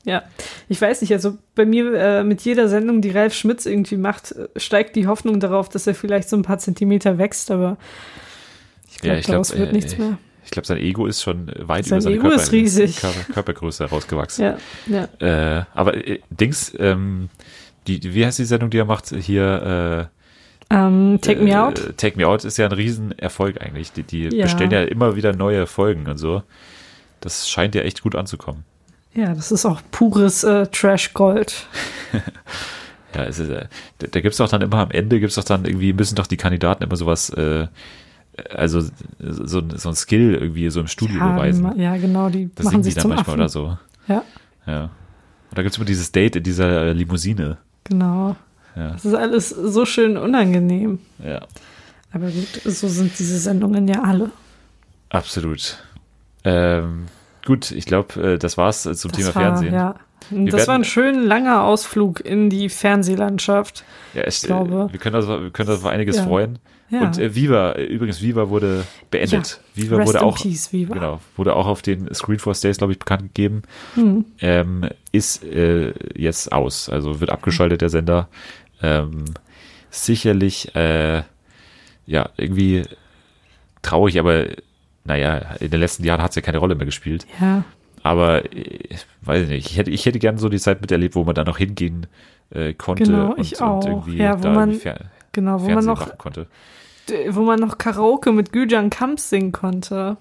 Ja. 0.04 0.22
Ich 0.68 0.80
weiß 0.80 1.00
nicht, 1.00 1.12
also 1.12 1.36
bei 1.54 1.64
mir 1.66 1.92
äh, 1.94 2.24
mit 2.24 2.40
jeder 2.42 2.68
Sendung, 2.68 3.00
die 3.02 3.10
Ralf 3.10 3.34
Schmitz 3.34 3.66
irgendwie 3.66 3.96
macht, 3.96 4.34
steigt 4.54 4.94
die 4.94 5.08
Hoffnung 5.08 5.40
darauf, 5.40 5.68
dass 5.68 5.86
er 5.86 5.94
vielleicht 5.94 6.28
so 6.28 6.36
ein 6.36 6.42
paar 6.42 6.58
Zentimeter 6.58 7.18
wächst, 7.18 7.50
aber 7.50 7.76
ich 8.88 8.98
glaube, 8.98 9.14
Ja, 9.14 9.18
ich 9.18 9.26
glaub, 9.26 9.34
daraus 9.34 9.58
wird 9.58 9.70
äh, 9.70 9.72
nichts 9.72 9.98
mehr. 9.98 10.18
Ich 10.46 10.50
glaube, 10.52 10.66
sein 10.66 10.78
Ego 10.78 11.06
ist 11.06 11.20
schon 11.22 11.48
weit 11.58 11.84
Sein 11.84 11.98
über 11.98 12.02
seine 12.02 12.14
Ego 12.16 12.28
Körper, 12.28 12.42
ist 12.42 12.52
riesig. 12.52 12.96
Körper, 12.96 13.32
Körpergröße 13.34 13.84
herausgewachsen. 13.84 14.44
Ja, 14.44 15.08
ja. 15.20 15.58
Äh, 15.58 15.64
aber 15.74 15.94
äh, 16.06 16.20
Dings, 16.30 16.72
ähm, 16.78 17.28
die, 17.86 18.14
wie 18.14 18.24
heißt 18.24 18.38
die 18.38 18.44
Sendung, 18.44 18.70
die 18.70 18.78
er 18.78 18.84
macht? 18.86 19.08
Hier, 19.10 20.08
Ähm, 20.70 21.16
äh, 21.16 21.18
Take 21.18 21.42
Me 21.42 21.50
äh, 21.50 21.56
Out. 21.56 21.92
Take 21.96 22.16
Me 22.16 22.26
Out 22.26 22.44
ist 22.44 22.56
ja 22.56 22.66
ein 22.66 22.72
Riesenerfolg 22.72 23.60
eigentlich. 23.60 23.92
Die, 23.92 24.02
die 24.02 24.24
Ja. 24.36 24.44
bestellen 24.44 24.70
ja 24.70 24.82
immer 24.82 25.14
wieder 25.16 25.34
neue 25.34 25.66
Folgen 25.66 26.08
und 26.08 26.18
so. 26.18 26.42
Das 27.20 27.48
scheint 27.48 27.74
ja 27.74 27.82
echt 27.82 28.02
gut 28.02 28.14
anzukommen. 28.16 28.64
Ja, 29.14 29.34
das 29.34 29.50
ist 29.52 29.64
auch 29.66 29.80
pures 29.90 30.44
äh, 30.44 30.66
Trash 30.68 31.12
Gold. 31.14 31.66
Ja, 33.14 33.24
es 33.24 33.38
ist, 33.38 33.48
äh, 33.48 33.66
da, 33.98 34.08
da 34.08 34.20
gibt's 34.20 34.36
doch 34.36 34.48
dann 34.48 34.60
immer 34.60 34.76
am 34.78 34.90
Ende, 34.90 35.20
gibt's 35.20 35.36
doch 35.36 35.44
dann 35.44 35.64
irgendwie, 35.64 35.94
müssen 35.94 36.16
doch 36.16 36.26
die 36.26 36.36
Kandidaten 36.36 36.82
immer 36.84 36.96
sowas, 36.96 37.30
äh, 37.30 37.66
also 38.50 38.80
so, 39.18 39.62
so 39.76 39.88
ein 39.88 39.94
Skill 39.94 40.34
irgendwie 40.34 40.68
so 40.70 40.80
im 40.80 40.86
Studio 40.88 41.18
Ja, 41.18 41.32
beweisen. 41.32 41.78
ja, 41.78 41.96
genau, 41.96 42.28
die 42.28 42.50
Das 42.54 42.66
machen 42.66 42.82
sich 42.82 42.94
dann 42.94 43.02
zum 43.02 43.10
manchmal 43.10 43.34
Affen. 43.34 43.40
oder 43.40 43.48
so. 43.48 43.78
Ja, 44.08 44.22
Ja. 44.66 44.82
Und 45.50 45.58
da 45.58 45.62
gibt's 45.62 45.76
immer 45.78 45.86
dieses 45.86 46.12
Date 46.12 46.36
in 46.36 46.42
dieser 46.42 46.86
äh, 46.86 46.92
Limousine. 46.92 47.58
genau. 47.84 48.36
Ja. 48.74 48.90
Das 48.90 49.06
ist 49.06 49.14
alles 49.14 49.48
so 49.48 49.86
schön 49.86 50.18
unangenehm. 50.18 50.98
Ja. 51.24 51.40
Aber 52.12 52.26
gut, 52.26 52.60
so 52.64 52.88
sind 52.88 53.18
diese 53.18 53.38
Sendungen 53.38 53.88
ja 53.88 54.02
alle. 54.02 54.30
Absolut. 55.08 55.78
Ähm, 56.44 57.06
gut, 57.46 57.70
ich 57.70 57.86
glaube, 57.86 58.20
äh, 58.34 58.38
das 58.38 58.58
war's 58.58 58.82
zum 58.82 58.92
Das 58.92 59.02
Thema 59.12 59.34
war, 59.34 59.42
Fernsehen. 59.42 59.72
Ja. 59.74 59.94
Wir 60.30 60.50
das 60.52 60.66
war 60.68 60.74
ein 60.74 60.84
schön 60.84 61.22
langer 61.24 61.62
Ausflug 61.64 62.20
in 62.20 62.50
die 62.50 62.68
Fernsehlandschaft. 62.68 63.84
Ja, 64.12 64.26
ich 64.26 64.42
glaube- 64.42 64.88
Äh, 64.90 64.92
wir 64.92 64.98
können 65.00 65.26
wir 65.26 65.50
können 65.50 65.70
uns 65.70 65.78
auf 65.78 65.86
einiges 65.86 66.16
Ja. 66.16 66.24
freuen. 66.24 66.58
Ja. 66.88 67.00
Und 67.02 67.18
äh, 67.18 67.34
Viva, 67.34 67.72
äh, 67.72 67.84
übrigens, 67.84 68.22
Viva 68.22 68.48
wurde 68.48 68.84
beendet. 69.10 69.60
Viva 69.74 69.96
Rest 69.96 70.08
wurde 70.08 70.22
auch, 70.22 70.40
Peace, 70.40 70.72
Viva. 70.72 70.94
genau, 70.94 71.20
wurde 71.36 71.56
auch 71.56 71.66
auf 71.66 71.82
den 71.82 72.12
Screenforce 72.14 72.60
Days, 72.60 72.78
glaube 72.78 72.92
ich, 72.92 72.98
bekannt 72.98 73.22
gegeben. 73.34 73.62
Hm. 73.94 74.24
Ähm, 74.40 74.88
ist 75.10 75.42
äh, 75.44 75.92
jetzt 76.14 76.52
aus, 76.52 76.88
also 76.88 77.20
wird 77.20 77.30
abgeschaltet 77.30 77.80
der 77.80 77.88
Sender. 77.88 78.28
Ähm, 78.82 79.24
sicherlich, 79.90 80.74
äh, 80.76 81.22
ja, 82.06 82.28
irgendwie 82.36 82.84
traurig, 83.82 84.18
aber 84.18 84.46
naja, 85.04 85.38
in 85.60 85.70
den 85.70 85.80
letzten 85.80 86.04
Jahren 86.04 86.22
hat 86.22 86.30
es 86.30 86.36
ja 86.36 86.42
keine 86.42 86.58
Rolle 86.58 86.74
mehr 86.74 86.86
gespielt. 86.86 87.26
Ja, 87.40 87.64
Aber 88.02 88.44
äh, 88.54 88.88
weiß 89.22 89.44
ich 89.44 89.48
nicht, 89.48 89.70
ich 89.70 89.76
hätte, 89.78 89.90
ich 89.90 90.06
hätte 90.06 90.18
gern 90.18 90.38
so 90.38 90.48
die 90.48 90.58
Zeit 90.60 90.80
miterlebt, 90.80 91.14
wo 91.14 91.24
man 91.24 91.34
da 91.34 91.44
noch 91.44 91.58
hingehen 91.58 92.06
äh, 92.50 92.74
konnte 92.74 93.04
Genau, 93.04 93.32
und, 93.32 93.40
ich 93.40 93.60
und 93.60 93.66
auch. 93.66 93.86
irgendwie 93.86 94.18
Ja, 94.18 94.38
wo 94.38 94.42
da 94.42 94.52
man- 94.52 94.70
irgendwie 94.72 94.92
genau, 95.32 95.54
wo 95.60 95.64
man 95.64 95.72
Fernsehen 95.72 95.86
noch, 95.92 96.00
machen 96.00 96.18
konnte. 96.18 96.46
D- 97.08 97.34
wo 97.34 97.42
man 97.42 97.58
noch 97.60 97.78
Karaoke 97.78 98.32
mit 98.32 98.52
Güjan 98.52 98.90
Kamps 98.90 99.30
singen 99.30 99.52
konnte. 99.52 100.16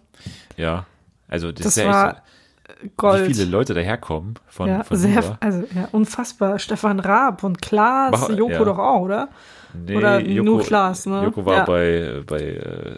Ja, 0.57 0.85
also 1.27 1.51
das, 1.51 1.63
Das 1.63 1.77
ist 1.77 1.83
ja 1.83 1.89
war 1.91 2.09
echt 2.09 2.97
Gold. 2.97 3.27
wie 3.29 3.33
viele 3.33 3.45
Leute 3.49 3.73
daherkommen 3.73 4.35
von, 4.47 4.67
ja, 4.69 4.83
von 4.83 4.97
sehr, 4.97 5.37
also 5.39 5.63
ja, 5.75 5.87
unfassbar. 5.91 6.59
Stefan 6.59 6.99
Raab 6.99 7.43
und 7.43 7.61
Klaas, 7.61 8.29
Joko 8.29 8.51
ja. 8.51 8.63
doch 8.63 8.77
auch, 8.79 9.01
oder? 9.01 9.29
Nee, 9.73 9.95
Oder 9.97 10.21
nur 10.21 10.61
Klaas, 10.61 11.05
ne? 11.05 11.23
Joko 11.25 11.45
war 11.45 11.57
Ja. 11.57 11.65
bei, 11.65 12.21
bei, 12.25 12.39
äh, 12.39 12.95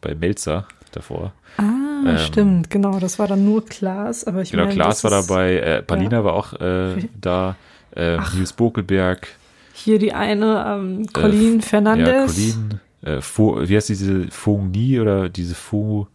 bei 0.00 0.14
Melzer 0.14 0.66
davor. 0.92 1.32
Ah, 1.56 1.62
Ähm, 2.06 2.18
stimmt, 2.18 2.68
genau. 2.70 2.98
Das 2.98 3.18
war 3.18 3.26
dann 3.26 3.44
nur 3.44 3.64
Klaas, 3.64 4.24
aber 4.24 4.42
ich 4.42 4.50
Genau, 4.50 4.64
meine, 4.64 4.74
Klaas 4.74 5.02
war 5.04 5.10
dabei, 5.10 5.56
äh, 5.56 5.82
Palina 5.82 6.22
war 6.22 6.34
auch 6.34 6.52
äh, 6.60 6.96
da, 7.18 7.56
äh, 7.96 8.18
Nils 8.36 8.52
Bokelberg, 8.52 9.28
Hier 9.72 9.98
die 9.98 10.12
eine, 10.12 10.64
ähm, 10.68 11.06
Colleen 11.12 11.60
ja, 11.60 11.66
Fernandes. 11.66 12.58
Äh, 13.04 13.20
Fo, 13.20 13.60
wie 13.68 13.76
heißt 13.76 13.88
diese 13.90 14.28
Fong 14.30 14.70
Ni 14.70 14.98
oder 14.98 15.28
diese 15.28 15.54
Fu, 15.54 16.06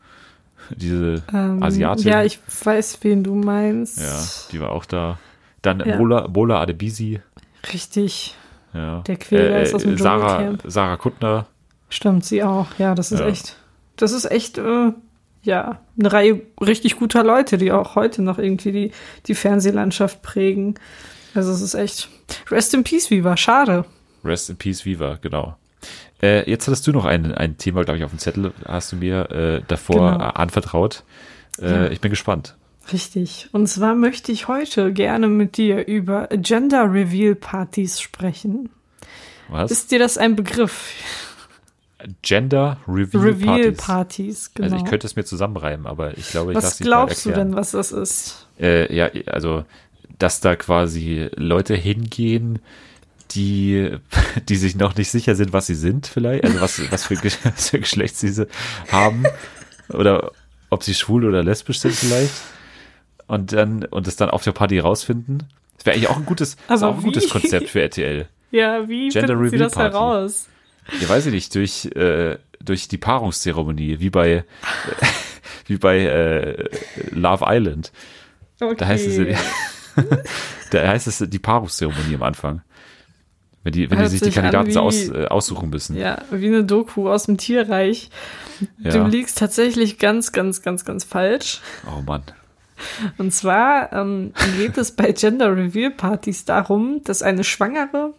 diese 0.76 1.22
ähm, 1.34 1.62
Asiatin? 1.62 2.08
Ja, 2.08 2.24
ich 2.24 2.40
weiß, 2.64 3.00
wen 3.02 3.24
du 3.24 3.36
meinst. 3.36 4.00
Ja, 4.00 4.24
die 4.52 4.60
war 4.60 4.72
auch 4.72 4.86
da. 4.86 5.20
Dann 5.62 5.82
Ja. 5.86 5.98
Mola, 5.98 6.28
Mola 6.28 6.62
Adebisi. 6.62 7.20
Richtig. 7.74 8.36
Ja. 8.74 9.02
Der 9.02 9.18
Quälgeist 9.18 9.76
aus 9.76 9.84
dem 9.84 9.98
Sarah, 9.98 10.38
Dschungelcamp. 10.38 10.64
Sarah 10.72 10.98
Kuttner. 10.98 11.46
Stimmt, 11.90 12.26
sie 12.26 12.44
auch. 12.44 12.68
Ja, 12.78 12.96
das 12.96 13.12
ist 13.12 13.20
Ja. 13.20 13.28
echt, 13.28 13.56
das 13.96 14.12
ist 14.12 14.26
echt, 14.32 14.58
äh, 14.58 14.92
ja, 15.44 15.80
eine 15.98 16.12
Reihe 16.14 16.42
richtig 16.62 16.98
guter 16.98 17.24
Leute, 17.24 17.58
die 17.58 17.72
auch 17.72 17.96
heute 17.96 18.22
noch 18.22 18.38
irgendwie 18.38 18.72
die, 18.72 18.92
die 19.26 19.36
Fernsehlandschaft 19.36 20.22
prägen. 20.22 20.76
Also 21.34 21.52
es 21.52 21.62
ist 21.62 21.74
echt, 21.76 22.10
rest 22.50 22.74
in 22.74 22.84
peace, 22.84 23.10
Viva, 23.10 23.38
schade. 23.38 23.86
Rest 24.24 24.50
in 24.50 24.58
Peace 24.58 24.86
Viva, 24.86 25.18
genau. 25.22 25.56
Äh, 26.22 26.50
jetzt 26.50 26.68
hattest 26.68 26.86
du 26.88 26.92
noch 26.92 27.06
ein, 27.06 27.34
ein 27.34 27.58
Thema, 27.58 27.84
glaube 27.84 27.98
ich, 27.98 28.04
auf 28.04 28.12
dem 28.12 28.20
Zettel, 28.20 28.52
hast 28.66 28.92
du 28.92 28.98
mir 28.98 29.32
äh, 29.32 29.62
davor 29.68 30.12
Genau. 30.14 30.26
anvertraut. 30.32 31.04
Äh, 31.62 31.70
Ja. 31.72 31.88
Ich 31.92 32.02
bin 32.02 32.10
gespannt. 32.10 32.56
Richtig. 32.92 33.50
Und 33.52 33.68
zwar 33.68 33.94
möchte 33.96 34.32
ich 34.32 34.48
heute 34.48 34.92
gerne 34.94 35.28
mit 35.28 35.58
dir 35.58 35.88
über 35.88 36.28
Gender 36.32 36.92
Reveal 36.92 37.36
Partys 37.36 38.02
sprechen. 38.02 38.70
Was? 39.48 39.72
Ist 39.72 39.92
dir 39.92 40.00
das 40.00 40.18
ein 40.18 40.36
Begriff? 40.36 40.92
Gender 42.22 42.78
Reveal, 42.88 43.24
Reveal 43.24 43.72
Partys. 43.74 43.78
Partys, 43.86 44.54
genau. 44.54 44.66
Also 44.74 44.78
ich 44.78 44.90
könnte 44.90 45.06
es 45.06 45.16
mir 45.18 45.26
zusammenreimen, 45.26 45.86
aber 45.86 46.18
ich 46.18 46.30
glaube, 46.30 46.52
ich 46.52 46.56
Was 46.58 46.64
lasse 46.64 46.84
glaubst 46.84 47.26
du 47.26 47.32
denn, 47.32 47.56
was 47.56 47.72
das 47.72 47.92
ist? 47.92 48.48
Äh, 48.60 48.94
ja, 48.96 49.10
also, 49.26 49.66
dass 50.18 50.40
da 50.40 50.56
quasi 50.56 51.30
Leute 51.36 51.76
hingehen, 51.76 52.60
die, 53.32 53.92
die 54.50 54.56
sich 54.56 54.76
noch 54.76 54.96
nicht 54.96 55.12
sicher 55.12 55.36
sind, 55.36 55.54
was 55.54 55.68
sie 55.68 55.76
sind, 55.76 56.08
vielleicht, 56.08 56.44
also 56.44 56.62
was, 56.62 56.92
was 56.92 57.06
für, 57.06 57.16
was 57.44 57.70
für 57.70 57.80
Geschlecht 57.80 58.18
sie 58.18 58.48
haben, 58.92 59.24
oder 59.90 60.32
ob 60.70 60.84
sie 60.84 60.94
schwul 60.94 61.26
oder 61.26 61.44
lesbisch 61.44 61.80
sind, 61.80 61.96
vielleicht, 61.96 62.34
und 63.28 63.54
dann, 63.54 63.86
und 63.86 64.08
es 64.08 64.16
dann 64.16 64.30
auf 64.30 64.44
der 64.44 64.52
Party 64.54 64.80
rausfinden. 64.80 65.44
Das 65.78 65.86
wäre 65.86 65.96
eigentlich 65.96 66.10
auch 66.10 66.18
ein 66.18 66.26
gutes, 66.26 66.58
auch 66.68 66.82
ein 66.82 67.02
gutes? 67.02 67.30
Konzept 67.30 67.70
für 67.70 67.82
RTL. 67.82 68.28
Ja, 68.52 68.88
wie 68.90 69.10
Gender 69.10 69.28
finden 69.28 69.50
sie 69.50 69.56
Reveal 69.56 69.60
das 69.60 69.74
Party. 69.74 69.94
heraus? 69.94 70.48
Ja, 71.00 71.10
weiß 71.10 71.28
ich 71.28 71.34
nicht, 71.34 71.54
durch, 71.56 71.86
äh, 71.96 72.38
durch 72.60 72.88
die 72.88 72.98
Paarungszeremonie, 72.98 74.00
wie 74.00 74.10
bei, 74.10 74.44
wie 75.68 75.78
bei 75.78 76.00
äh, 76.00 76.70
Love 77.12 77.46
Island. 77.48 77.92
Okay. 78.60 78.76
Da 78.78 78.88
heißt 78.88 79.08
es, 79.08 79.40
da 80.72 80.88
heißt 80.88 81.08
es 81.08 81.24
die 81.30 81.40
Paarungszeremonie 81.40 82.16
am 82.16 82.24
Anfang. 82.24 82.62
Wenn 83.70 83.74
die, 83.74 83.92
wenn 83.92 84.00
die 84.00 84.08
sich 84.08 84.22
die 84.22 84.32
Kandidaten 84.32 84.72
so 84.72 84.80
wie- 84.80 84.84
aus, 84.84 85.10
äh, 85.10 85.26
aussuchen 85.28 85.70
müssen. 85.70 85.96
Ja, 85.96 86.18
wie 86.32 86.48
eine 86.48 86.64
Doku 86.64 87.10
aus 87.10 87.26
dem 87.26 87.38
Tierreich. 87.38 88.10
Ja. 88.78 88.92
Du 88.92 89.04
liegst 89.08 89.38
tatsächlich 89.38 90.00
ganz, 90.00 90.32
ganz, 90.32 90.62
ganz, 90.62 90.86
ganz 90.86 91.04
falsch. 91.04 91.62
Oh 91.88 92.02
Mann. 92.02 92.24
Und 93.18 93.34
zwar 93.34 93.92
ähm, 93.94 94.34
geht 94.58 94.78
es 94.78 94.92
bei 94.94 95.12
Gender 95.12 95.56
Reveal 95.56 95.92
Partys 95.92 96.46
darum, 96.46 97.02
dass 97.04 97.22
eine 97.22 97.44
Schwangere 97.44 98.14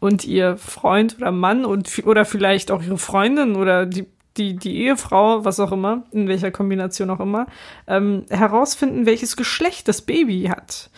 und 0.00 0.24
ihr 0.24 0.56
Freund 0.56 1.16
oder 1.18 1.30
Mann 1.30 1.64
und 1.64 1.90
oder 2.04 2.24
vielleicht 2.24 2.70
auch 2.70 2.82
ihre 2.82 2.98
Freundin 2.98 3.56
oder 3.56 3.86
die 3.86 4.06
die, 4.36 4.56
die 4.56 4.78
Ehefrau, 4.82 5.44
was 5.44 5.60
auch 5.60 5.70
immer, 5.70 6.02
in 6.10 6.26
welcher 6.26 6.50
Kombination 6.50 7.08
auch 7.10 7.20
immer, 7.20 7.46
ähm, 7.86 8.24
herausfinden, 8.30 9.06
welches 9.06 9.36
Geschlecht 9.36 9.86
das 9.86 10.02
Baby 10.02 10.46
hat. 10.50 10.90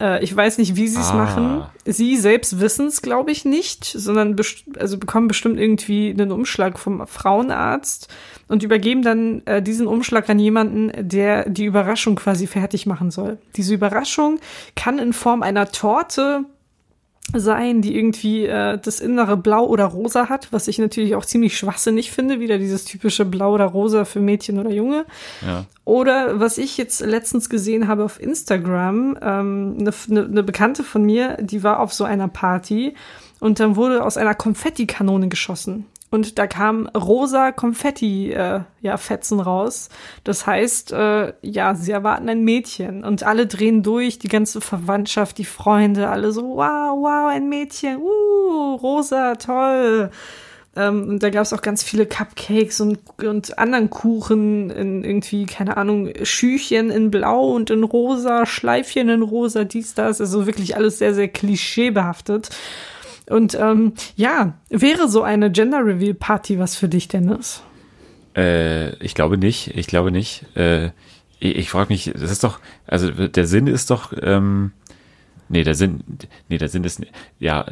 Äh, 0.00 0.22
ich 0.22 0.34
weiß 0.36 0.58
nicht, 0.58 0.76
wie 0.76 0.88
sie 0.88 1.00
es 1.00 1.10
Ah. 1.10 1.14
machen. 1.14 1.66
Sie 1.86 2.16
selbst 2.16 2.60
wissen 2.60 2.86
es, 2.88 3.00
glaube 3.02 3.30
ich, 3.30 3.44
nicht, 3.44 3.84
sondern 3.84 4.36
also 4.78 4.98
bekommen 4.98 5.28
bestimmt 5.28 5.58
irgendwie 5.58 6.10
einen 6.10 6.32
Umschlag 6.32 6.78
vom 6.78 7.06
Frauenarzt 7.06 8.08
und 8.48 8.62
übergeben 8.62 9.02
dann 9.02 9.42
äh, 9.46 9.62
diesen 9.62 9.86
Umschlag 9.86 10.28
an 10.28 10.38
jemanden, 10.38 10.92
der 11.08 11.48
die 11.48 11.64
Überraschung 11.64 12.16
quasi 12.16 12.46
fertig 12.46 12.86
machen 12.86 13.10
soll. 13.10 13.38
Diese 13.56 13.72
Überraschung 13.74 14.38
kann 14.74 14.98
in 14.98 15.12
Form 15.12 15.42
einer 15.42 15.70
Torte 15.70 16.44
sein, 17.34 17.82
die 17.82 17.96
irgendwie 17.96 18.46
äh, 18.46 18.78
das 18.78 19.00
innere 19.00 19.36
Blau 19.36 19.66
oder 19.66 19.86
Rosa 19.86 20.28
hat, 20.28 20.48
was 20.52 20.68
ich 20.68 20.78
natürlich 20.78 21.16
auch 21.16 21.24
ziemlich 21.24 21.58
schwachsinnig 21.58 22.12
finde, 22.12 22.40
wieder 22.40 22.58
dieses 22.58 22.84
typische 22.84 23.24
Blau 23.24 23.54
oder 23.54 23.64
Rosa 23.64 24.04
für 24.04 24.20
Mädchen 24.20 24.58
oder 24.58 24.70
Junge. 24.70 25.04
Ja. 25.44 25.64
Oder 25.84 26.38
was 26.40 26.58
ich 26.58 26.76
jetzt 26.76 27.00
letztens 27.00 27.50
gesehen 27.50 27.88
habe 27.88 28.04
auf 28.04 28.20
Instagram, 28.20 29.18
ähm, 29.20 29.76
eine, 29.80 29.92
eine, 30.10 30.24
eine 30.24 30.42
Bekannte 30.42 30.84
von 30.84 31.02
mir, 31.02 31.36
die 31.40 31.62
war 31.62 31.80
auf 31.80 31.92
so 31.92 32.04
einer 32.04 32.28
Party 32.28 32.94
und 33.40 33.60
dann 33.60 33.76
wurde 33.76 34.04
aus 34.04 34.16
einer 34.16 34.34
Konfettikanone 34.34 35.28
geschossen. 35.28 35.86
Und 36.10 36.38
da 36.38 36.46
kam 36.46 36.86
rosa 36.86 37.50
Konfetti, 37.50 38.32
äh, 38.32 38.60
ja, 38.80 38.96
Fetzen 38.96 39.40
raus. 39.40 39.88
Das 40.22 40.46
heißt, 40.46 40.92
äh, 40.92 41.32
ja, 41.42 41.74
sie 41.74 41.90
erwarten 41.90 42.28
ein 42.28 42.44
Mädchen. 42.44 43.04
Und 43.04 43.24
alle 43.24 43.46
drehen 43.46 43.82
durch, 43.82 44.18
die 44.18 44.28
ganze 44.28 44.60
Verwandtschaft, 44.60 45.38
die 45.38 45.44
Freunde, 45.44 46.08
alle 46.08 46.30
so, 46.30 46.42
wow, 46.56 46.96
wow, 46.96 47.28
ein 47.30 47.48
Mädchen, 47.48 47.98
uh, 47.98 48.76
rosa, 48.76 49.34
toll. 49.34 50.10
Ähm, 50.76 51.08
und 51.08 51.22
da 51.22 51.30
gab 51.30 51.42
es 51.42 51.52
auch 51.52 51.62
ganz 51.62 51.82
viele 51.82 52.06
Cupcakes 52.06 52.80
und, 52.80 53.00
und 53.24 53.58
anderen 53.58 53.90
Kuchen 53.90 54.70
in 54.70 55.02
irgendwie, 55.02 55.46
keine 55.46 55.76
Ahnung, 55.76 56.10
Schüchchen 56.22 56.90
in 56.90 57.10
Blau 57.10 57.48
und 57.48 57.70
in 57.70 57.82
Rosa, 57.82 58.46
Schleifchen 58.46 59.08
in 59.08 59.22
Rosa, 59.22 59.64
dies, 59.64 59.94
das. 59.94 60.20
Also 60.20 60.46
wirklich 60.46 60.76
alles 60.76 60.98
sehr, 60.98 61.14
sehr 61.14 61.28
klischeebehaftet. 61.28 62.50
Und 63.28 63.54
ähm, 63.54 63.94
ja, 64.14 64.54
wäre 64.68 65.08
so 65.08 65.22
eine 65.22 65.50
Gender 65.50 65.84
Reveal 65.84 66.14
Party 66.14 66.58
was 66.58 66.76
für 66.76 66.88
dich, 66.88 67.08
Dennis? 67.08 67.62
Äh, 68.36 68.94
ich 69.02 69.14
glaube 69.14 69.38
nicht. 69.38 69.76
Ich 69.76 69.86
glaube 69.86 70.10
nicht. 70.12 70.44
Äh, 70.56 70.90
ich 71.38 71.56
ich 71.56 71.70
frage 71.70 71.92
mich, 71.92 72.12
das 72.14 72.30
ist 72.30 72.44
doch, 72.44 72.60
also 72.86 73.10
der 73.10 73.46
Sinn 73.46 73.66
ist 73.66 73.90
doch, 73.90 74.12
ähm, 74.20 74.72
nee, 75.48 75.64
der 75.64 75.74
Sinn, 75.74 76.02
nee, 76.48 76.58
der 76.58 76.68
Sinn 76.68 76.84
ist, 76.84 77.00
ja, 77.38 77.62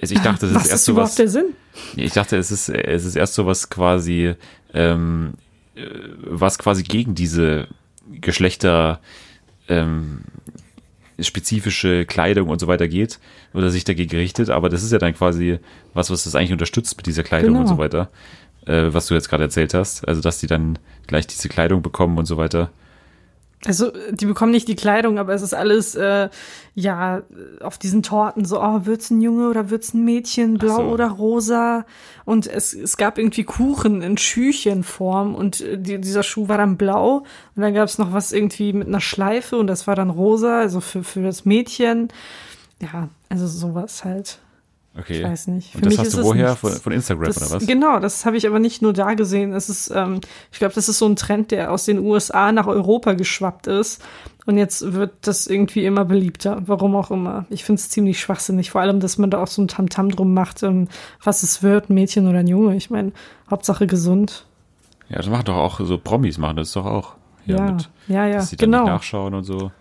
also 0.00 0.14
ich 0.14 0.20
dachte, 0.20 0.46
das 0.46 0.54
was 0.54 0.64
ist 0.64 0.70
erst 0.70 0.82
ist 0.82 0.84
so 0.86 0.96
was, 0.96 1.14
der 1.14 1.28
Sinn? 1.28 1.54
ich 1.96 2.12
dachte, 2.12 2.36
es 2.36 2.50
ist, 2.50 2.68
es 2.68 3.04
ist 3.04 3.16
erst 3.16 3.34
so 3.34 3.46
was 3.46 3.70
quasi, 3.70 4.34
ähm, 4.72 5.34
äh, 5.74 5.86
was 6.24 6.58
quasi 6.58 6.82
gegen 6.82 7.14
diese 7.14 7.68
Geschlechter, 8.10 9.00
ähm, 9.68 10.22
spezifische 11.20 12.04
Kleidung 12.06 12.48
und 12.48 12.58
so 12.60 12.66
weiter 12.66 12.88
geht 12.88 13.18
oder 13.54 13.70
sich 13.70 13.84
dagegen 13.84 14.16
richtet, 14.16 14.50
aber 14.50 14.68
das 14.68 14.82
ist 14.82 14.92
ja 14.92 14.98
dann 14.98 15.14
quasi 15.14 15.58
was, 15.94 16.10
was 16.10 16.24
das 16.24 16.34
eigentlich 16.34 16.52
unterstützt 16.52 16.96
mit 16.96 17.06
dieser 17.06 17.22
Kleidung 17.22 17.50
Genau. 17.54 17.60
und 17.60 17.66
so 17.68 17.78
weiter, 17.78 18.10
äh, 18.66 18.84
was 18.92 19.06
du 19.06 19.14
jetzt 19.14 19.28
gerade 19.28 19.44
erzählt 19.44 19.74
hast, 19.74 20.06
also 20.08 20.20
dass 20.20 20.38
die 20.38 20.46
dann 20.46 20.78
gleich 21.06 21.26
diese 21.26 21.48
Kleidung 21.48 21.82
bekommen 21.82 22.18
und 22.18 22.26
so 22.26 22.36
weiter. 22.36 22.70
Also, 23.64 23.92
die 24.10 24.26
bekommen 24.26 24.50
nicht 24.50 24.66
die 24.66 24.74
Kleidung, 24.74 25.18
aber 25.18 25.34
es 25.34 25.42
ist 25.42 25.54
alles, 25.54 25.94
äh, 25.94 26.30
ja, 26.74 27.22
auf 27.60 27.78
diesen 27.78 28.02
Torten 28.02 28.44
so, 28.44 28.60
oh, 28.60 28.86
wird's 28.86 29.10
ein 29.10 29.20
Junge 29.20 29.48
oder 29.48 29.70
wird's 29.70 29.94
ein 29.94 30.04
Mädchen, 30.04 30.58
blau 30.58 30.76
so. 30.76 30.82
oder 30.82 31.08
rosa? 31.08 31.84
Und 32.24 32.48
es, 32.48 32.72
es 32.74 32.96
gab 32.96 33.18
irgendwie 33.18 33.44
Kuchen 33.44 34.02
in 34.02 34.18
Schüchenform 34.18 35.36
und 35.36 35.60
äh, 35.60 35.78
die, 35.78 36.00
dieser 36.00 36.24
Schuh 36.24 36.48
war 36.48 36.58
dann 36.58 36.76
blau 36.76 37.18
und 37.54 37.62
dann 37.62 37.72
gab's 37.72 37.98
noch 37.98 38.12
was 38.12 38.32
irgendwie 38.32 38.72
mit 38.72 38.88
einer 38.88 39.00
Schleife 39.00 39.56
und 39.56 39.68
das 39.68 39.86
war 39.86 39.94
dann 39.94 40.10
rosa, 40.10 40.58
also 40.58 40.80
für, 40.80 41.04
für 41.04 41.22
das 41.22 41.44
Mädchen. 41.44 42.08
Ja, 42.80 43.10
also 43.28 43.46
sowas 43.46 44.04
halt. 44.04 44.40
Okay. 44.98 45.20
Ich 45.20 45.24
weiß 45.24 45.46
nicht. 45.46 45.70
Für 45.70 45.78
Und 45.78 45.86
das 45.86 45.98
hast 45.98 46.18
du 46.18 46.22
woher? 46.22 46.54
Von, 46.54 46.72
von 46.72 46.92
Instagram 46.92 47.26
Das, 47.26 47.38
oder 47.38 47.50
was? 47.50 47.66
Genau, 47.66 47.98
das 47.98 48.26
habe 48.26 48.36
ich 48.36 48.46
aber 48.46 48.58
nicht 48.58 48.82
nur 48.82 48.92
da 48.92 49.14
gesehen. 49.14 49.54
Es 49.54 49.70
ist, 49.70 49.90
ähm, 49.90 50.20
ich 50.52 50.58
glaube, 50.58 50.74
das 50.74 50.88
ist 50.88 50.98
so 50.98 51.06
ein 51.06 51.16
Trend, 51.16 51.50
der 51.50 51.72
aus 51.72 51.86
den 51.86 51.98
USA 51.98 52.52
nach 52.52 52.66
Europa 52.66 53.14
geschwappt 53.14 53.68
ist. 53.68 54.02
Und 54.44 54.58
jetzt 54.58 54.92
wird 54.92 55.12
das 55.22 55.46
irgendwie 55.46 55.86
immer 55.86 56.04
beliebter. 56.04 56.62
Warum 56.66 56.94
auch 56.94 57.10
immer. 57.10 57.46
Ich 57.48 57.64
finde 57.64 57.80
es 57.80 57.88
ziemlich 57.88 58.20
schwachsinnig. 58.20 58.70
Vor 58.70 58.80
allem, 58.80 59.00
dass 59.00 59.16
man 59.16 59.30
da 59.30 59.42
auch 59.42 59.46
so 59.46 59.62
ein 59.62 59.68
Tamtam 59.68 60.10
drum 60.10 60.34
macht, 60.34 60.62
ähm, 60.62 60.88
was 61.22 61.42
es 61.42 61.62
wird, 61.62 61.88
ein 61.88 61.94
Mädchen 61.94 62.28
oder 62.28 62.40
ein 62.40 62.48
Junge. 62.48 62.76
Ich 62.76 62.90
meine, 62.90 63.12
Hauptsache 63.50 63.86
gesund. 63.86 64.46
Ja, 65.08 65.16
das 65.16 65.28
machen 65.28 65.44
doch 65.46 65.56
auch 65.56 65.80
so 65.80 65.96
Promis 65.96 66.38
machen 66.38 66.56
das 66.56 66.72
doch 66.72 66.86
auch. 66.86 67.16
Ja, 67.46 67.72
mit, 67.72 67.88
ja, 68.08 68.26
ja, 68.26 68.36
dass 68.36 68.50
sie 68.50 68.56
genau. 68.56 68.84
nachschauen 68.84 69.34
und 69.34 69.44
so. 69.44 69.72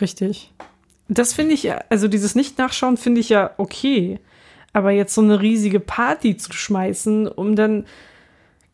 Richtig. 0.00 0.52
Das 1.12 1.32
finde 1.32 1.54
ich 1.54 1.68
also 1.90 2.06
dieses 2.06 2.36
Nicht-Nachschauen 2.36 2.96
finde 2.96 3.20
ich 3.20 3.28
ja 3.28 3.50
okay. 3.58 4.20
Aber 4.72 4.92
jetzt 4.92 5.12
so 5.12 5.20
eine 5.20 5.40
riesige 5.40 5.80
Party 5.80 6.36
zu 6.36 6.52
schmeißen, 6.52 7.26
um 7.26 7.56
dann, 7.56 7.86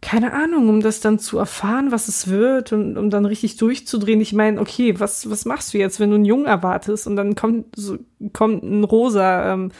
keine 0.03 0.35
Ahnung, 0.35 0.69
um 0.69 0.83
das 0.83 1.01
dann 1.01 1.19
zu 1.19 1.39
erfahren, 1.39 1.91
was 1.91 2.09
es 2.09 2.29
wird 2.29 2.75
und 2.75 2.99
um 2.99 3.09
dann 3.09 3.25
richtig 3.25 3.57
durchzudrehen. 3.57 4.21
Ich 4.21 4.35
meine, 4.35 4.61
okay, 4.61 5.01
was, 5.01 5.31
was 5.31 5.47
machst 5.47 5.73
du 5.73 5.79
jetzt, 5.79 5.99
wenn 5.99 6.11
du 6.11 6.17
einen 6.17 6.27
Jungen 6.27 6.45
erwartest 6.45 7.07
und 7.07 7.17
dann 7.17 7.35
kommt, 7.35 7.75
so, 7.75 7.97
kommt 8.35 8.63
ein 8.63 8.85
rosa 8.85 9.55
ähm, 9.55 9.73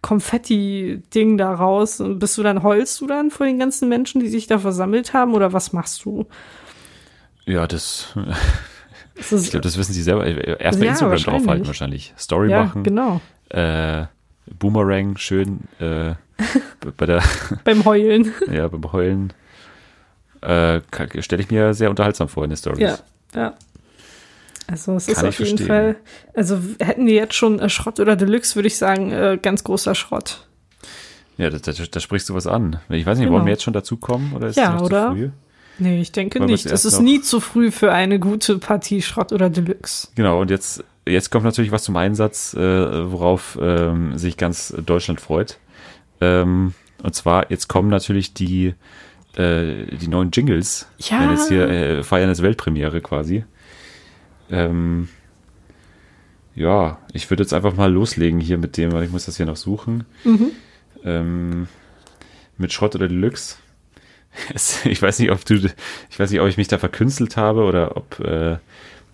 Konfetti-Ding 0.00 1.36
da 1.36 1.52
raus 1.52 2.00
und 2.00 2.20
bist 2.20 2.38
du 2.38 2.44
dann, 2.44 2.62
heulst 2.62 3.00
du 3.00 3.08
dann 3.08 3.32
vor 3.32 3.46
den 3.46 3.58
ganzen 3.58 3.88
Menschen, 3.88 4.20
die 4.20 4.28
sich 4.28 4.46
da 4.46 4.60
versammelt 4.60 5.14
haben 5.14 5.34
oder 5.34 5.52
was 5.52 5.72
machst 5.72 6.04
du? 6.04 6.26
Ja, 7.44 7.66
das. 7.66 8.14
Ist- 9.16 9.32
ich 9.32 9.50
glaube, 9.50 9.62
das 9.62 9.76
wissen 9.78 9.92
sie 9.92 10.02
selber. 10.02 10.26
Erst 10.26 10.78
bei 10.80 10.86
Ja, 10.86 10.92
Instagram 10.92 11.18
draufhalten 11.18 11.66
wahrscheinlich. 11.66 12.12
Story 12.18 12.50
ja, 12.50 12.64
machen. 12.64 12.82
genau. 12.82 13.20
Äh, 13.50 14.06
Boomerang 14.58 15.16
schön 15.16 15.60
äh, 15.78 16.14
bei 16.96 17.06
der 17.06 17.22
Beim 17.64 17.84
Heulen. 17.84 18.32
ja 18.50 18.68
beim 18.68 18.92
Heulen 18.92 19.32
äh, 20.42 20.80
stelle 21.20 21.42
ich 21.42 21.50
mir 21.50 21.72
sehr 21.74 21.90
unterhaltsam 21.90 22.28
vor 22.28 22.44
in 22.44 22.50
den 22.50 22.56
Stories. 22.56 22.80
Ja, 22.80 22.98
ja. 23.34 23.54
Also 24.66 24.94
es 24.96 25.08
ist 25.08 25.16
Kann 25.16 25.26
auf 25.28 25.38
ich 25.40 25.46
jeden 25.46 25.58
verstehen. 25.58 25.94
Fall, 25.94 25.96
also 26.34 26.58
hätten 26.80 27.06
wir 27.06 27.14
jetzt 27.14 27.34
schon 27.34 27.58
äh, 27.60 27.68
Schrott 27.68 28.00
oder 28.00 28.16
Deluxe, 28.16 28.54
würde 28.56 28.66
ich 28.66 28.76
sagen, 28.78 29.12
äh, 29.12 29.38
ganz 29.40 29.62
großer 29.62 29.94
Schrott. 29.94 30.46
Ja, 31.36 31.50
da, 31.50 31.58
da, 31.58 31.72
da 31.72 32.00
sprichst 32.00 32.28
du 32.28 32.34
was 32.34 32.46
an. 32.46 32.78
Ich 32.88 33.04
weiß 33.06 33.18
nicht, 33.18 33.26
Genau. 33.26 33.36
wollen 33.36 33.46
wir 33.46 33.52
jetzt 33.52 33.62
schon 33.64 33.72
dazu 33.74 33.96
kommen 33.96 34.32
oder 34.34 34.48
ist 34.48 34.56
Ja, 34.56 34.74
es 34.74 34.80
noch 34.80 34.86
oder? 34.86 35.10
zu 35.10 35.16
früh? 35.16 35.30
Nee, 35.78 36.00
ich 36.00 36.12
denke 36.12 36.40
wir 36.40 36.46
nicht. 36.46 36.66
es 36.66 36.84
ist 36.84 37.00
nie 37.00 37.20
zu 37.20 37.40
früh 37.40 37.70
für 37.70 37.92
eine 37.92 38.18
gute 38.18 38.58
Partie 38.58 39.02
Schrott 39.02 39.32
oder 39.32 39.50
Deluxe. 39.50 40.08
Genau, 40.14 40.40
und 40.40 40.50
jetzt, 40.50 40.84
jetzt 41.06 41.30
kommt 41.30 41.44
natürlich 41.44 41.72
was 41.72 41.84
zum 41.84 41.96
Einsatz, 41.96 42.54
äh, 42.54 43.10
worauf 43.10 43.58
ähm, 43.60 44.16
sich 44.16 44.36
ganz 44.36 44.74
Deutschland 44.84 45.20
freut. 45.20 45.58
Ähm, 46.20 46.74
und 47.02 47.14
zwar, 47.14 47.50
jetzt 47.50 47.68
kommen 47.68 47.88
natürlich 47.88 48.34
die, 48.34 48.74
äh, 49.36 49.96
die 49.96 50.08
neuen 50.08 50.30
Jingles. 50.30 50.86
Ja. 50.98 51.20
Wir 51.20 51.32
jetzt 51.32 51.48
hier 51.48 51.68
äh, 51.68 52.02
feiern 52.02 52.28
das 52.28 52.42
Weltpremiere 52.42 53.00
quasi. 53.00 53.44
Ähm, 54.50 55.08
ja, 56.54 56.98
ich 57.12 57.28
würde 57.30 57.42
jetzt 57.42 57.52
einfach 57.52 57.74
mal 57.74 57.92
loslegen 57.92 58.40
hier 58.40 58.58
mit 58.58 58.76
dem, 58.76 58.92
weil 58.92 59.04
ich 59.04 59.10
muss 59.10 59.26
das 59.26 59.36
hier 59.36 59.46
noch 59.46 59.56
suchen. 59.56 60.04
Ähm, 61.04 61.66
mit 62.56 62.72
Schrott 62.72 62.94
oder 62.94 63.08
Deluxe. 63.08 63.56
Es, 64.52 64.84
ich 64.84 65.00
weiß 65.00 65.18
nicht, 65.20 65.30
ob 65.30 65.44
du, 65.44 65.54
ich 66.10 66.18
weiß 66.18 66.30
nicht, 66.30 66.40
ob 66.40 66.48
ich 66.48 66.56
mich 66.56 66.68
da 66.68 66.78
verkünstelt 66.78 67.36
habe 67.36 67.62
oder 67.62 67.96
ob, 67.96 68.18
äh, 68.20 68.56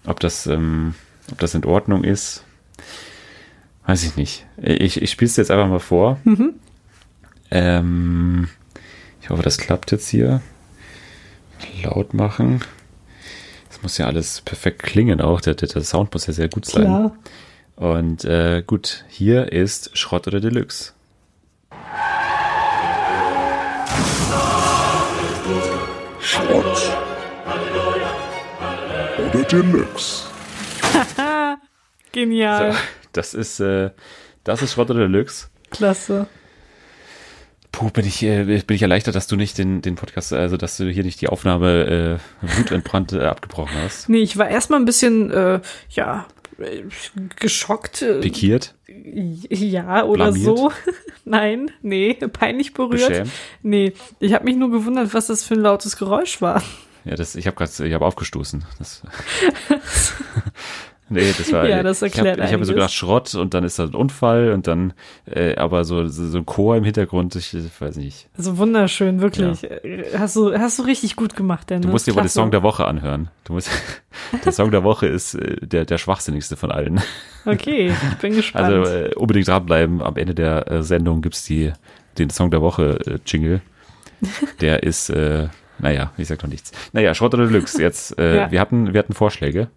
ob 0.07 0.21
das, 0.21 0.47
ähm, 0.47 0.95
ob 1.31 1.39
das 1.39 1.55
in 1.55 1.64
Ordnung 1.64 2.05
ist. 2.05 2.45
Weiß 3.87 4.03
ich 4.05 4.16
nicht. 4.16 4.47
Ich, 4.57 5.01
ich 5.03 5.11
spiele 5.11 5.29
es 5.29 5.37
jetzt 5.37 5.51
einfach 5.51 5.68
mal 5.68 5.81
vor. 5.81 6.18
Ähm, 7.51 8.49
ich 9.21 9.31
hoffe, 9.31 9.43
das 9.43 9.59
klappt 9.59 9.93
jetzt 9.93 10.09
hier. 10.09 10.41
Laut 11.83 12.14
machen. 12.14 12.61
Das 13.68 13.83
muss 13.83 13.99
ja 13.99 14.07
alles 14.07 14.41
perfekt 14.41 14.83
klingen 14.83 15.21
auch. 15.21 15.41
Der, 15.41 15.55
der, 15.55 15.68
der 15.68 15.83
Sound 15.83 16.12
muss 16.12 16.27
ja 16.27 16.33
sehr 16.33 16.49
gut 16.49 16.66
sein. 16.66 16.85
Klar. 16.85 17.16
Und 17.77 18.25
äh, 18.25 18.62
gut, 18.66 19.05
hier 19.09 19.53
ist 19.53 19.97
Schrott 19.97 20.27
oder 20.27 20.41
Deluxe. 20.41 20.93
Schrott 26.51 26.93
oder 29.19 29.45
Deluxe. 29.45 30.25
Genial. 32.13 32.73
So, 32.73 32.79
das 33.13 33.35
ist, 33.35 33.61
äh, 33.61 33.91
das 34.43 34.63
ist 34.63 34.73
Schrott 34.73 34.91
oder 34.91 35.01
Deluxe. 35.01 35.47
Klasse. 35.71 36.27
Puh, 37.71 37.91
bin 37.91 38.05
ich, 38.05 38.21
äh, 38.25 38.43
bin 38.45 38.75
ich 38.75 38.83
erleichtert, 38.83 39.15
dass 39.15 39.29
du 39.29 39.37
nicht 39.37 39.59
den, 39.59 39.81
den 39.81 39.95
Podcast, 39.95 40.33
also 40.33 40.57
dass 40.57 40.77
du 40.77 40.91
hier 40.91 41.05
nicht 41.05 41.21
die 41.21 41.29
Aufnahme 41.29 42.19
äh, 42.43 42.57
wutentbrannt 42.59 43.13
äh, 43.13 43.27
abgebrochen 43.27 43.77
hast. 43.85 44.09
Nee, 44.09 44.19
ich 44.19 44.37
war 44.37 44.49
erstmal 44.49 44.81
ein 44.81 44.87
bisschen, 44.87 45.31
äh, 45.31 45.61
ja, 45.91 46.27
geschockt. 47.37 48.03
äh, 48.03 48.21
Pikiert, 48.21 48.75
Ja, 48.87 50.05
oder 50.05 50.33
Blamiert? 50.33 50.59
so. 50.59 50.73
Nein, 51.25 51.71
nee, 51.83 52.15
peinlich 52.15 52.75
berührt. 52.75 53.09
beschämt. 53.09 53.31
Nee, 53.63 53.93
ich 54.19 54.35
habe 54.35 54.45
mich 54.45 54.57
nur 54.57 54.71
gewundert, 54.71 55.15
was 55.15 55.27
das 55.29 55.45
für 55.45 55.55
ein 55.55 55.61
lautes 55.61 55.97
Geräusch 55.97 56.41
war. 56.43 56.63
Ja, 57.05 57.15
das, 57.15 57.35
ich 57.35 57.47
habe 57.47 57.57
gerade, 57.57 57.87
ich 57.87 57.95
habe 57.95 58.05
aufgestoßen. 58.05 58.65
Das, 58.79 59.03
nee, 61.11 61.33
das 61.37 61.53
war. 61.53 61.67
Ja, 61.69 61.83
das 61.83 62.01
ich 62.03 62.15
erklärt 62.15 62.41
habe 62.41 62.51
hab 62.53 62.65
so 62.65 62.73
gedacht 62.73 62.93
Schrott 62.93 63.35
und 63.35 63.53
dann 63.53 63.65
ist 63.65 63.79
da 63.79 63.85
ein 63.85 63.95
Unfall 63.95 64.53
und 64.53 64.67
dann, 64.67 64.95
äh, 65.27 65.55
aber 65.57 65.85
so, 65.85 66.07
so, 66.07 66.27
so 66.27 66.39
ein 66.39 66.47
Chor 66.47 66.77
im 66.77 66.85
Hintergrund, 66.85 67.37
ich, 67.37 67.53
ich 67.53 67.81
weiß 67.81 67.97
nicht. 67.97 68.29
Also 68.39 68.57
wunderschön, 68.57 69.21
wirklich. 69.21 69.65
Äh, 69.65 70.05
Hast 70.17 70.37
du, 70.37 70.59
hast 70.59 70.79
du 70.79 70.85
richtig 70.85 71.17
gut 71.17 71.37
gemacht, 71.37 71.69
Dennis. 71.69 71.85
Du 71.87 71.93
musst 71.93 72.07
dir 72.07 72.13
mal 72.13 72.23
den 72.23 72.23
Klasse. 72.23 72.35
Song 72.35 72.51
der 72.51 72.63
Woche 72.63 72.87
anhören. 72.87 73.29
Du 73.45 73.53
musst, 73.53 73.71
der 74.45 74.53
Song 74.53 74.71
der 74.71 74.83
Woche 74.85 75.07
ist 75.07 75.35
äh, 75.35 75.57
der, 75.67 75.85
der 75.85 75.99
schwachsinnigste 75.99 76.57
von 76.57 76.71
allen. 76.71 77.01
Okay, 77.45 77.93
ich 78.11 78.19
bin 78.19 78.33
gespannt. 78.37 78.65
Also 78.75 78.91
äh, 78.91 79.15
unbedingt 79.15 79.49
dranbleiben. 79.49 80.03
Am 80.03 80.17
Ende 80.17 80.35
der 80.35 80.71
äh, 80.71 80.83
Sendung 80.83 81.21
gibt's 81.23 81.45
die, 81.45 81.73
den 82.19 82.31
Song 82.31 82.51
der 82.51 82.63
Woche 82.63 82.99
äh, 83.07 83.19
Jingle. 83.27 83.61
Der 84.61 84.83
ist, 84.83 85.09
äh, 85.11 85.49
naja, 85.79 86.13
ich 86.19 86.29
sag 86.29 86.43
noch 86.43 86.51
nichts. 86.51 86.73
Naja, 86.93 87.15
Schrott 87.15 87.33
oder 87.35 87.47
Deluxe. 87.47 87.81
Jetzt, 87.81 88.19
äh, 88.19 88.37
Ja. 88.37 88.51
wir 88.51 88.61
hatten, 88.61 88.93
wir 88.93 88.99
hatten 88.99 89.15
Vorschläge. 89.15 89.69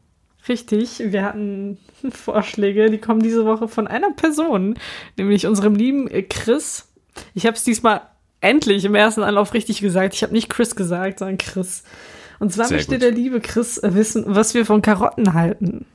Richtig, 0.48 1.02
wir 1.06 1.24
hatten 1.24 1.78
Vorschläge, 2.12 2.90
die 2.90 2.98
kommen 2.98 3.22
diese 3.22 3.46
Woche 3.46 3.68
von 3.68 3.88
einer 3.88 4.12
Person, 4.12 4.76
nämlich 5.18 5.48
unserem 5.48 5.76
lieben 5.76 6.10
äh, 6.10 6.24
Chris. 6.24 6.90
Ich 7.34 7.46
habe 7.46 7.56
es 7.56 7.64
diesmal 7.64 8.02
endlich 8.42 8.84
im 8.86 8.96
ersten 8.96 9.24
Anlauf 9.24 9.54
richtig 9.54 9.80
gesagt. 9.80 10.14
Ich 10.14 10.24
habe 10.24 10.34
nicht 10.34 10.50
Chris 10.50 10.76
gesagt, 10.76 11.20
sondern 11.20 11.38
Chris. 11.38 11.84
Und 12.40 12.52
zwar 12.52 12.66
Sehr 12.66 12.78
möchte 12.78 12.96
gut. 12.96 13.04
der 13.04 13.12
liebe 13.12 13.40
Chris 13.40 13.78
äh, 13.78 13.94
wissen, 13.94 14.26
was 14.28 14.54
wir 14.54 14.66
von 14.66 14.82
Karotten 14.82 15.34
halten. 15.34 15.86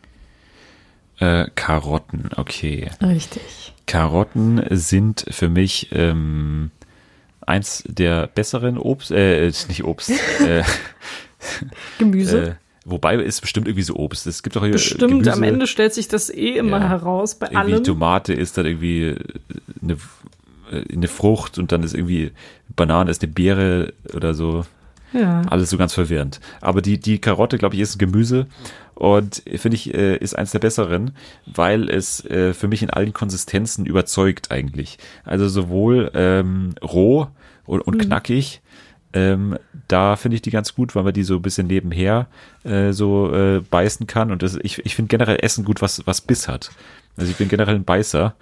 Äh, 1.19 1.47
Karotten, 1.55 2.31
okay. 2.37 2.91
Richtig. 3.03 3.75
Karotten 3.87 4.65
sind 4.71 5.27
für 5.29 5.49
mich 5.49 5.89
ähm, 5.93 6.71
eins 7.41 7.83
der 7.87 8.29
besseren 8.29 8.79
Obst, 8.79 9.11
äh, 9.11 9.47
nicht 9.47 9.85
Obst, 9.85 10.11
äh, 10.41 10.63
Gemüse. 11.99 12.57
Äh, 12.89 12.91
wobei 12.91 13.17
ist 13.17 13.41
bestimmt 13.41 13.67
irgendwie 13.69 13.83
so 13.83 13.95
Obst. 13.97 14.27
Es 14.27 14.43
gibt 14.43 14.57
doch 14.57 14.63
hier 14.63 14.73
Bestimmt, 14.73 15.01
Gemüse, 15.11 15.33
am 15.33 15.43
Ende 15.43 15.67
stellt 15.67 15.95
sich 15.95 16.09
das 16.09 16.31
eh 16.31 16.57
immer 16.57 16.81
Ja. 16.81 16.89
heraus, 16.89 17.35
bei 17.37 17.47
irgendwie 17.47 17.75
allem. 17.75 17.85
Tomate 17.85 18.33
ist 18.35 18.59
dann 18.59 18.67
irgendwie 18.67 19.03
äh, 19.09 19.17
eine, 19.83 19.93
äh, 20.73 20.93
eine 20.93 21.09
Frucht 21.09 21.59
und 21.59 21.73
dann 21.73 21.83
ist 21.83 21.95
irgendwie 21.95 22.33
Banane 22.77 23.11
ist 23.11 23.23
eine 23.23 23.33
Beere 23.33 23.93
oder 24.15 24.35
so. 24.35 24.65
Ja. 25.13 25.41
Alles 25.49 25.71
so 25.71 25.79
ganz 25.79 25.95
verwirrend. 25.95 26.39
Aber 26.61 26.83
die, 26.83 26.99
die 27.01 27.19
Karotte, 27.19 27.57
glaube 27.57 27.75
ich, 27.75 27.81
ist 27.81 27.97
ein 27.97 27.99
Gemüse 27.99 28.47
und 28.95 29.43
finde 29.57 29.77
ich, 29.77 29.95
äh, 29.95 30.17
ist 30.19 30.37
eins 30.37 30.51
der 30.51 30.59
besseren, 30.59 31.13
weil 31.47 31.89
es 31.89 32.23
äh, 32.27 32.53
für 32.53 32.69
mich 32.69 32.83
in 32.83 32.91
allen 32.91 33.15
Konsistenzen 33.15 33.87
überzeugt 33.87 34.51
eigentlich. 34.51 34.99
Also 35.25 35.49
sowohl 35.49 36.11
ähm, 36.13 36.75
roh 36.83 37.29
und, 37.65 37.81
und 37.81 37.99
knackig, 37.99 38.61
ähm, 39.13 39.59
da 39.89 40.17
finde 40.17 40.35
ich 40.35 40.43
die 40.43 40.51
ganz 40.51 40.75
gut, 40.75 40.95
weil 40.95 41.03
man 41.03 41.15
die 41.15 41.23
so 41.23 41.37
ein 41.37 41.43
bisschen 41.43 41.67
nebenher 41.67 42.27
äh, 42.65 42.93
so 42.93 43.33
äh, 43.35 43.61
beißen 43.61 44.07
kann. 44.07 44.31
Und 44.31 44.43
das, 44.43 44.59
ich, 44.63 44.85
ich 44.85 44.95
finde 44.95 45.09
generell 45.09 45.39
Essen 45.41 45.65
gut, 45.65 45.81
was, 45.81 46.07
was 46.07 46.21
Biss 46.21 46.49
hat. 46.49 46.71
Also 47.17 47.31
ich 47.31 47.39
bin 47.39 47.49
generell 47.49 47.77
ein 47.77 47.85
Beißer. 47.85 48.35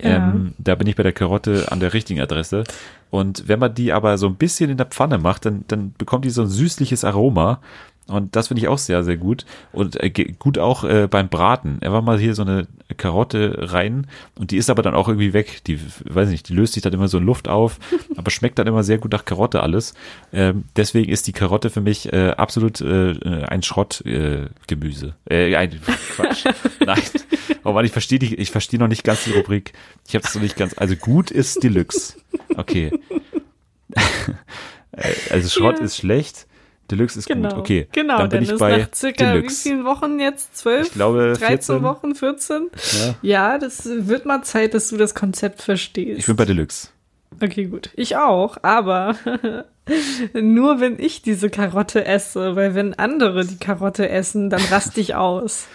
Ja. 0.00 0.08
Ähm, 0.08 0.54
da 0.58 0.76
bin 0.76 0.86
ich 0.86 0.96
bei 0.96 1.02
der 1.02 1.12
Karotte 1.12 1.70
an 1.72 1.80
der 1.80 1.92
richtigen 1.92 2.20
Adresse. 2.20 2.64
Und 3.10 3.48
wenn 3.48 3.58
man 3.58 3.74
die 3.74 3.92
aber 3.92 4.16
so 4.16 4.28
ein 4.28 4.36
bisschen 4.36 4.70
in 4.70 4.76
der 4.76 4.86
Pfanne 4.86 5.18
macht, 5.18 5.44
dann, 5.44 5.64
dann 5.68 5.92
bekommt 5.98 6.24
die 6.24 6.30
so 6.30 6.42
ein 6.42 6.48
süßliches 6.48 7.04
Aroma. 7.04 7.60
Und 8.08 8.36
das 8.36 8.48
finde 8.48 8.62
ich 8.62 8.68
auch 8.68 8.78
sehr, 8.78 9.04
sehr 9.04 9.18
gut. 9.18 9.44
Und 9.70 10.02
äh, 10.02 10.10
gut 10.10 10.58
auch 10.58 10.82
äh, 10.84 11.06
beim 11.08 11.28
Braten. 11.28 11.78
Einfach 11.82 12.02
mal 12.02 12.18
hier 12.18 12.34
so 12.34 12.42
eine 12.42 12.66
Karotte 12.96 13.70
rein 13.72 14.06
und 14.38 14.50
die 14.50 14.56
ist 14.56 14.70
aber 14.70 14.82
dann 14.82 14.94
auch 14.94 15.08
irgendwie 15.08 15.34
weg. 15.34 15.60
Die, 15.66 15.78
weiß 16.04 16.30
nicht, 16.30 16.48
die 16.48 16.54
löst 16.54 16.72
sich 16.72 16.82
dann 16.82 16.94
immer 16.94 17.06
so 17.08 17.18
in 17.18 17.24
Luft 17.24 17.48
auf, 17.48 17.78
aber 18.16 18.30
schmeckt 18.30 18.58
dann 18.58 18.66
immer 18.66 18.82
sehr 18.82 18.96
gut 18.96 19.12
nach 19.12 19.26
Karotte 19.26 19.62
alles. 19.62 19.92
Ähm, 20.32 20.64
deswegen 20.74 21.12
ist 21.12 21.26
die 21.26 21.32
Karotte 21.32 21.68
für 21.68 21.82
mich 21.82 22.10
äh, 22.10 22.30
absolut 22.30 22.80
äh, 22.80 23.12
ein 23.46 23.62
Schrottgemüse. 23.62 25.14
Äh, 25.28 25.52
äh, 25.52 25.56
ein 25.56 25.78
Quatsch. 26.16 26.46
Nein. 26.84 27.02
Oh 27.64 27.72
Mann, 27.72 27.84
ich 27.84 27.92
verstehe 27.92 28.18
ich 28.18 28.50
verstehe 28.50 28.80
noch 28.80 28.88
nicht 28.88 29.04
ganz 29.04 29.24
die 29.24 29.32
Rubrik. 29.32 29.74
Ich 30.06 30.14
habe 30.14 30.26
es 30.26 30.34
noch 30.34 30.40
nicht 30.42 30.56
ganz. 30.56 30.72
Also 30.78 30.96
gut 30.96 31.30
ist 31.30 31.62
Deluxe. 31.62 32.14
Okay. 32.56 32.90
Äh, 34.92 35.12
also 35.30 35.48
Schrott 35.48 35.78
Ja. 35.78 35.84
ist 35.84 35.96
schlecht. 35.98 36.47
Deluxe 36.90 37.18
ist 37.18 37.28
Genau. 37.28 37.50
gut. 37.50 37.58
Okay. 37.58 37.88
Genau, 37.92 38.18
dann 38.18 38.28
bin 38.30 38.42
ich 38.42 38.56
bei 38.56 38.78
nach 38.78 38.88
circa 38.94 39.32
Deluxe. 39.32 39.64
wie 39.64 39.68
vielen 39.70 39.84
Wochen 39.84 40.18
jetzt? 40.20 40.56
Zwölf? 40.56 40.86
Ich 40.86 40.92
glaube 40.92 41.34
13 41.38 41.46
14. 41.48 41.82
Wochen, 41.82 42.14
14? 42.14 42.66
Ja. 43.00 43.14
Ja, 43.22 43.58
das 43.58 43.84
wird 43.86 44.24
mal 44.26 44.42
Zeit, 44.42 44.74
dass 44.74 44.88
du 44.88 44.96
das 44.96 45.14
Konzept 45.14 45.62
verstehst. 45.62 46.18
Ich 46.20 46.26
bin 46.26 46.36
bei 46.36 46.44
Deluxe. 46.44 46.88
Okay, 47.42 47.66
gut. 47.66 47.90
Ich 47.94 48.16
auch, 48.16 48.56
aber 48.62 49.14
nur 50.34 50.80
wenn 50.80 50.98
ich 50.98 51.22
diese 51.22 51.50
Karotte 51.50 52.04
esse, 52.04 52.56
weil 52.56 52.74
wenn 52.74 52.94
andere 52.94 53.44
die 53.44 53.58
Karotte 53.58 54.08
essen, 54.08 54.50
dann 54.50 54.62
raste 54.70 55.00
ich 55.00 55.14
aus. 55.14 55.66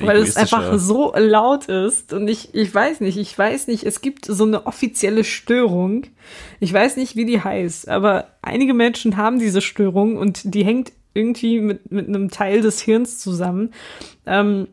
Weil 0.00 0.18
es 0.18 0.36
einfach 0.36 0.78
so 0.78 1.12
laut 1.16 1.66
ist 1.66 2.12
und 2.12 2.28
ich, 2.28 2.54
ich 2.54 2.74
weiß 2.74 3.00
nicht, 3.00 3.16
ich 3.16 3.36
weiß 3.36 3.68
nicht, 3.68 3.84
es 3.84 4.00
gibt 4.00 4.26
so 4.26 4.44
eine 4.44 4.66
offizielle 4.66 5.24
Störung. 5.24 6.04
Ich 6.60 6.72
weiß 6.72 6.96
nicht, 6.96 7.16
wie 7.16 7.24
die 7.24 7.40
heißt, 7.40 7.88
aber 7.88 8.28
einige 8.42 8.74
Menschen 8.74 9.16
haben 9.16 9.38
diese 9.38 9.60
Störung 9.60 10.16
und 10.16 10.54
die 10.54 10.64
hängt 10.64 10.92
irgendwie 11.14 11.60
mit, 11.60 11.90
mit 11.90 12.08
einem 12.08 12.30
Teil 12.30 12.60
des 12.60 12.80
Hirns 12.80 13.18
zusammen. 13.18 13.72
Ähm, 14.26 14.68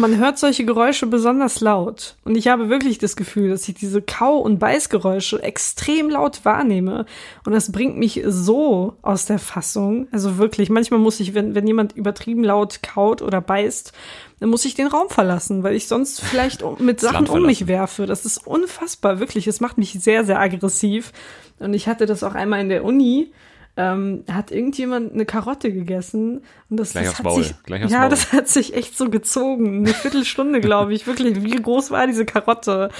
man 0.00 0.18
hört 0.18 0.38
solche 0.38 0.64
Geräusche 0.64 1.06
besonders 1.06 1.60
laut. 1.60 2.16
Und 2.24 2.36
ich 2.36 2.48
habe 2.48 2.68
wirklich 2.68 2.98
das 2.98 3.16
Gefühl, 3.16 3.50
dass 3.50 3.68
ich 3.68 3.74
diese 3.74 4.02
Kau- 4.02 4.38
und 4.38 4.58
Beißgeräusche 4.58 5.42
extrem 5.42 6.10
laut 6.10 6.44
wahrnehme. 6.44 7.06
Und 7.44 7.52
das 7.52 7.70
bringt 7.70 7.96
mich 7.96 8.22
so 8.26 8.94
aus 9.02 9.26
der 9.26 9.38
Fassung. 9.38 10.08
Also 10.10 10.38
wirklich, 10.38 10.70
manchmal 10.70 11.00
muss 11.00 11.20
ich, 11.20 11.34
wenn, 11.34 11.54
wenn 11.54 11.66
jemand 11.66 11.96
übertrieben 11.96 12.42
laut 12.42 12.82
kaut 12.82 13.22
oder 13.22 13.40
beißt, 13.40 13.92
dann 14.40 14.48
muss 14.48 14.64
ich 14.64 14.74
den 14.74 14.86
Raum 14.86 15.10
verlassen, 15.10 15.62
weil 15.62 15.74
ich 15.74 15.86
sonst 15.86 16.20
vielleicht 16.22 16.64
mit 16.80 16.98
Sachen 17.00 17.28
um 17.28 17.42
mich 17.44 17.66
werfe. 17.66 18.06
Das 18.06 18.24
ist 18.24 18.46
unfassbar, 18.46 19.20
wirklich. 19.20 19.46
Es 19.46 19.60
macht 19.60 19.78
mich 19.78 19.92
sehr, 19.92 20.24
sehr 20.24 20.40
aggressiv. 20.40 21.12
Und 21.58 21.74
ich 21.74 21.86
hatte 21.86 22.06
das 22.06 22.24
auch 22.24 22.34
einmal 22.34 22.60
in 22.60 22.70
der 22.70 22.84
Uni. 22.84 23.30
Ähm, 23.76 24.24
hat 24.30 24.50
irgendjemand 24.50 25.12
eine 25.12 25.24
Karotte 25.24 25.72
gegessen 25.72 26.42
und 26.68 26.76
das, 26.76 26.92
das 26.92 27.18
hat 27.18 27.24
Maul, 27.24 27.42
sich 27.42 27.54
ja, 27.68 28.00
Maul. 28.00 28.08
das 28.08 28.32
hat 28.32 28.48
sich 28.48 28.74
echt 28.74 28.98
so 28.98 29.08
gezogen, 29.08 29.78
eine 29.78 29.94
Viertelstunde, 29.94 30.60
glaube 30.60 30.92
ich, 30.92 31.06
wirklich. 31.06 31.42
Wie 31.42 31.56
groß 31.56 31.90
war 31.90 32.06
diese 32.06 32.26
Karotte? 32.26 32.90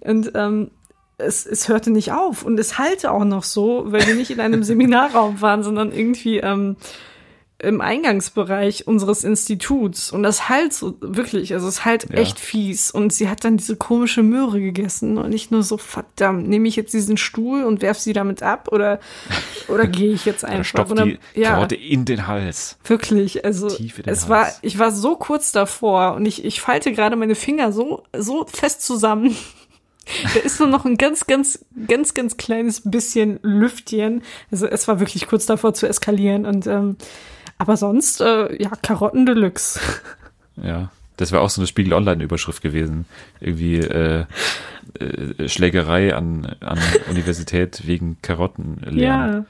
Und 0.00 0.32
ähm, 0.34 0.70
es, 1.18 1.46
es 1.46 1.68
hörte 1.68 1.90
nicht 1.90 2.12
auf 2.12 2.44
und 2.44 2.58
es 2.60 2.78
halte 2.78 3.10
auch 3.10 3.24
noch 3.24 3.42
so, 3.42 3.84
weil 3.86 4.06
wir 4.06 4.14
nicht 4.14 4.30
in 4.30 4.40
einem 4.40 4.62
Seminarraum 4.64 5.40
waren, 5.40 5.62
sondern 5.62 5.92
irgendwie 5.92 6.38
ähm, 6.38 6.76
im 7.62 7.80
Eingangsbereich 7.80 8.86
unseres 8.86 9.24
Instituts. 9.24 10.10
Und 10.10 10.22
das 10.24 10.48
halt 10.48 10.72
so 10.72 10.96
wirklich, 11.00 11.54
also 11.54 11.68
es 11.68 11.84
halt 11.84 12.08
Ja. 12.10 12.16
echt 12.18 12.38
fies. 12.40 12.90
Und 12.90 13.12
sie 13.12 13.28
hat 13.28 13.44
dann 13.44 13.56
diese 13.56 13.76
komische 13.76 14.22
Möhre 14.22 14.60
gegessen 14.60 15.16
und 15.16 15.30
nicht 15.30 15.50
nur 15.50 15.62
so, 15.62 15.76
verdammt, 15.78 16.48
nehme 16.48 16.68
ich 16.68 16.76
jetzt 16.76 16.92
diesen 16.92 17.16
Stuhl 17.16 17.62
und 17.64 17.80
werf 17.80 17.98
sie 17.98 18.12
damit 18.12 18.42
ab 18.42 18.68
oder, 18.72 18.98
oder 19.68 19.86
gehe 19.86 20.12
ich 20.12 20.24
jetzt 20.26 20.44
einfach? 20.44 20.86
dann- 20.92 21.18
die 21.36 21.40
Karotte 21.40 21.76
in 21.76 22.04
den 22.04 22.26
Hals. 22.26 22.78
Wirklich, 22.84 23.44
also 23.44 23.68
es 24.06 24.28
war, 24.28 24.44
Hals. 24.46 24.58
ich 24.62 24.78
war 24.78 24.90
so 24.90 25.16
kurz 25.16 25.52
davor 25.52 26.14
und 26.14 26.26
ich, 26.26 26.44
ich 26.44 26.60
falte 26.60 26.92
gerade 26.92 27.16
meine 27.16 27.34
Finger 27.34 27.72
so, 27.72 28.02
so 28.16 28.44
fest 28.46 28.82
zusammen. 28.82 29.36
Da 30.34 30.40
ist 30.40 30.58
nur 30.58 30.68
noch 30.68 30.84
ein 30.84 30.96
ganz, 30.96 31.28
ganz, 31.28 31.64
ganz, 31.86 32.12
ganz 32.12 32.36
kleines 32.36 32.82
bisschen 32.84 33.38
Lüftchen. 33.42 34.22
Also 34.50 34.66
es 34.66 34.88
war 34.88 34.98
wirklich 34.98 35.28
kurz 35.28 35.46
davor 35.46 35.74
zu 35.74 35.86
eskalieren 35.86 36.44
und 36.44 36.66
ähm, 36.66 36.96
aber 37.62 37.76
sonst, 37.76 38.20
äh, 38.20 38.60
ja, 38.60 38.70
Karotten 38.82 39.24
Deluxe. 39.24 39.78
Ja. 40.60 40.90
Das 41.16 41.30
wäre 41.30 41.42
auch 41.42 41.50
so 41.50 41.60
eine 41.60 41.68
Spiegel 41.68 41.92
Online-Überschrift 41.92 42.60
gewesen. 42.60 43.04
Irgendwie 43.38 43.76
äh, 43.76 44.24
äh, 44.98 45.48
Schlägerei 45.48 46.12
an, 46.12 46.56
an 46.58 46.80
Universität 47.08 47.86
wegen 47.86 48.16
Karotten. 48.20 48.84
Ja. 48.90 49.44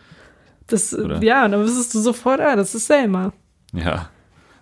Das, 0.66 0.92
Oder? 0.92 1.22
ja, 1.22 1.48
dann 1.48 1.64
wüsstest 1.64 1.94
du 1.94 2.00
sofort, 2.00 2.40
ah, 2.40 2.54
das 2.54 2.74
ist 2.74 2.86
Selma. 2.86 3.32
Ja. 3.72 4.10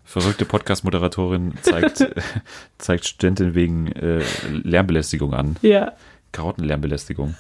Verrückte 0.04 0.44
Podcast-Moderatorin 0.44 1.54
zeigt, 1.62 2.08
zeigt 2.78 3.04
Studentin 3.04 3.56
wegen 3.56 3.88
äh, 3.88 4.22
Lärmbelästigung 4.62 5.34
an. 5.34 5.56
Ja. 5.62 5.94
Karottenlärmbelästigung. 6.30 7.34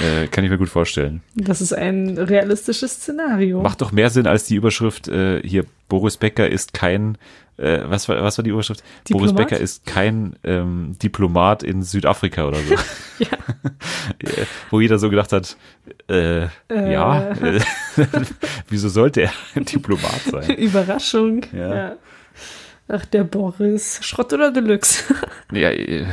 Äh, 0.00 0.26
kann 0.26 0.44
ich 0.44 0.50
mir 0.50 0.58
gut 0.58 0.68
vorstellen. 0.68 1.22
Das 1.34 1.60
ist 1.60 1.72
ein 1.72 2.18
realistisches 2.18 2.94
Szenario. 2.94 3.62
Macht 3.62 3.80
doch 3.80 3.92
mehr 3.92 4.10
Sinn 4.10 4.26
als 4.26 4.44
die 4.44 4.56
Überschrift 4.56 5.08
äh, 5.08 5.40
hier, 5.42 5.64
Boris 5.88 6.16
Becker 6.16 6.48
ist 6.48 6.74
kein, 6.74 7.16
äh, 7.56 7.80
was, 7.84 8.08
war, 8.08 8.22
was 8.22 8.38
war 8.38 8.42
die 8.42 8.50
Überschrift? 8.50 8.82
Boris 9.10 9.30
Diplomat? 9.30 9.36
Becker 9.36 9.60
ist 9.60 9.86
kein 9.86 10.36
ähm, 10.44 10.96
Diplomat 11.02 11.62
in 11.62 11.82
Südafrika 11.82 12.46
oder 12.46 12.58
so. 12.58 12.74
Ja. 13.18 13.28
Äh, 14.18 14.44
Wo 14.70 14.80
jeder 14.80 14.98
so 14.98 15.08
gedacht 15.08 15.32
hat, 15.32 15.56
äh, 16.10 16.48
ja, 16.68 17.30
äh, 17.30 17.60
wieso 18.68 18.90
sollte 18.90 19.22
er 19.22 19.32
ein 19.54 19.64
Diplomat 19.64 20.20
sein? 20.30 20.50
Überraschung. 20.50 21.46
Ja. 21.54 21.96
Ach, 22.88 23.04
der 23.04 23.24
Boris. 23.24 23.98
Schrott 24.02 24.32
oder 24.32 24.50
Deluxe? 24.52 25.04
Ja, 25.52 25.70
äh, 25.70 26.06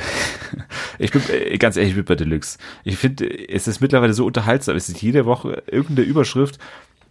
ich 0.99 1.11
bin 1.11 1.21
äh, 1.29 1.57
ganz 1.57 1.75
ehrlich, 1.75 1.91
ich 1.91 1.95
bin 1.95 2.05
bei 2.05 2.15
Deluxe. 2.15 2.59
Ich 2.83 2.97
finde, 2.97 3.27
es 3.49 3.67
ist 3.67 3.81
mittlerweile 3.81 4.13
so 4.13 4.27
unterhaltsam. 4.27 4.75
Es 4.75 4.89
ist 4.89 5.01
jede 5.01 5.25
Woche 5.25 5.63
irgendeine 5.65 6.07
Überschrift, 6.07 6.59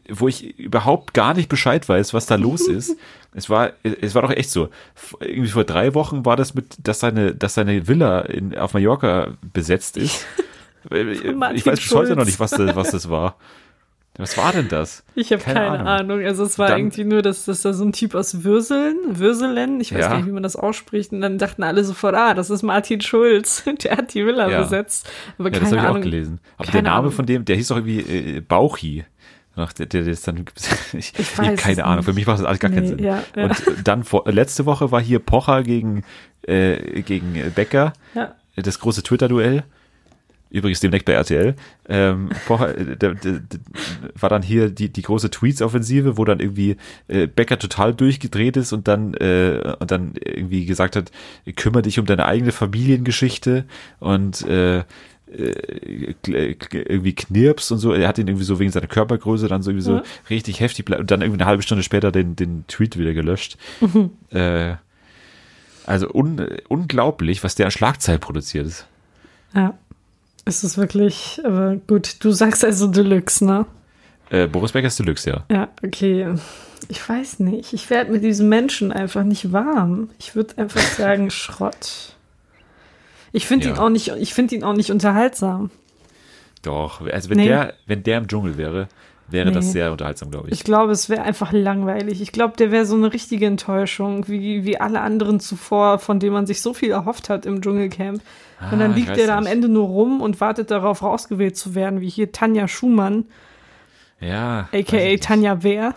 wo 0.08 0.28
ich 0.28 0.56
überhaupt 0.56 1.14
gar 1.14 1.34
nicht 1.34 1.48
Bescheid 1.48 1.88
weiß, 1.88 2.14
was 2.14 2.26
da 2.26 2.36
los 2.36 2.66
ist. 2.68 2.96
Es 3.34 3.48
war, 3.48 3.72
es 3.82 4.14
war 4.14 4.20
doch 4.20 4.30
echt 4.30 4.50
so. 4.50 4.68
Irgendwie 5.20 5.48
vor 5.48 5.64
drei 5.64 5.94
Wochen 5.94 6.26
war 6.26 6.36
das 6.36 6.52
mit, 6.52 6.76
dass 6.86 7.00
seine, 7.00 7.34
dass 7.34 7.54
seine 7.54 7.88
Villa 7.88 8.20
in, 8.20 8.54
auf 8.58 8.74
Mallorca 8.74 9.38
besetzt 9.54 9.96
ist. 9.96 10.26
Ich 10.90 11.64
weiß 11.64 11.78
bis 11.78 11.94
heute 11.94 12.16
noch 12.16 12.24
nicht, 12.24 12.40
was 12.40 12.50
das, 12.50 12.74
was 12.74 12.90
das 12.90 13.08
war. 13.08 13.36
Was 14.18 14.36
war 14.36 14.52
denn 14.52 14.68
das? 14.68 15.04
Ich 15.14 15.32
habe 15.32 15.42
keine, 15.42 15.60
Ahnung. 15.88 16.20
Also 16.22 16.44
es 16.44 16.58
war 16.58 16.68
Dann- 16.68 16.78
irgendwie 16.80 17.04
nur, 17.04 17.22
dass, 17.22 17.46
dass 17.46 17.62
da 17.62 17.72
so 17.72 17.82
ein 17.84 17.92
Typ 17.92 18.14
aus 18.14 18.44
Würseln, 18.44 18.96
Würselen, 19.18 19.80
ich 19.80 19.94
weiß 19.94 20.00
Ja. 20.02 20.08
gar 20.08 20.16
nicht, 20.18 20.26
wie 20.26 20.32
man 20.32 20.42
das 20.42 20.54
ausspricht. 20.54 21.12
Und 21.12 21.22
dann 21.22 21.38
dachten 21.38 21.62
alle 21.62 21.82
sofort, 21.82 22.14
ah, 22.14 22.34
das 22.34 22.50
ist 22.50 22.62
Martin 22.62 23.00
Schulz. 23.00 23.64
Der 23.84 23.96
hat 23.96 24.12
die 24.12 24.26
Villa 24.26 24.50
Ja. 24.50 24.60
besetzt. 24.60 25.08
Aber 25.38 25.48
Ja, 25.50 25.58
das 25.58 25.70
keine 25.70 25.70
habe 25.70 25.76
ich 25.76 25.82
Ahnung. 25.88 25.96
auch 25.96 26.02
gelesen. 26.04 26.40
Aber 26.58 26.64
Keine 26.66 26.72
der 26.72 26.82
Name 26.82 26.98
Ahnung. 26.98 27.12
von 27.12 27.26
dem, 27.26 27.44
der 27.46 27.56
hieß 27.56 27.68
doch 27.68 27.76
irgendwie 27.76 28.00
äh, 28.36 28.40
Bauchi. 28.40 29.04
Ach, 29.56 29.72
der, 29.72 29.86
der, 29.86 30.06
ist 30.06 30.26
dann, 30.28 30.44
ich, 30.92 31.12
ich, 31.18 31.38
habe 31.38 31.56
keine 31.56 31.84
Ahnung. 31.84 32.04
Für 32.04 32.10
nicht. 32.10 32.16
mich 32.16 32.26
macht 32.26 32.38
das 32.38 32.46
alles 32.46 32.58
gar 32.60 32.70
keinen 32.70 32.82
Nee, 32.82 32.88
Sinn. 32.88 32.98
ja, 32.98 33.22
ja. 33.36 33.44
Und 33.44 33.62
dann 33.88 34.04
vor, 34.04 34.24
letzte 34.30 34.66
Woche 34.66 34.90
war 34.92 35.00
hier 35.00 35.18
Pocher 35.20 35.62
gegen 35.62 36.04
äh, 36.42 37.02
gegen 37.02 37.34
Becker, 37.54 37.92
Ja. 38.14 38.34
das 38.56 38.78
große 38.78 39.02
Twitter-Duell. 39.02 39.64
Übrigens 40.52 40.80
demnächst 40.80 41.06
bei 41.06 41.14
RTL. 41.14 41.54
Ähm, 41.88 42.28
Pocher, 42.46 42.76
äh, 42.76 42.96
der, 42.96 43.14
der, 43.14 43.38
der, 43.40 43.60
war 44.20 44.28
dann 44.28 44.42
hier 44.42 44.68
die, 44.68 44.92
die 44.92 45.02
große 45.02 45.30
Tweets-Offensive, 45.30 46.18
wo 46.18 46.24
dann 46.26 46.40
irgendwie 46.40 46.76
äh, 47.08 47.26
Becker 47.26 47.58
total 47.58 47.94
durchgedreht 47.94 48.56
ist 48.58 48.72
und 48.74 48.86
dann 48.86 49.14
äh, 49.14 49.74
und 49.80 49.90
dann 49.90 50.12
irgendwie 50.22 50.66
gesagt 50.66 50.94
hat, 50.96 51.10
kümmere 51.56 51.82
dich 51.82 51.98
um 51.98 52.04
deine 52.06 52.26
eigene 52.26 52.52
Familiengeschichte 52.52 53.64
und 53.98 54.42
äh, 54.46 54.78
äh, 54.80 56.14
kl- 56.22 56.72
irgendwie 56.86 57.14
knirps 57.14 57.70
und 57.70 57.78
so. 57.78 57.94
Er 57.94 58.06
hat 58.06 58.18
ihn 58.18 58.28
irgendwie 58.28 58.44
so 58.44 58.58
wegen 58.58 58.70
seiner 58.70 58.86
Körpergröße 58.88 59.48
dann 59.48 59.62
so 59.62 59.70
irgendwie 59.70 59.86
so 59.86 59.94
Ja. 59.96 60.02
richtig 60.28 60.60
heftig 60.60 60.90
und 60.90 61.10
dann 61.10 61.22
irgendwie 61.22 61.40
eine 61.40 61.48
halbe 61.48 61.62
Stunde 61.62 61.82
später 61.82 62.12
den, 62.12 62.36
den 62.36 62.64
Tweet 62.68 62.98
wieder 62.98 63.14
gelöscht. 63.14 63.56
Äh, 64.30 64.74
also 65.86 66.10
un, 66.12 66.46
unglaublich, 66.68 67.42
was 67.42 67.54
der 67.54 67.66
an 67.66 67.72
Schlagzeilen 67.72 68.20
produziert 68.20 68.66
ist. 68.66 68.86
Ja. 69.54 69.76
Es 70.44 70.64
ist 70.64 70.76
wirklich, 70.76 71.40
aber 71.44 71.76
gut, 71.86 72.16
du 72.24 72.32
sagst 72.32 72.64
also 72.64 72.88
Deluxe, 72.88 73.44
ne? 73.44 73.66
Äh, 74.30 74.46
Boris 74.48 74.72
Becker 74.72 74.88
ist 74.88 74.98
Deluxe, 74.98 75.30
ja. 75.30 75.44
Ja, 75.50 75.68
okay. 75.84 76.34
Ich 76.88 77.08
weiß 77.08 77.38
nicht. 77.40 77.72
Ich 77.72 77.88
werde 77.90 78.10
mit 78.10 78.24
diesem 78.24 78.48
Menschen 78.48 78.92
einfach 78.92 79.22
nicht 79.22 79.52
warm. 79.52 80.10
Ich 80.18 80.34
würde 80.34 80.58
einfach 80.58 80.80
sagen 80.98 81.30
Schrott. 81.30 82.14
Ich 83.32 83.46
finde 83.46 83.66
Ja. 83.68 83.74
ihn 83.74 83.78
auch 83.78 83.88
nicht, 83.88 84.08
ich 84.08 84.34
finde 84.34 84.54
ihn 84.56 84.64
auch 84.64 84.74
nicht 84.74 84.90
unterhaltsam. 84.90 85.70
Doch, 86.62 87.00
also 87.06 87.30
wenn 87.30 87.38
Nee. 87.38 87.48
der, 87.48 87.74
wenn 87.86 88.02
der 88.02 88.18
im 88.18 88.28
Dschungel 88.28 88.56
wäre, 88.56 88.88
wäre 89.32 89.48
Nee. 89.48 89.54
das 89.54 89.72
sehr 89.72 89.90
unterhaltsam, 89.92 90.30
glaube 90.30 90.48
ich. 90.48 90.54
Ich 90.54 90.64
glaube, 90.64 90.92
es 90.92 91.08
wäre 91.08 91.22
einfach 91.22 91.52
langweilig. 91.52 92.20
Ich 92.20 92.32
glaube, 92.32 92.56
der 92.56 92.70
wäre 92.70 92.86
so 92.86 92.94
eine 92.96 93.12
richtige 93.12 93.46
Enttäuschung, 93.46 94.28
wie, 94.28 94.64
wie 94.64 94.80
alle 94.80 95.00
anderen 95.00 95.40
zuvor, 95.40 95.98
von 95.98 96.20
denen 96.20 96.32
man 96.34 96.46
sich 96.46 96.60
so 96.62 96.74
viel 96.74 96.90
erhofft 96.90 97.28
hat 97.28 97.46
im 97.46 97.60
Dschungelcamp. 97.62 98.20
und 98.70 98.78
dann 98.78 98.92
Ah, 98.92 98.94
liegt 98.94 99.16
der 99.16 99.26
da 99.26 99.38
am. 99.38 99.46
Ende 99.46 99.68
nur 99.68 99.86
rum 99.88 100.20
und 100.20 100.40
wartet 100.40 100.70
darauf, 100.70 101.02
rausgewählt 101.02 101.56
zu 101.56 101.74
werden, 101.74 102.00
wie 102.00 102.08
hier 102.08 102.30
Tanja 102.32 102.68
Schumann, 102.68 103.24
Ja. 104.20 104.68
aka. 104.72 105.16
Tanja 105.20 105.62
Wer. 105.62 105.94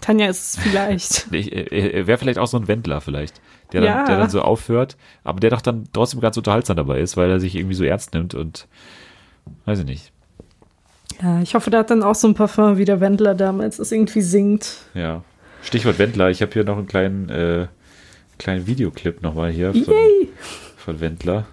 Tanja 0.00 0.26
ist 0.28 0.56
es 0.56 0.62
vielleicht. 0.62 1.26
Ich, 1.32 1.50
äh, 1.52 1.90
er 1.90 2.06
wäre 2.06 2.18
vielleicht 2.18 2.38
auch 2.38 2.46
so 2.46 2.56
ein 2.56 2.68
Wendler 2.68 3.00
vielleicht, 3.00 3.40
der 3.72 3.80
dann, 3.80 3.90
Ja. 3.90 4.04
der 4.04 4.18
dann 4.18 4.30
so 4.30 4.42
aufhört, 4.42 4.96
aber 5.24 5.40
der 5.40 5.50
doch 5.50 5.60
dann 5.60 5.84
trotzdem 5.92 6.20
ganz 6.20 6.36
unterhaltsam 6.36 6.76
dabei 6.76 7.00
ist, 7.00 7.16
weil 7.16 7.30
er 7.30 7.40
sich 7.40 7.54
irgendwie 7.56 7.74
so 7.74 7.84
ernst 7.84 8.14
nimmt 8.14 8.34
und 8.34 8.68
weiß 9.64 9.80
ich 9.80 9.86
nicht. 9.86 10.12
Ja, 11.22 11.40
ich 11.42 11.54
hoffe, 11.54 11.70
der 11.70 11.80
hat 11.80 11.90
dann 11.90 12.02
auch 12.02 12.14
so 12.14 12.28
ein 12.28 12.34
Parfum 12.34 12.76
wie 12.76 12.84
der 12.84 13.00
Wendler 13.00 13.34
damals, 13.34 13.76
das 13.78 13.92
irgendwie 13.92 14.22
singt. 14.22 14.76
Ja. 14.94 15.22
Stichwort 15.62 15.98
Wendler, 15.98 16.30
ich 16.30 16.42
habe 16.42 16.52
hier 16.52 16.64
noch 16.64 16.76
einen 16.76 16.86
kleinen, 16.86 17.28
äh, 17.30 17.66
kleinen 18.38 18.66
Videoclip 18.66 19.22
nochmal 19.22 19.50
hier 19.50 19.72
von, 19.72 19.94
von 20.76 21.00
Wendler. 21.00 21.46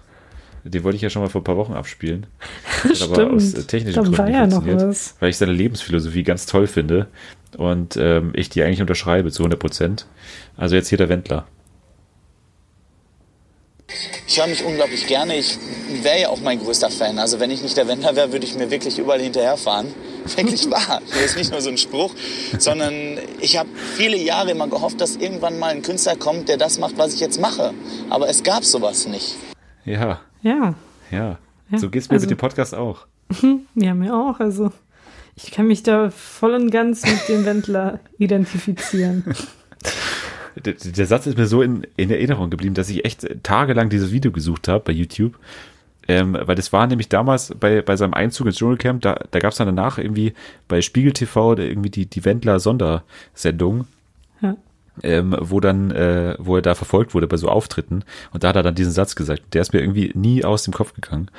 Den 0.64 0.84
wollte 0.84 0.96
ich 0.96 1.02
ja 1.02 1.10
schon 1.10 1.22
mal 1.22 1.28
vor 1.28 1.40
ein 1.40 1.44
paar 1.44 1.56
Wochen 1.56 1.72
abspielen. 1.72 2.26
Hat 2.84 3.02
aber 3.02 3.14
Stimmt. 3.14 3.32
aus 3.32 3.54
äh, 3.54 3.62
technischen 3.64 3.96
Da 3.96 4.02
Gründen 4.02 4.18
war 4.18 4.26
nicht 4.26 4.34
ja 4.34 4.46
noch 4.46 4.66
was. 4.66 5.16
weil 5.18 5.30
ich 5.30 5.36
seine 5.36 5.52
Lebensphilosophie 5.52 6.22
ganz 6.22 6.46
toll 6.46 6.66
finde 6.66 7.08
und 7.56 7.96
ähm, 7.96 8.32
ich 8.34 8.48
die 8.48 8.62
eigentlich 8.62 8.80
unterschreibe 8.80 9.30
zu 9.30 9.42
100 9.42 9.58
Prozent. 9.58 10.06
Also 10.56 10.76
jetzt 10.76 10.88
hier 10.88 10.98
der 10.98 11.08
Wendler. 11.08 11.46
Ich 14.26 14.38
höre 14.38 14.46
mich 14.46 14.64
unglaublich 14.64 15.06
gerne. 15.06 15.36
Ich 15.36 15.58
wäre 16.02 16.20
ja 16.22 16.28
auch 16.28 16.40
mein 16.40 16.58
größter 16.60 16.90
Fan. 16.90 17.18
Also 17.18 17.38
wenn 17.40 17.50
ich 17.50 17.62
nicht 17.62 17.76
der 17.76 17.86
Wendler 17.88 18.16
wäre, 18.16 18.32
würde 18.32 18.46
ich 18.46 18.54
mir 18.54 18.70
wirklich 18.70 18.98
überall 18.98 19.20
hinterherfahren. 19.20 19.86
Wirklich 20.36 20.70
wahr. 20.70 21.02
Das 21.10 21.20
ist 21.22 21.36
nicht 21.36 21.50
nur 21.50 21.60
so 21.60 21.68
ein 21.68 21.76
Spruch, 21.78 22.14
sondern 22.56 23.18
ich 23.40 23.56
habe 23.58 23.68
viele 23.96 24.16
Jahre 24.16 24.52
immer 24.52 24.68
gehofft, 24.68 25.00
dass 25.00 25.16
irgendwann 25.16 25.58
mal 25.58 25.72
ein 25.72 25.82
Künstler 25.82 26.14
kommt, 26.14 26.48
der 26.48 26.56
das 26.58 26.78
macht, 26.78 26.96
was 26.96 27.12
ich 27.14 27.18
jetzt 27.18 27.40
mache. 27.40 27.74
Aber 28.08 28.28
es 28.28 28.44
gab 28.44 28.64
sowas 28.64 29.08
nicht. 29.08 29.34
Ja, 29.84 30.20
Ja, 30.42 30.76
ja. 31.10 31.38
Ja, 31.70 31.78
So 31.78 31.90
geht's 31.90 32.08
mir 32.08 32.14
also- 32.14 32.24
mit 32.26 32.30
dem 32.30 32.38
Podcast 32.38 32.72
auch. 32.72 33.06
ja, 33.74 33.94
mir 33.94 34.14
auch. 34.14 34.38
Also, 34.38 34.70
ich 35.34 35.50
kann 35.50 35.66
mich 35.66 35.82
da 35.82 36.10
voll 36.10 36.54
und 36.54 36.70
ganz 36.70 37.02
mit 37.04 37.28
dem 37.28 37.44
Wendler 37.44 37.98
identifizieren. 38.18 39.24
Der, 40.56 40.74
der 40.74 41.06
Satz 41.06 41.26
ist 41.26 41.38
mir 41.38 41.46
so 41.46 41.62
in, 41.62 41.86
in 41.96 42.10
Erinnerung 42.10 42.50
geblieben, 42.50 42.74
dass 42.74 42.88
ich 42.90 43.04
echt 43.04 43.26
tagelang 43.42 43.88
dieses 43.88 44.12
Video 44.12 44.32
gesucht 44.32 44.68
habe 44.68 44.84
bei 44.84 44.92
YouTube. 44.92 45.38
Ähm, 46.08 46.36
weil 46.40 46.56
das 46.56 46.72
war 46.72 46.86
nämlich 46.88 47.08
damals 47.08 47.54
bei, 47.58 47.80
bei 47.80 47.96
seinem 47.96 48.12
Einzug 48.14 48.48
ins 48.48 48.56
Dschungelcamp, 48.56 49.02
da, 49.02 49.20
da 49.30 49.38
gab 49.38 49.52
es 49.52 49.58
dann 49.58 49.68
danach 49.68 49.98
irgendwie 49.98 50.34
bei 50.66 50.82
Spiegel 50.82 51.12
TV 51.12 51.56
irgendwie 51.56 51.90
die, 51.90 52.06
die 52.06 52.24
Wendler-Sondersendung, 52.24 53.86
Ja. 54.40 54.56
ähm, 55.04 55.36
wo 55.38 55.60
dann, 55.60 55.92
äh, 55.92 56.34
wo 56.40 56.56
er 56.56 56.62
da 56.62 56.74
verfolgt 56.74 57.14
wurde 57.14 57.28
bei 57.28 57.36
so 57.36 57.48
Auftritten. 57.48 58.02
Und 58.32 58.42
da 58.42 58.48
hat 58.48 58.56
er 58.56 58.64
dann 58.64 58.74
diesen 58.74 58.92
Satz 58.92 59.14
gesagt. 59.14 59.54
Der 59.54 59.62
ist 59.62 59.72
mir 59.72 59.80
irgendwie 59.80 60.10
nie 60.14 60.44
aus 60.44 60.64
dem 60.64 60.74
Kopf 60.74 60.92
gegangen. 60.94 61.30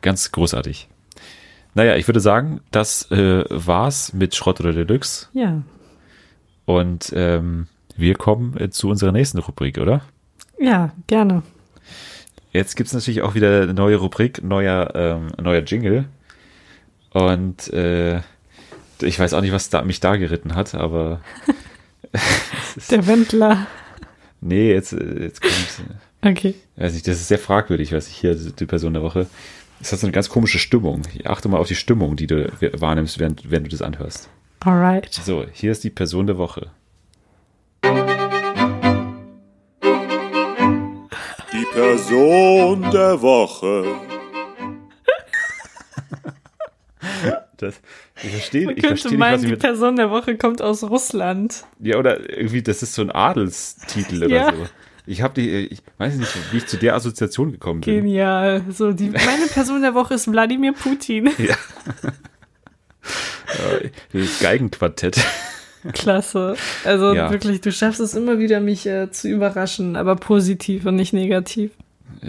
Ganz 0.00 0.32
großartig. 0.32 0.88
Naja, 1.74 1.96
ich 1.96 2.08
würde 2.08 2.20
sagen, 2.20 2.60
das 2.70 3.10
äh, 3.10 3.44
war's 3.50 4.12
mit 4.14 4.34
Schrott 4.34 4.58
oder 4.60 4.72
Deluxe. 4.72 5.28
Ja. 5.34 5.62
Und 6.64 7.12
ähm, 7.14 7.66
wir 7.96 8.14
kommen 8.14 8.56
äh, 8.58 8.70
zu 8.70 8.88
unserer 8.88 9.12
nächsten 9.12 9.38
Rubrik, 9.38 9.78
oder? 9.78 10.02
Ja, 10.58 10.92
gerne. 11.06 11.42
Jetzt 12.52 12.76
gibt's 12.76 12.92
natürlich 12.92 13.22
auch 13.22 13.34
wieder 13.34 13.62
eine 13.62 13.74
neue 13.74 13.96
Rubrik, 13.96 14.42
neuer, 14.44 14.92
ähm, 14.94 15.28
neuer 15.42 15.62
Jingle. 15.62 16.04
Und 17.10 17.72
äh, 17.72 18.20
ich 19.00 19.18
weiß 19.18 19.34
auch 19.34 19.40
nicht, 19.40 19.52
was 19.52 19.70
da, 19.70 19.82
mich 19.82 20.00
da 20.00 20.16
geritten 20.16 20.54
hat, 20.54 20.74
aber 20.74 21.20
Der 22.90 23.06
Wendler. 23.06 23.66
nee, 24.40 24.72
jetzt, 24.72 24.92
äh, 24.92 25.22
jetzt 25.24 25.40
kommt, 25.40 25.82
Okay. 26.24 26.54
weiß 26.76 26.92
nicht, 26.94 27.08
das 27.08 27.16
ist 27.16 27.28
sehr 27.28 27.38
fragwürdig, 27.38 27.92
was 27.92 28.08
ich 28.08 28.14
hier, 28.16 28.34
die 28.34 28.66
Person 28.66 28.92
der 28.92 29.02
Woche. 29.02 29.26
Es 29.80 29.90
hat 29.90 29.98
so 29.98 30.06
eine 30.06 30.12
ganz 30.12 30.28
komische 30.28 30.60
Stimmung. 30.60 31.02
Ich 31.14 31.26
achte 31.26 31.48
mal 31.48 31.58
auf 31.58 31.66
die 31.66 31.74
Stimmung, 31.74 32.14
die 32.14 32.28
du 32.28 32.48
wahrnimmst, 32.80 33.18
während, 33.18 33.50
wenn 33.50 33.64
du 33.64 33.70
das 33.70 33.82
anhörst. 33.82 34.28
Alright. 34.60 35.12
So, 35.12 35.44
hier 35.52 35.72
ist 35.72 35.82
die 35.82 35.90
Person 35.90 36.28
der 36.28 36.38
Woche. 36.38 36.70
Die 41.52 41.64
Person 41.72 42.90
der 42.90 43.20
Woche. 43.20 43.84
Das, 47.58 47.80
ich 48.22 48.30
verstehe, 48.30 48.66
Man 48.66 48.76
ich 48.76 48.82
könnte 48.82 48.88
verstehe 49.00 49.10
nicht, 49.12 49.18
meinen, 49.20 49.32
was 49.34 49.40
ich 49.42 49.46
die 49.46 49.52
mit, 49.52 49.60
Person 49.60 49.96
der 49.96 50.10
Woche 50.10 50.36
kommt 50.36 50.60
aus 50.62 50.82
Russland. 50.82 51.64
Ja, 51.80 51.96
oder 51.98 52.18
irgendwie, 52.36 52.62
das 52.62 52.82
ist 52.82 52.94
so 52.94 53.02
ein 53.02 53.10
Adelstitel 53.10 54.24
oder 54.24 54.34
Ja. 54.34 54.52
so. 54.52 54.66
Ich 55.04 55.20
habe 55.22 55.34
die, 55.34 55.50
ich 55.66 55.82
weiß 55.98 56.14
nicht, 56.14 56.30
wie 56.52 56.58
ich 56.58 56.66
zu 56.66 56.76
der 56.76 56.94
Assoziation 56.94 57.50
gekommen 57.52 57.80
bin. 57.80 57.96
Genial. 58.02 58.62
So, 58.70 58.92
die, 58.92 59.10
meine 59.10 59.46
Person 59.52 59.82
der 59.82 59.94
Woche 59.94 60.14
ist 60.14 60.30
Wladimir 60.30 60.72
Putin. 60.72 61.30
Ja. 61.38 61.56
Äh, 63.82 63.90
Das 64.12 64.38
Geigenquartett. 64.38 65.20
Klasse. 65.92 66.54
Also 66.84 67.12
Ja. 67.14 67.30
wirklich, 67.30 67.60
du 67.60 67.72
schaffst 67.72 68.00
es 68.00 68.14
immer 68.14 68.38
wieder, 68.38 68.60
mich 68.60 68.86
äh, 68.86 69.10
zu 69.10 69.28
überraschen, 69.28 69.96
aber 69.96 70.16
positiv 70.16 70.86
und 70.86 70.96
nicht 70.96 71.12
negativ. 71.12 71.72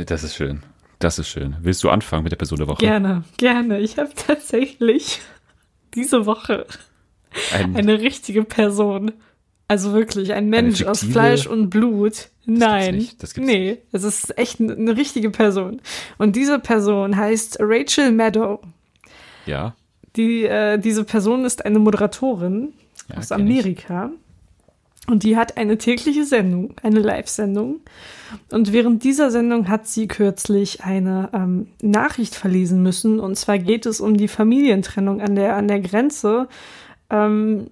Das 0.06 0.24
ist 0.24 0.36
schön. 0.36 0.64
Das 1.00 1.20
ist 1.20 1.28
schön. 1.28 1.56
Willst 1.62 1.84
du 1.84 1.90
anfangen 1.90 2.24
mit 2.24 2.32
der 2.32 2.38
Person 2.38 2.58
der 2.58 2.68
Woche? 2.68 2.80
Gerne, 2.80 3.24
gerne. 3.38 3.80
Ich 3.80 3.98
habe 3.98 4.10
tatsächlich 4.16 5.20
diese 5.94 6.26
Woche 6.26 6.66
Ein, 7.54 7.76
eine 7.76 8.00
richtige 8.00 8.44
Person. 8.44 9.12
Also 9.68 9.94
wirklich, 9.94 10.34
ein 10.34 10.50
Mensch 10.50 10.84
aus? 10.84 11.04
Fleisch 11.04 11.48
und 11.48 11.70
Blut. 11.70 12.30
Nein. 12.46 12.96
nicht. 12.96 13.24
Das 13.24 13.34
gibt's 13.34 13.50
nee, 13.50 13.78
es 13.92 14.04
ist 14.04 14.38
echt 14.38 14.60
eine 14.60 14.96
richtige 14.98 15.30
Person. 15.30 15.82
Und 16.18 16.36
diese 16.36 16.60
Person 16.60 17.16
heißt 17.18 17.58
Rachel 17.60 18.12
Maddow. 18.12 18.62
ja. 19.46 19.76
Die, 20.16 20.44
äh, 20.44 20.78
diese 20.78 21.06
Person 21.06 21.44
ist 21.44 21.66
eine 21.66 21.80
Moderatorin 21.80 22.74
Ja, 23.14 23.20
aus 23.20 23.26
ich. 23.26 23.32
Amerika. 23.32 24.12
Und 25.08 25.24
die 25.24 25.36
hat 25.36 25.58
eine 25.58 25.78
tägliche 25.78 26.26
Sendung, 26.26 26.76
eine 26.82 27.00
Live-Sendung. 27.00 27.82
Und 28.52 28.72
während 28.72 29.04
dieser 29.04 29.32
Sendung 29.32 29.68
hat 29.68 29.86
sie 29.86 30.08
kürzlich 30.08 30.84
eine 30.84 31.30
ähm, 31.34 31.68
Nachricht 31.82 32.36
verlesen 32.36 32.82
müssen. 32.82 33.20
Und 33.20 33.36
zwar 33.36 33.60
geht 33.60 33.86
es 33.86 34.00
um 34.00 34.16
die 34.16 34.30
Familientrennung 34.30 35.20
an 35.20 35.36
der, 35.36 35.58
an 35.58 35.68
der 35.68 35.82
Grenze. 35.82 36.48
Ähm, 37.10 37.68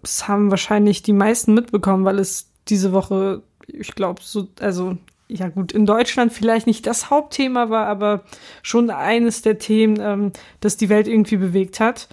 das 0.00 0.26
haben 0.26 0.50
wahrscheinlich 0.50 1.02
die 1.02 1.12
meisten 1.12 1.52
mitbekommen, 1.52 2.06
weil 2.06 2.18
es 2.18 2.50
diese 2.68 2.92
Woche, 2.92 3.42
ich 3.66 3.94
glaube, 3.94 4.22
so, 4.24 4.48
also 4.60 4.96
ja 5.28 5.48
gut, 5.48 5.72
in 5.72 5.84
Deutschland 5.84 6.32
vielleicht 6.32 6.66
nicht 6.66 6.86
das 6.86 7.10
Hauptthema 7.10 7.70
war, 7.70 7.86
aber 7.86 8.24
schon 8.62 8.88
eines 8.88 9.42
der 9.42 9.58
Themen, 9.58 9.98
ähm, 10.00 10.32
das 10.60 10.78
die 10.78 10.88
Welt 10.88 11.08
irgendwie 11.08 11.36
bewegt 11.36 11.80
hat. 11.80 12.08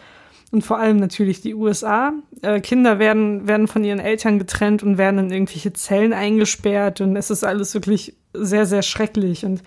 Und 0.52 0.64
vor 0.64 0.80
allem 0.80 0.97
natürlich 0.97 1.39
die 1.39 1.56
USA. 1.56 2.12
Äh, 2.41 2.60
Kinder 2.60 2.99
werden, 2.99 3.47
werden 3.47 3.68
von 3.68 3.86
ihren 3.86 3.99
Eltern 3.99 4.38
getrennt 4.38 4.84
und 4.84 4.97
werden 4.97 5.20
in 5.20 5.32
irgendwelche 5.32 5.72
Zellen 5.72 6.12
eingesperrt. 6.12 6.99
Und 6.99 7.16
es 7.16 7.30
ist 7.30 7.45
alles 7.45 7.74
wirklich 7.74 8.16
sehr, 8.34 8.66
sehr 8.66 8.82
schrecklich. 8.82 9.45
Und 9.45 9.64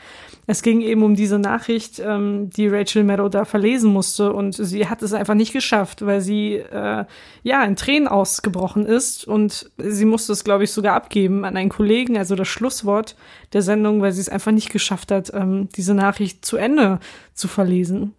es 0.47 0.61
ging 0.61 0.82
eben 0.82 1.03
um 1.03 1.14
diese 1.14 1.39
Nachricht, 1.39 2.01
ähm, 2.05 2.51
die 2.51 2.68
Rachel 2.68 3.03
Maddow 3.03 3.30
da 3.30 3.47
verlesen 3.47 3.95
musste. 3.95 4.35
Und 4.35 4.57
sie 4.57 4.87
hat 4.87 5.01
es 5.01 5.14
einfach 5.14 5.35
nicht 5.35 5.55
geschafft, 5.55 6.05
weil 6.05 6.20
sie 6.20 6.57
äh, 6.57 7.07
ja 7.43 7.64
in 7.64 7.76
Tränen 7.76 8.07
ausgebrochen 8.07 8.85
ist. 8.85 9.26
Und 9.26 9.70
sie 9.78 10.05
musste 10.05 10.35
es, 10.35 10.45
glaube 10.45 10.64
ich, 10.64 10.72
sogar 10.72 10.95
abgeben 10.97 11.47
an 11.47 11.57
einen 11.57 11.70
Kollegen, 11.70 12.18
also 12.18 12.37
das 12.37 12.49
Schlusswort 12.49 13.16
der 13.55 13.62
Sendung, 13.62 14.03
weil 14.03 14.12
sie 14.12 14.20
es 14.20 14.28
einfach 14.28 14.53
nicht 14.53 14.70
geschafft 14.70 15.11
hat, 15.11 15.32
ähm, 15.32 15.70
diese 15.76 15.95
Nachricht 15.95 16.45
zu 16.45 16.59
Ende 16.59 17.01
zu 17.32 17.49
verlesen. 17.49 18.12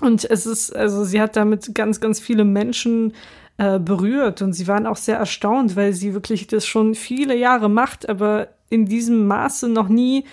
Und 0.00 0.24
es 0.24 0.46
ist, 0.46 0.74
also 0.74 1.04
sie 1.04 1.20
hat 1.20 1.36
damit 1.36 1.74
ganz, 1.74 2.00
ganz 2.00 2.20
viele 2.20 2.44
Menschen 2.44 3.14
äh, 3.56 3.78
berührt 3.78 4.42
und 4.42 4.52
sie 4.52 4.68
waren 4.68 4.86
auch 4.86 4.96
sehr 4.96 5.16
erstaunt, 5.16 5.74
weil 5.74 5.92
sie 5.92 6.14
wirklich 6.14 6.46
das 6.46 6.66
schon 6.66 6.94
viele 6.94 7.36
Jahre 7.36 7.68
macht, 7.68 8.08
aber 8.08 8.48
in 8.70 8.86
diesem 8.86 9.26
Maße 9.26 9.68
noch 9.68 9.88
nie 9.88 10.24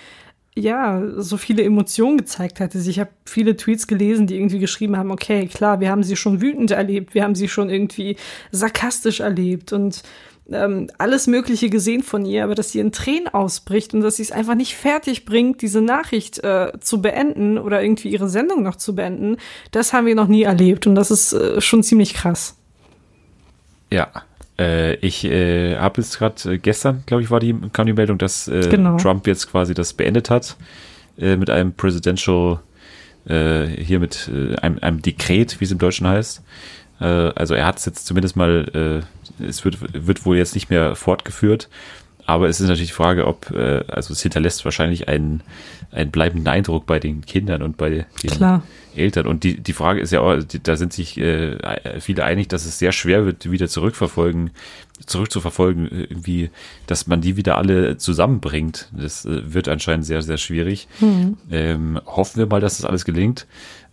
ja, 0.58 1.02
so 1.18 1.36
viele 1.36 1.62
Emotionen 1.64 2.16
gezeigt 2.16 2.60
hatte. 2.60 2.78
Ich 2.78 2.98
habe 2.98 3.10
viele 3.26 3.56
Tweets 3.56 3.86
gelesen, 3.86 4.26
die 4.26 4.36
irgendwie 4.36 4.58
geschrieben 4.58 4.96
haben, 4.96 5.10
okay, 5.10 5.48
klar, 5.48 5.80
wir 5.80 5.90
haben 5.90 6.02
sie 6.02 6.16
schon 6.16 6.40
wütend 6.40 6.70
erlebt, 6.70 7.14
wir 7.14 7.24
haben 7.24 7.34
sie 7.34 7.48
schon 7.48 7.68
irgendwie 7.68 8.16
sarkastisch 8.52 9.20
erlebt 9.20 9.74
und 9.74 10.02
ähm, 10.50 10.88
alles 10.98 11.26
Mögliche 11.26 11.70
gesehen 11.70 12.02
von 12.02 12.24
ihr, 12.24 12.44
aber 12.44 12.54
dass 12.54 12.70
sie 12.70 12.80
in 12.80 12.92
Tränen 12.92 13.28
ausbricht 13.28 13.94
und 13.94 14.00
dass 14.00 14.16
sie 14.16 14.22
es 14.22 14.32
einfach 14.32 14.54
nicht 14.54 14.76
fertig 14.76 15.24
bringt, 15.24 15.62
diese 15.62 15.80
Nachricht 15.80 16.42
äh, 16.44 16.72
zu 16.80 17.02
beenden 17.02 17.58
oder 17.58 17.82
irgendwie 17.82 18.08
ihre 18.10 18.28
Sendung 18.28 18.62
noch 18.62 18.76
zu 18.76 18.94
beenden, 18.94 19.38
das 19.72 19.92
haben 19.92 20.06
wir 20.06 20.14
noch 20.14 20.28
nie 20.28 20.44
erlebt 20.44 20.86
und 20.86 20.94
das 20.94 21.10
ist 21.10 21.32
äh, 21.32 21.60
schon 21.60 21.82
ziemlich 21.82 22.14
krass. 22.14 22.56
Ja. 23.92 24.08
Äh, 24.58 24.94
ich 24.96 25.24
äh, 25.24 25.76
habe 25.76 26.00
jetzt 26.00 26.18
gerade 26.18 26.54
äh, 26.54 26.58
gestern, 26.58 27.02
glaube 27.06 27.22
ich, 27.22 27.30
war 27.30 27.40
die, 27.40 27.54
kam 27.72 27.86
die 27.86 27.92
Meldung, 27.92 28.18
dass 28.18 28.48
äh, 28.48 28.68
Genau. 28.70 28.96
Trump 28.96 29.26
jetzt 29.26 29.50
quasi 29.50 29.74
das 29.74 29.92
beendet 29.92 30.30
hat 30.30 30.56
äh, 31.18 31.36
mit 31.36 31.50
einem 31.50 31.74
Presidential, 31.74 32.60
äh, 33.28 33.66
hier 33.66 34.00
mit 34.00 34.30
äh, 34.32 34.56
einem, 34.56 34.78
einem 34.80 35.02
Dekret, 35.02 35.60
wie 35.60 35.64
es 35.64 35.72
im 35.72 35.78
Deutschen 35.78 36.06
heißt. 36.06 36.42
Äh, 37.00 37.04
also 37.04 37.54
er 37.54 37.66
hat 37.66 37.78
es 37.78 37.84
jetzt 37.84 38.06
zumindest 38.06 38.36
mal, 38.36 39.04
äh, 39.40 39.44
es 39.44 39.64
wird, 39.64 39.78
wird 40.06 40.24
wohl 40.24 40.36
jetzt 40.36 40.54
nicht 40.54 40.70
mehr 40.70 40.94
fortgeführt. 40.94 41.68
Aber 42.28 42.48
es 42.48 42.60
ist 42.60 42.66
natürlich 42.66 42.88
die 42.88 42.94
Frage, 42.94 43.26
ob, 43.26 43.52
äh, 43.52 43.84
also 43.86 44.12
es 44.12 44.20
hinterlässt 44.20 44.64
wahrscheinlich 44.64 45.08
einen, 45.08 45.42
einen 45.92 46.10
bleibenden 46.10 46.48
Eindruck 46.48 46.84
bei 46.84 46.98
den 46.98 47.24
Kindern 47.24 47.62
und 47.62 47.76
bei 47.76 47.88
den 47.88 48.04
Klar. 48.16 48.62
Eltern. 48.96 49.28
Und 49.28 49.44
die, 49.44 49.60
die 49.60 49.72
Frage 49.72 50.00
ist 50.00 50.10
ja 50.10 50.20
auch, 50.20 50.36
da 50.62 50.76
sind 50.76 50.92
sich 50.92 51.20
viele 52.00 52.24
einig, 52.24 52.48
dass 52.48 52.64
es 52.64 52.78
sehr 52.78 52.92
schwer 52.92 53.26
wird, 53.26 53.48
wieder 53.48 53.68
zurückverfolgen, 53.68 54.50
zurückzuverfolgen, 55.04 55.86
irgendwie, 55.88 56.50
dass 56.86 57.06
man 57.06 57.20
die 57.20 57.36
wieder 57.36 57.58
alle 57.58 57.98
zusammenbringt. 57.98 58.88
Das 58.92 59.24
wird 59.28 59.68
anscheinend 59.68 60.06
sehr, 60.06 60.22
sehr 60.22 60.38
schwierig. 60.38 60.88
Ähm, 61.50 62.00
hoffen 62.06 62.38
wir 62.38 62.46
mal, 62.46 62.60
dass 62.60 62.78
das 62.78 62.86
alles 62.86 63.04
gelingt. 63.04 63.46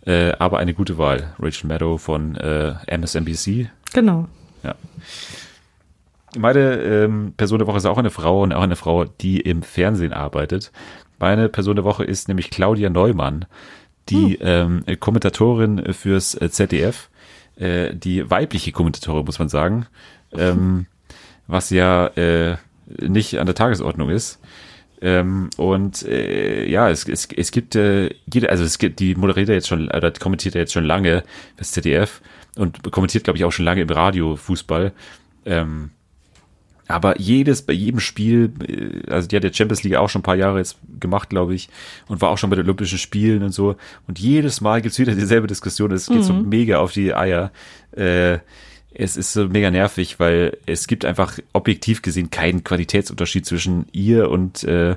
Äh, 0.06 0.32
aber 0.38 0.58
eine 0.58 0.74
gute 0.74 0.98
Wahl. 0.98 1.34
Rachel 1.38 1.68
Maddow 1.68 1.98
von 1.98 2.36
äh, 2.36 2.74
MSNBC. 2.96 3.70
Genau. 3.92 4.28
Ja. 4.62 4.74
Meine 6.36 6.76
ähm, 6.76 7.34
Person 7.36 7.58
der 7.58 7.66
Woche 7.66 7.76
ist 7.78 7.86
auch 7.86 7.98
eine 7.98 8.10
Frau 8.10 8.42
und 8.42 8.52
auch 8.52 8.62
eine 8.62 8.76
Frau, 8.76 9.04
die 9.04 9.40
im 9.40 9.62
Fernsehen 9.62 10.12
arbeitet. 10.12 10.72
Meine 11.18 11.48
Person 11.48 11.76
der 11.76 11.84
Woche 11.84 12.04
ist 12.04 12.28
nämlich 12.28 12.50
Claudia 12.50 12.90
Neumann, 12.90 13.46
die 14.08 14.36
ähm, 14.40 14.84
Kommentatorin 15.00 15.92
fürs 15.94 16.34
äh, 16.34 16.50
ZDF, 16.50 17.08
äh, 17.56 17.94
die 17.94 18.28
weibliche 18.30 18.72
Kommentatorin, 18.72 19.24
muss 19.24 19.38
man 19.38 19.48
sagen, 19.48 19.86
ähm, 20.32 20.86
was 21.46 21.70
ja 21.70 22.08
äh, 22.08 22.56
nicht 23.00 23.38
an 23.38 23.46
der 23.46 23.54
Tagesordnung 23.54 24.10
ist. 24.10 24.40
Ähm, 25.00 25.50
und 25.56 26.02
äh, 26.04 26.68
ja, 26.68 26.88
es, 26.88 27.08
es, 27.08 27.28
es 27.36 27.50
gibt 27.50 27.74
äh, 27.74 28.10
jede, 28.32 28.48
also 28.50 28.64
es 28.64 28.78
gibt, 28.78 29.00
die 29.00 29.14
moderiert 29.14 29.48
ja 29.48 29.54
jetzt 29.54 29.68
schon, 29.68 29.88
oder 29.88 30.10
kommentiert 30.12 30.54
ja 30.54 30.60
jetzt 30.60 30.72
schon 30.72 30.84
lange 30.84 31.24
das 31.56 31.72
ZDF 31.72 32.22
und 32.56 32.90
kommentiert, 32.90 33.24
glaube 33.24 33.36
ich, 33.36 33.44
auch 33.44 33.52
schon 33.52 33.64
lange 33.64 33.82
im 33.82 33.90
Radio 33.90 34.36
Fußball. 34.36 34.92
Ähm, 35.44 35.90
aber 36.86 37.18
jedes, 37.18 37.62
bei 37.62 37.72
jedem 37.72 38.00
Spiel, 38.00 38.52
äh, 38.66 39.10
also 39.10 39.28
die 39.28 39.36
hat 39.36 39.44
der 39.44 39.52
Champions 39.52 39.82
League 39.82 39.96
auch 39.96 40.08
schon 40.08 40.20
ein 40.20 40.24
paar 40.24 40.36
Jahre 40.36 40.58
jetzt 40.58 40.78
gemacht, 41.00 41.30
glaube 41.30 41.54
ich, 41.54 41.68
und 42.08 42.20
war 42.20 42.30
auch 42.30 42.38
schon 42.38 42.50
bei 42.50 42.56
den 42.56 42.66
Olympischen 42.66 42.98
Spielen 42.98 43.42
und 43.42 43.52
so. 43.52 43.76
Und 44.06 44.18
jedes 44.18 44.60
Mal 44.60 44.82
gibt's 44.82 44.98
wieder 44.98 45.14
dieselbe 45.14 45.46
Diskussion. 45.46 45.92
Es 45.92 46.06
geht 46.06 46.24
so 46.24 46.32
mega 46.32 46.78
auf 46.78 46.92
die 46.92 47.14
Eier. 47.14 47.52
Äh, 47.92 48.38
es 48.94 49.16
ist 49.16 49.32
so 49.32 49.48
mega 49.48 49.70
nervig, 49.70 50.20
weil 50.20 50.56
es 50.66 50.86
gibt 50.86 51.04
einfach 51.04 51.38
objektiv 51.52 52.02
gesehen 52.02 52.30
keinen 52.30 52.64
Qualitätsunterschied 52.64 53.44
zwischen 53.44 53.86
ihr 53.92 54.30
und, 54.30 54.64
äh, 54.64 54.96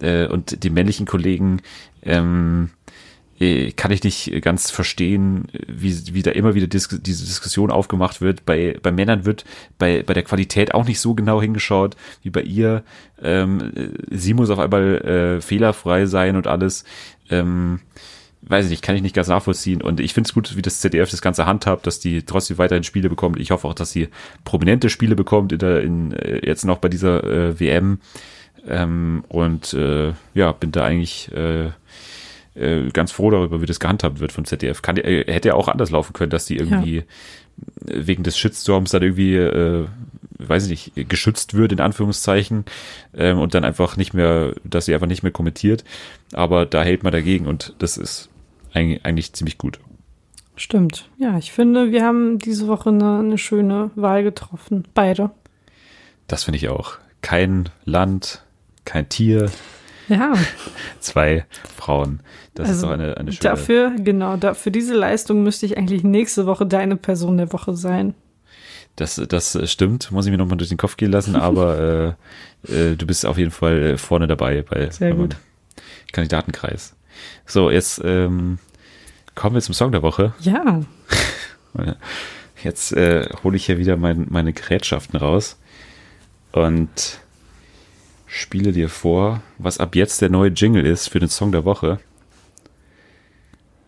äh, 0.00 0.26
und 0.26 0.64
den 0.64 0.74
männlichen 0.74 1.06
Kollegen. 1.06 1.60
Ähm, 2.02 2.70
äh, 3.38 3.70
kann 3.72 3.92
ich 3.92 4.02
nicht 4.02 4.42
ganz 4.42 4.70
verstehen, 4.70 5.48
wie, 5.68 6.14
wie 6.14 6.22
da 6.22 6.32
immer 6.32 6.54
wieder 6.54 6.66
Dis 6.66 6.88
diese 6.88 7.24
Diskussion 7.24 7.70
aufgemacht 7.70 8.20
wird. 8.20 8.44
Bei, 8.44 8.76
bei 8.82 8.90
Männern 8.90 9.26
wird 9.26 9.44
bei, 9.78 10.02
bei 10.02 10.14
der 10.14 10.24
Qualität 10.24 10.74
auch 10.74 10.86
nicht 10.86 11.00
so 11.00 11.14
genau 11.14 11.40
hingeschaut 11.40 11.96
wie 12.22 12.30
bei 12.30 12.42
ihr. 12.42 12.82
Ähm, 13.22 13.72
sie 14.10 14.34
muss 14.34 14.50
auf 14.50 14.58
einmal 14.58 15.38
äh, 15.38 15.40
fehlerfrei 15.40 16.06
sein 16.06 16.36
und 16.36 16.46
alles. 16.46 16.84
Ähm, 17.30 17.80
weiß 18.42 18.66
ich 18.66 18.70
nicht, 18.70 18.82
kann 18.82 18.96
ich 18.96 19.02
nicht 19.02 19.14
ganz 19.14 19.28
nachvollziehen. 19.28 19.82
Und 19.82 20.00
ich 20.00 20.14
finde 20.14 20.28
es 20.28 20.34
gut, 20.34 20.56
wie 20.56 20.62
das 20.62 20.80
ZDF 20.80 21.10
das 21.10 21.22
Ganze 21.22 21.46
handhabt, 21.46 21.86
dass 21.86 22.00
die 22.00 22.22
trotzdem 22.22 22.58
weiterhin 22.58 22.84
Spiele 22.84 23.08
bekommt. 23.08 23.38
Ich 23.40 23.50
hoffe 23.50 23.68
auch, 23.68 23.74
dass 23.74 23.90
sie 23.90 24.08
prominente 24.44 24.90
Spiele 24.90 25.16
bekommt 25.16 25.52
in 25.52 25.58
der, 25.58 25.82
in, 25.82 26.12
äh, 26.12 26.46
jetzt 26.46 26.64
noch 26.64 26.78
bei 26.78 26.88
dieser 26.88 27.24
äh, 27.24 27.60
WM. 27.60 28.00
Ähm, 28.66 29.24
und 29.28 29.74
äh, 29.74 30.12
ja, 30.34 30.52
bin 30.52 30.72
da 30.72 30.84
eigentlich 30.84 31.30
äh, 31.32 31.70
äh, 32.54 32.90
ganz 32.92 33.12
froh 33.12 33.30
darüber, 33.30 33.60
wie 33.62 33.66
das 33.66 33.80
gehandhabt 33.80 34.20
wird 34.20 34.32
vom 34.32 34.44
ZDF. 34.44 34.82
Kann, 34.82 34.96
äh, 34.96 35.24
hätte 35.32 35.48
ja 35.48 35.54
auch 35.54 35.68
anders 35.68 35.90
laufen 35.90 36.12
können, 36.12 36.30
dass 36.30 36.46
die 36.46 36.56
irgendwie 36.56 37.04
wegen 37.84 38.22
des 38.22 38.38
Shitstorms 38.38 38.90
dann 38.90 39.02
irgendwie, 39.02 39.36
äh, 39.36 39.86
weiß 40.38 40.68
ich 40.68 40.94
nicht, 40.94 41.08
geschützt 41.08 41.54
wird, 41.54 41.72
in 41.72 41.80
Anführungszeichen, 41.80 42.64
ähm, 43.14 43.38
und 43.38 43.54
dann 43.54 43.64
einfach 43.64 43.96
nicht 43.96 44.14
mehr, 44.14 44.54
dass 44.64 44.86
sie 44.86 44.94
einfach 44.94 45.06
nicht 45.06 45.22
mehr 45.22 45.32
kommentiert. 45.32 45.84
Aber 46.32 46.66
da 46.66 46.82
hält 46.82 47.02
man 47.02 47.12
dagegen 47.12 47.46
und 47.46 47.74
das 47.78 47.96
ist 47.96 48.28
eigentlich, 48.72 49.04
eigentlich 49.04 49.32
ziemlich 49.32 49.58
gut. 49.58 49.80
Stimmt. 50.56 51.08
Ja, 51.18 51.38
ich 51.38 51.52
finde, 51.52 51.92
wir 51.92 52.04
haben 52.04 52.38
diese 52.38 52.66
Woche 52.66 52.90
eine, 52.90 53.20
eine 53.20 53.38
schöne 53.38 53.90
Wahl 53.94 54.22
getroffen. 54.24 54.84
Beide. 54.94 55.30
Das 56.26 56.44
finde 56.44 56.56
ich 56.56 56.68
auch. 56.68 56.98
Kein 57.22 57.68
Land, 57.84 58.42
kein 58.84 59.08
Tier, 59.08 59.50
Ja, 60.08 60.32
zwei 61.00 61.44
Frauen. 61.76 62.20
Das 62.54 62.68
ist 62.68 62.76
also 62.76 62.86
doch 62.86 62.94
eine, 62.94 63.16
eine 63.16 63.32
schöne. 63.32 63.50
dafür, 63.50 63.92
genau, 63.98 64.36
da, 64.36 64.54
für 64.54 64.70
diese 64.70 64.94
Leistung 64.94 65.42
müsste 65.42 65.66
ich 65.66 65.76
eigentlich 65.76 66.02
nächste 66.02 66.46
Woche 66.46 66.66
deine 66.66 66.96
Person 66.96 67.36
der 67.36 67.52
Woche 67.52 67.76
sein. 67.76 68.14
Das, 68.98 69.14
das 69.28 69.56
stimmt, 69.70 70.10
muss 70.10 70.26
ich 70.26 70.32
mir 70.32 70.38
nochmal 70.38 70.58
durch 70.58 70.70
den 70.70 70.76
Kopf 70.76 70.96
gehen 70.96 71.12
lassen, 71.12 71.36
aber 71.36 72.16
äh, 72.68 72.90
äh, 72.90 72.96
du 72.96 73.06
bist 73.06 73.24
auf 73.24 73.38
jeden 73.38 73.52
Fall 73.52 73.80
äh, 73.80 73.96
vorne 73.96 74.26
dabei 74.26 74.62
bei 74.62 74.90
Sehr 74.90 75.14
gut. 75.14 75.36
Kandidatenkreis. 76.10 76.96
So, 77.46 77.70
jetzt 77.70 78.00
ähm, 78.04 78.58
kommen 79.36 79.54
wir 79.54 79.62
zum 79.62 79.74
Song 79.74 79.92
der 79.92 80.02
Woche. 80.02 80.32
Ja, 80.40 80.82
Jetzt 82.64 82.92
äh, 82.92 83.28
hole 83.44 83.56
ich 83.56 83.66
hier 83.66 83.78
wieder 83.78 83.96
mein, 83.96 84.26
meine 84.30 84.52
Gerätschaften 84.52 85.16
raus 85.16 85.60
und 86.50 87.20
spiele 88.26 88.72
dir 88.72 88.88
vor, 88.88 89.42
was 89.58 89.78
ab 89.78 89.94
jetzt 89.94 90.22
der 90.22 90.28
neue 90.28 90.50
Jingle 90.50 90.84
ist 90.84 91.08
für 91.08 91.20
den 91.20 91.28
Song 91.28 91.52
der 91.52 91.64
Woche. 91.64 92.00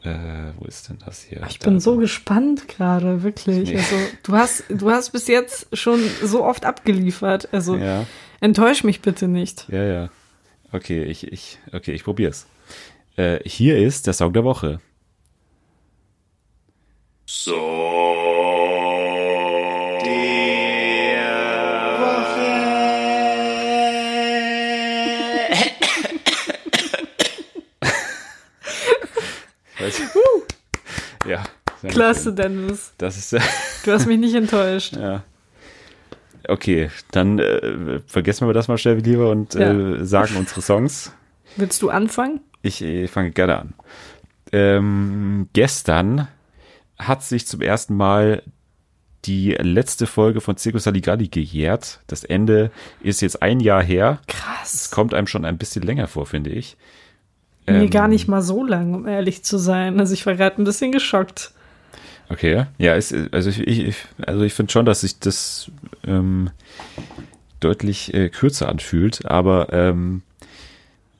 Äh, 0.02 0.52
wo 0.58 0.64
ist 0.64 0.88
denn 0.88 0.98
das 1.04 1.22
hier? 1.22 1.44
ich 1.48 1.58
Da- 1.58 1.68
bin 1.68 1.78
so 1.80 1.96
gespannt 1.98 2.68
gerade, 2.68 3.22
wirklich. 3.22 3.68
Nee. 3.70 3.76
Also, 3.76 3.96
du 4.22 4.32
hast, 4.32 4.64
du 4.70 4.90
hast 4.90 5.10
bis 5.10 5.26
jetzt 5.28 5.68
schon 5.76 6.00
so 6.22 6.44
oft 6.44 6.64
abgeliefert. 6.64 7.52
Also, 7.52 7.76
Ja, 7.76 8.06
enttäusch 8.40 8.82
mich 8.82 9.02
bitte 9.02 9.28
nicht. 9.28 9.66
ja, 9.68 9.84
ja. 9.84 10.08
Okay, 10.72 11.02
ich, 11.04 11.26
ich, 11.32 11.58
okay, 11.72 11.92
ich 11.92 12.04
probier's. 12.04 12.46
Äh, 13.16 13.40
hier 13.44 13.76
ist 13.78 14.06
der 14.06 14.14
Song 14.14 14.32
der 14.32 14.44
Woche. 14.44 14.80
Ja. 31.30 31.42
Klasse. 31.88 32.32
Dennis. 32.34 32.92
Das 32.98 33.16
ist 33.16 33.32
äh, 33.32 33.40
Du 33.84 33.92
hast 33.92 34.06
mich 34.06 34.18
nicht 34.18 34.34
enttäuscht. 34.34 34.96
Ja. 35.00 35.22
Okay, 36.48 36.90
dann 37.12 37.38
äh, 37.38 38.00
vergessen 38.06 38.46
wir 38.48 38.54
das 38.54 38.66
mal 38.66 38.78
schnell 38.78 38.96
lieber 38.96 39.30
und 39.30 39.54
äh, 39.54 40.04
sagen 40.04 40.36
unsere 40.36 40.62
Songs. 40.62 41.12
Willst 41.56 41.82
du 41.82 41.90
anfangen? 41.90 42.40
Ich 42.62 42.82
äh, 42.82 43.06
fange 43.08 43.30
gerne 43.30 43.58
an. 43.58 43.74
Ähm, 44.50 45.48
gestern 45.52 46.28
hat 46.98 47.22
sich 47.22 47.46
zum 47.46 47.60
ersten 47.60 47.94
Mal 47.94 48.42
die 49.26 49.52
letzte 49.52 50.06
Folge 50.06 50.40
von 50.40 50.56
Circus 50.56 50.84
Saligalli 50.84 51.28
gejährt. 51.28 52.00
Das 52.06 52.24
Ende 52.24 52.70
ist 53.02 53.20
jetzt 53.20 53.42
ein 53.42 53.60
Jahr 53.60 53.82
her. 53.82 54.20
Es 54.26 54.34
Krass. 54.34 54.90
kommt 54.90 55.14
einem 55.14 55.26
schon 55.26 55.44
ein 55.44 55.58
bisschen 55.58 55.82
länger 55.82 56.08
vor, 56.08 56.26
finde 56.26 56.50
ich. 56.50 56.76
Mir 57.72 57.82
Ähm, 57.84 57.90
gar 57.90 58.08
nicht 58.08 58.28
mal 58.28 58.42
so 58.42 58.64
lang, 58.64 58.94
um 58.94 59.06
ehrlich 59.06 59.42
zu 59.42 59.58
sein. 59.58 60.00
Also, 60.00 60.14
ich 60.14 60.26
war 60.26 60.34
gerade 60.34 60.60
ein 60.60 60.64
bisschen 60.64 60.92
geschockt. 60.92 61.52
Okay, 62.28 62.66
ja, 62.78 62.94
ist, 62.94 63.12
also 63.32 63.50
ich, 63.50 63.58
ich, 63.66 63.96
also 64.24 64.42
ich 64.42 64.54
finde 64.54 64.70
schon, 64.70 64.86
dass 64.86 65.00
sich 65.00 65.18
das 65.18 65.70
ähm, 66.06 66.50
deutlich 67.58 68.14
äh, 68.14 68.28
kürzer 68.28 68.68
anfühlt, 68.68 69.26
aber 69.26 69.72
ähm, 69.72 70.22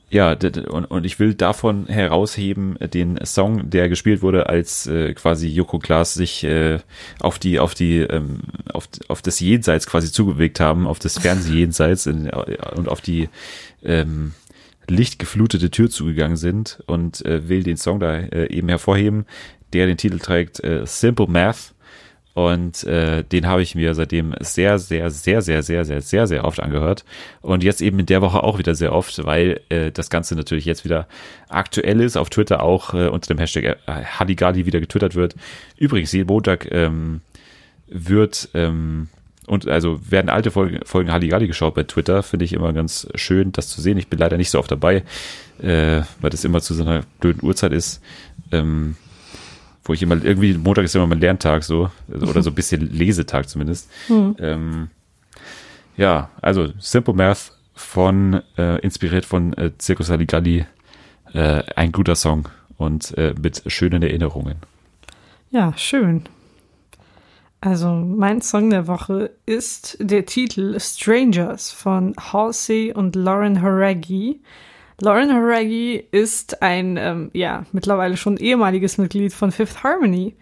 ja, 0.09 0.37
und, 0.71 0.85
und 0.87 1.07
ich 1.07 1.21
will 1.21 1.35
davon 1.35 1.87
herausheben 1.87 2.77
den 2.93 3.19
Song, 3.25 3.71
der 3.71 3.89
gespielt 3.89 4.23
wurde, 4.23 4.49
als 4.49 4.89
äh, 4.89 5.15
quasi 5.15 5.47
Joko 5.47 5.79
Klaas 5.79 6.15
sich 6.15 6.43
äh, 6.43 6.79
auf 7.21 7.39
die, 7.39 7.61
auf 7.61 7.75
die, 7.75 7.99
ähm, 7.99 8.41
auf, 8.73 8.89
auf 9.07 9.23
das 9.23 9.39
Jenseits 9.39 9.87
quasi 9.87 10.11
zubewegt 10.11 10.59
haben, 10.59 10.89
auf 10.89 10.99
das 10.99 11.19
Fernsehjenseits 11.19 12.09
und 12.09 12.89
auf 12.89 13.01
die 13.01 13.29
ähm, 13.85 14.35
lichtgeflutete 14.91 15.71
Tür 15.71 15.91
zugegangen 15.91 16.37
sind 16.37 16.83
und 16.87 17.25
äh, 17.25 17.49
will 17.49 17.63
den 17.63 17.77
Song 17.77 18.01
da 18.01 18.17
äh, 18.17 18.53
eben 18.53 18.69
hervorheben, 18.69 19.27
der 19.73 19.87
den 19.87 19.97
Titel 19.97 20.19
trägt 20.19 20.63
äh, 20.63 20.87
Simple 20.87 21.27
Math. 21.27 21.75
Und 22.33 22.85
äh, 22.85 23.25
den 23.25 23.47
habe 23.47 23.61
ich 23.61 23.75
mir 23.75 23.93
seitdem 23.95 24.35
sehr, 24.39 24.79
sehr, 24.79 25.11
sehr, 25.11 25.43
sehr, 25.43 25.63
sehr, 25.63 25.85
sehr, 25.85 26.01
sehr, 26.01 26.27
sehr 26.27 26.45
oft 26.45 26.61
angehört. 26.61 27.05
Und 27.43 27.65
jetzt 27.65 27.83
eben 27.83 27.99
in 27.99 28.07
der 28.07 28.23
Woche 28.23 28.43
auch 28.45 28.59
wieder 28.59 28.75
sehr 28.77 28.93
oft, 28.93 29.25
weil 29.27 29.61
äh, 29.69 29.91
das 29.91 30.11
Ganze 30.11 30.37
natürlich 30.37 30.65
jetzt 30.65 30.85
wieder 30.85 31.09
aktuell 31.49 32.01
ist, 32.01 32.17
auf 32.17 32.31
Twitter 32.31 32.63
auch 32.63 32.95
äh, 32.95 33.09
unter 33.09 33.35
dem 33.35 33.39
Hashtag 33.39 33.79
äh, 33.87 34.65
wieder 34.65 34.81
getwittert 34.81 35.17
wird. 35.17 35.35
Übrigens, 35.77 36.13
jeden 36.13 36.29
Montag 36.29 36.71
ähm, 36.71 37.21
wird 37.89 38.49
ähm, 38.55 39.09
und 39.47 39.69
also 39.69 39.99
werden 40.09 40.29
alte 40.29 40.51
Folgen, 40.51 40.81
Folgen 40.85 41.11
Halligalli 41.11 41.47
geschaut 41.47 41.75
bei 41.75 41.83
Twitter. 41.83 42.23
Finde 42.23 42.45
ich 42.45 42.53
immer 42.53 42.73
ganz 42.73 43.09
schön, 43.15 43.53
das 43.53 43.69
zu 43.69 43.81
sehen. 43.81 43.99
Ich 43.99 44.09
bin 44.09 44.19
leider 44.19 44.37
nicht 44.37 44.51
so 44.51 44.59
oft 44.59 44.71
dabei, 44.71 45.03
äh, 45.61 46.03
weil 46.21 46.31
das 46.31 46.45
immer 46.45 46.61
zu 46.61 46.75
so 46.75 46.83
einer 46.83 47.03
blöden 47.21 47.43
Uhrzeit 47.43 47.73
ist. 47.73 48.01
Ähm, 48.53 48.97
wo 49.85 49.95
ich 49.95 50.03
immer, 50.03 50.23
irgendwie 50.23 50.55
Montag 50.55 50.85
ist 50.85 50.95
immer 50.95 51.07
mein 51.07 51.21
Lerntag 51.21 51.65
so, 51.65 51.91
oder 52.09 52.43
so 52.43 52.51
ein 52.51 52.55
bisschen 52.55 52.81
Lesetag 52.93 53.49
zumindest. 53.49 53.91
Ähm, 54.39 54.89
ja, 55.97 56.31
also 56.41 56.69
Simple 56.79 57.15
Math 57.15 57.53
von, 57.75 58.43
äh, 58.57 58.79
inspiriert 58.81 59.25
von 59.25 59.53
äh, 59.55 59.73
Circus 59.81 60.09
Saligalli, 60.09 60.67
äh, 61.33 61.63
ein 61.75 61.93
guter 61.93 62.15
Song 62.15 62.49
und 62.77 63.17
äh, 63.19 63.35
mit 63.41 63.63
schönen 63.67 64.03
Erinnerungen. 64.03 64.57
Ja, 65.51 65.73
schön. 65.77 66.25
Also, 67.63 67.91
mein 67.91 68.41
Song 68.41 68.71
der 68.71 68.87
Woche 68.87 69.33
ist 69.45 69.99
der 70.01 70.25
Titel 70.25 70.79
Strangers 70.81 71.71
von 71.71 72.15
Halsey 72.19 72.93
und 72.95 73.15
Lauren 73.17 73.61
Haragi. 73.61 74.41
Lauren 75.03 75.31
Haragi 75.33 76.03
ist 76.11 76.63
ein, 76.63 76.97
ähm, 76.97 77.31
ja, 77.35 77.65
mittlerweile 77.73 78.17
schon 78.17 78.39
ehemaliges 78.39 78.97
Mitglied 78.97 79.35
von 79.35 79.53
Fifth 79.53 79.83
Harmony. 79.85 80.37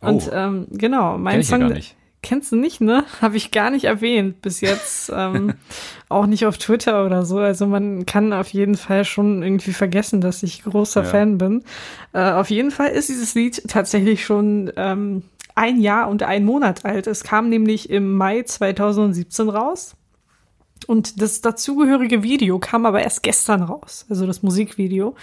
Und 0.00 0.28
Oh. 0.28 0.34
ähm, 0.34 0.66
genau, 0.70 1.18
mein 1.18 1.32
Kenn 1.34 1.40
ich 1.40 1.48
ja 1.50 1.56
Song. 1.58 1.68
gar 1.68 1.74
nicht. 1.74 1.96
Kennst 2.22 2.52
du 2.52 2.56
nicht, 2.56 2.80
ne? 2.80 3.04
Habe 3.20 3.36
ich 3.36 3.50
gar 3.50 3.70
nicht 3.70 3.84
erwähnt 3.84 4.40
bis 4.40 4.62
jetzt. 4.62 5.12
ähm, 5.14 5.54
auch 6.08 6.24
nicht 6.24 6.46
auf 6.46 6.56
Twitter 6.56 7.04
oder 7.04 7.26
so. 7.26 7.38
Also 7.38 7.66
man 7.66 8.06
kann 8.06 8.32
auf 8.32 8.48
jeden 8.48 8.76
Fall 8.78 9.04
schon 9.04 9.42
irgendwie 9.42 9.72
vergessen, 9.74 10.22
dass 10.22 10.42
ich 10.42 10.62
großer 10.64 11.02
Ja. 11.02 11.08
Fan 11.08 11.36
bin. 11.36 11.62
Äh, 12.14 12.30
auf 12.32 12.48
jeden 12.48 12.70
Fall 12.70 12.88
ist 12.88 13.10
dieses 13.10 13.34
Lied 13.34 13.62
tatsächlich 13.68 14.24
schon 14.24 14.72
ähm, 14.76 15.22
ein 15.54 15.80
Jahr 15.80 16.08
und 16.08 16.22
ein 16.22 16.44
Monat 16.44 16.84
alt. 16.84 17.06
Es 17.06 17.22
kam 17.22 17.48
nämlich 17.48 17.90
im 17.90 18.14
Mai 18.14 18.42
2017 18.42 19.48
raus. 19.48 19.96
Und 20.86 21.22
das 21.22 21.40
dazugehörige 21.40 22.22
Video 22.22 22.58
kam 22.58 22.84
aber 22.84 23.02
erst 23.02 23.22
gestern 23.22 23.62
raus, 23.62 24.04
also 24.10 24.26
das 24.26 24.42
Musikvideo. 24.42 25.14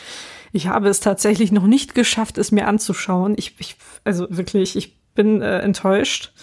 Ich 0.51 0.67
habe 0.67 0.89
es 0.89 1.01
tatsächlich 1.01 1.51
noch 1.51 1.67
nicht 1.67 1.93
geschafft, 1.93 2.37
es 2.37 2.51
mir 2.51 2.67
anzuschauen. 2.67 3.35
Ich, 3.37 3.55
ich 3.59 3.75
also 4.03 4.25
wirklich, 4.29 4.75
ich 4.75 4.97
bin 5.13 5.41
äh, 5.41 5.59
enttäuscht 5.59 6.33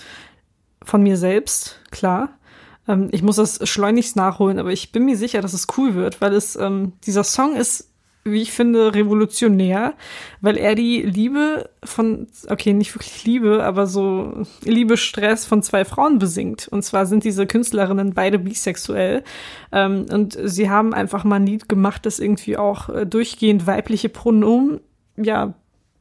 von 0.82 1.02
mir 1.02 1.16
selbst, 1.16 1.80
klar. 1.90 2.38
Ähm, 2.86 3.08
ich 3.10 3.22
muss 3.22 3.36
das 3.36 3.66
schleunigst 3.68 4.14
nachholen, 4.14 4.58
aber 4.58 4.70
ich 4.70 4.92
bin 4.92 5.04
mir 5.04 5.16
sicher, 5.16 5.40
dass 5.40 5.52
es 5.52 5.66
cool 5.76 5.94
wird, 5.94 6.20
weil 6.20 6.34
es 6.34 6.54
ähm, 6.54 6.92
dieser 7.04 7.24
Song 7.24 7.56
ist 7.56 7.90
wie 8.32 8.42
ich 8.42 8.52
finde, 8.52 8.94
revolutionär, 8.94 9.94
weil 10.40 10.56
er 10.56 10.74
die 10.74 11.02
Liebe 11.02 11.70
von, 11.82 12.26
okay, 12.48 12.72
nicht 12.72 12.94
wirklich 12.94 13.24
Liebe, 13.24 13.64
aber 13.64 13.86
so 13.86 14.44
Liebestress 14.64 15.44
von 15.44 15.62
zwei 15.62 15.84
Frauen 15.84 16.18
besingt. 16.18 16.68
Und 16.68 16.82
zwar 16.82 17.06
sind 17.06 17.24
diese 17.24 17.46
Künstlerinnen 17.46 18.14
beide 18.14 18.38
bisexuell. 18.38 19.24
Ähm, 19.72 20.06
und 20.12 20.38
sie 20.42 20.70
haben 20.70 20.94
einfach 20.94 21.24
mal 21.24 21.36
ein 21.36 21.46
Lied 21.46 21.68
gemacht, 21.68 22.06
das 22.06 22.18
irgendwie 22.18 22.56
auch 22.56 22.88
äh, 22.88 23.06
durchgehend 23.06 23.66
weibliche 23.66 24.08
Pronomen, 24.08 24.80
ja, 25.16 25.54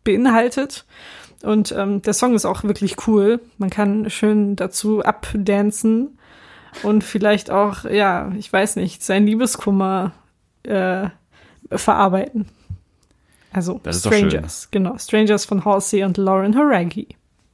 beinhaltet. 0.04 0.86
Und 1.44 1.72
ähm, 1.72 2.02
der 2.02 2.14
Song 2.14 2.34
ist 2.34 2.46
auch 2.46 2.64
wirklich 2.64 3.08
cool. 3.08 3.40
Man 3.58 3.70
kann 3.70 4.10
schön 4.10 4.56
dazu 4.56 5.04
abdancen 5.04 6.18
und 6.84 7.04
vielleicht 7.04 7.52
auch, 7.52 7.86
ja, 7.86 8.32
ich 8.38 8.52
weiß 8.52 8.76
nicht, 8.78 9.04
sein 9.04 9.26
Liebeskummer 9.26 10.14
äh, 10.64 11.10
verarbeiten. 11.72 12.46
Also 13.52 13.82
Strangers, 13.90 14.70
genau. 14.72 14.98
Strangers 14.98 15.46
von 15.46 15.66
Halsey 15.66 16.04
und 16.04 16.18
Lauren 16.18 16.56
Haragi. 16.56 17.08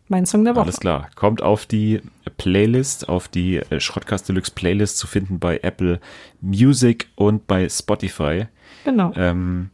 Mein 0.09 0.26
Song 0.26 0.43
der 0.43 0.55
Woche. 0.55 0.64
Alles 0.64 0.80
klar. 0.80 1.09
Kommt 1.16 1.41
auf 1.41 1.66
die 1.66 2.01
Playlist, 2.38 3.07
auf 3.09 3.28
die 3.28 3.57
äh, 3.57 3.80
Schrottcast 3.80 4.28
Deluxe 4.28 4.51
Playlist 4.51 4.97
zu 4.97 5.07
finden 5.07 5.39
bei 5.39 5.59
Apple 5.61 5.99
Music 6.41 7.07
und 7.16 7.47
bei 7.47 7.70
Spotify. 7.70 8.47
Genau. 8.84 9.14
Ähm, 9.16 9.70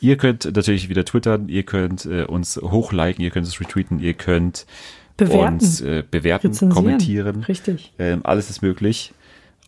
ihr 0.00 0.16
könnt 0.16 0.44
natürlich 0.44 0.88
wieder 0.88 1.04
twittern, 1.04 1.48
ihr 1.48 1.62
könnt 1.64 2.06
äh, 2.06 2.24
uns 2.24 2.56
hochliken, 2.56 3.22
ihr 3.22 3.30
könnt 3.30 3.46
es 3.46 3.60
retweeten, 3.60 3.98
ihr 3.98 4.14
könnt 4.14 4.66
bewerten. 5.16 5.54
uns 5.54 5.80
äh, 5.82 6.02
bewerten, 6.10 6.70
kommentieren. 6.70 7.44
Richtig. 7.44 7.92
Ähm, 7.98 8.20
alles 8.24 8.50
ist 8.50 8.62
möglich. 8.62 9.12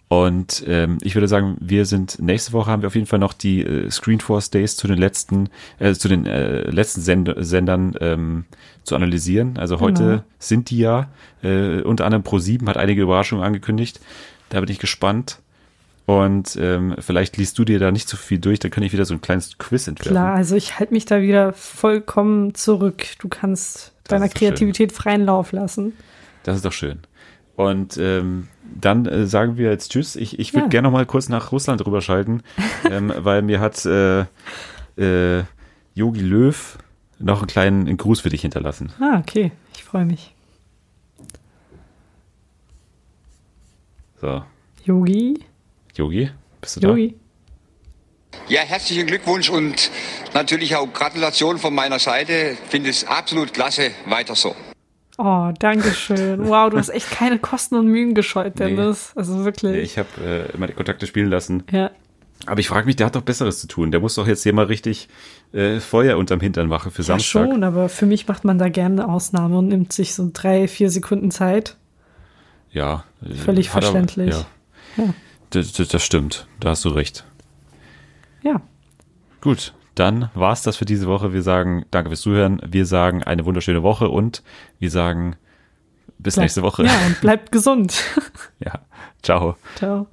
Und 0.09 0.65
ähm, 0.67 0.97
ich 1.03 1.15
würde 1.15 1.29
sagen, 1.29 1.57
wir 1.61 1.85
sind 1.85 2.19
nächste 2.19 2.55
Woche 2.55 2.71
haben 2.71 2.83
wir 2.83 2.87
auf 2.87 2.95
jeden 2.95 3.07
Fall 3.07 3.19
noch 3.19 3.35
die 3.35 3.63
äh, 3.63 3.91
Screenforce 3.91 4.49
Days 4.51 4.77
zu 4.77 4.89
den 4.89 4.97
letzten, 4.97 5.51
äh, 5.79 5.93
zu 5.93 6.09
den 6.09 6.25
äh, 6.25 6.63
letzten 6.71 7.03
Send 7.03 7.35
Sendern 7.37 7.95
ähm, 8.01 8.45
zu 8.85 8.97
analysieren. 8.97 9.59
Also 9.59 9.81
heute 9.81 10.03
Genau. 10.03 10.23
sind 10.39 10.71
die 10.71 10.79
ja, 10.79 11.09
äh, 11.43 11.83
unter 11.83 12.07
anderem 12.07 12.23
Pro7 12.23 12.67
hat 12.67 12.79
einige 12.79 13.03
Überraschungen 13.03 13.45
angekündigt. 13.45 14.01
Da 14.49 14.61
bin 14.61 14.71
ich 14.71 14.79
gespannt. 14.79 15.41
Und 16.07 16.57
ähm, 16.59 16.95
vielleicht 17.01 17.37
liest 17.37 17.59
du 17.59 17.67
dir 17.67 17.79
da 17.79 17.93
nicht 17.93 18.09
so 18.09 18.17
viel 18.17 18.39
durch, 18.39 18.61
dann 18.61 18.71
kann 18.71 18.83
ich 18.83 18.95
wieder 18.95 19.05
so 19.05 19.13
ein 19.13 19.21
kleines 19.21 19.59
Quiz 19.59 19.89
entwerfen. 19.89 20.13
Klar, 20.13 20.35
also 20.35 20.57
ich 20.57 20.79
halte 20.79 20.95
mich 20.95 21.05
da 21.05 21.21
wieder 21.21 21.53
vollkommen 21.53 22.55
zurück. 22.55 23.05
Du 23.19 23.29
kannst 23.29 23.93
deiner 24.05 24.25
ist 24.25 24.33
doch 24.33 24.39
schön. 24.39 24.49
Kreativität 24.49 24.93
freien 24.93 25.27
Lauf 25.27 25.53
lassen. 25.53 25.93
Das 26.45 26.57
ist 26.57 26.65
doch 26.65 26.73
schön. 26.73 27.01
Und 27.59 27.97
ähm, 27.99 28.47
dann 28.81 29.05
äh, 29.07 29.27
sagen 29.27 29.57
wir 29.57 29.69
jetzt 29.69 29.91
Tschüss. 29.91 30.15
Ich, 30.15 30.39
ich 30.39 30.55
würde 30.55 30.67
Ja. 30.67 30.69
gerne 30.69 30.87
noch 30.87 30.93
mal 30.93 31.07
kurz 31.07 31.29
nach 31.29 31.51
Russland 31.51 31.85
rüberschalten, 31.85 32.45
ähm, 32.89 33.13
weil 33.17 33.43
mir 33.43 33.59
hat 33.59 33.85
äh, 33.85 34.21
äh, 34.97 35.43
Yogi 35.93 36.21
Löw 36.21 36.79
noch 37.19 37.39
einen 37.39 37.49
kleinen 37.49 37.97
Gruß 37.97 38.21
für 38.21 38.29
dich 38.29 38.43
hinterlassen. 38.43 38.93
Ah, 39.01 39.19
okay. 39.19 39.51
Ich 39.75 39.83
freue 39.83 40.05
mich. 40.05 40.33
So, 44.21 44.45
Yogi? 44.85 45.41
Yogi, 45.97 46.31
bist 46.61 46.77
du 46.77 46.81
da? 46.81 46.89
Yogi? 46.91 47.17
Ja, 48.47 48.61
herzlichen 48.61 49.09
Glückwunsch 49.09 49.51
und 49.51 49.91
natürlich 50.33 50.77
auch 50.77 50.93
Gratulation 50.93 51.59
von 51.59 51.75
meiner 51.75 51.99
Seite. 51.99 52.57
Finde 52.69 52.91
es 52.91 53.05
absolut 53.05 53.53
klasse. 53.53 53.91
Weiter 54.07 54.37
so. 54.37 54.55
Oh, 55.19 55.51
danke 55.59 55.91
schön. 55.95 56.47
Wow, 56.49 56.71
du 56.71 56.79
hast 56.79 56.91
echt 56.91 57.11
keine 57.11 57.39
Kosten 57.41 57.75
und 57.75 57.89
Mühen 57.89 58.15
gescheut, 58.15 58.59
Dennis. 58.59 59.13
Also 59.17 59.45
wirklich. 59.45 59.73
Nee, 59.73 59.81
Ich 59.81 59.99
habe 59.99 60.09
äh, 60.25 60.53
immer 60.55 60.69
die 60.69 60.73
Kontakte 60.75 61.07
spielen 61.07 61.29
lassen. 61.29 61.65
ja. 61.71 61.91
Aber 62.47 62.61
ich 62.61 62.69
frage 62.69 62.87
mich, 62.87 62.95
der 62.95 63.07
hat 63.07 63.17
doch 63.17 63.23
Besseres 63.23 63.61
zu 63.61 63.67
tun. 63.67 63.91
Der 63.91 63.99
muss 63.99 64.15
doch 64.15 64.29
jetzt 64.29 64.45
hier 64.45 64.55
mal 64.55 64.67
richtig 64.67 65.09
äh, 65.53 65.81
Feuer 65.81 66.17
unterm 66.17 66.39
Hintern 66.39 66.69
machen 66.69 66.93
für 66.93 67.03
ja, 67.03 67.07
Samstag. 67.07 67.49
schon, 67.51 67.65
aber 67.65 67.89
für 67.89 68.07
mich 68.07 68.29
macht 68.29 68.45
man 68.45 68.59
da 68.59 68.69
gerne 68.69 69.03
eine 69.03 69.13
Ausnahme 69.13 69.59
und 69.59 69.67
nimmt 69.67 69.93
sich 69.93 70.15
so 70.15 70.31
drei, 70.33 70.69
vier 70.69 70.89
Sekunden 70.89 71.33
Zeit. 71.33 71.77
Ja. 72.71 73.03
äh, 73.29 73.35
Völlig 73.35 73.75
hat 73.75 73.83
er- 73.83 73.91
verständlich. 73.91 74.35
Ja. 74.97 75.05
Ja. 75.05 75.15
Das, 75.51 75.73
das, 75.73 75.89
das 75.89 76.05
stimmt. 76.05 76.47
Da 76.61 76.71
hast 76.71 76.85
du 76.85 76.91
recht. 76.91 77.25
Ja. 78.43 78.63
Gut, 79.41 79.75
dann 79.99 80.31
war's 80.35 80.63
das 80.63 80.77
für 80.77 80.85
diese 80.85 81.07
Woche. 81.07 81.33
Wir 81.33 81.43
sagen 81.43 81.85
danke 81.91 82.11
fürs 82.11 82.21
Zuhören. 82.21 82.61
Wir 82.67 82.87
sagen 82.87 83.23
eine 83.23 83.45
wunderschöne 83.45 83.83
Woche 83.83 84.09
und 84.09 84.43
wir 84.79 84.91
sagen 84.91 85.37
bis 86.19 86.35
Bleib- 86.35 86.45
nächste 86.45 86.63
Woche. 86.63 86.85
Ja, 86.85 86.93
und 87.07 87.21
bleibt 87.21 87.53
gesund. 87.53 88.03
ja. 88.61 88.81
Ciao. 89.23 89.57
Ciao. 89.77 90.07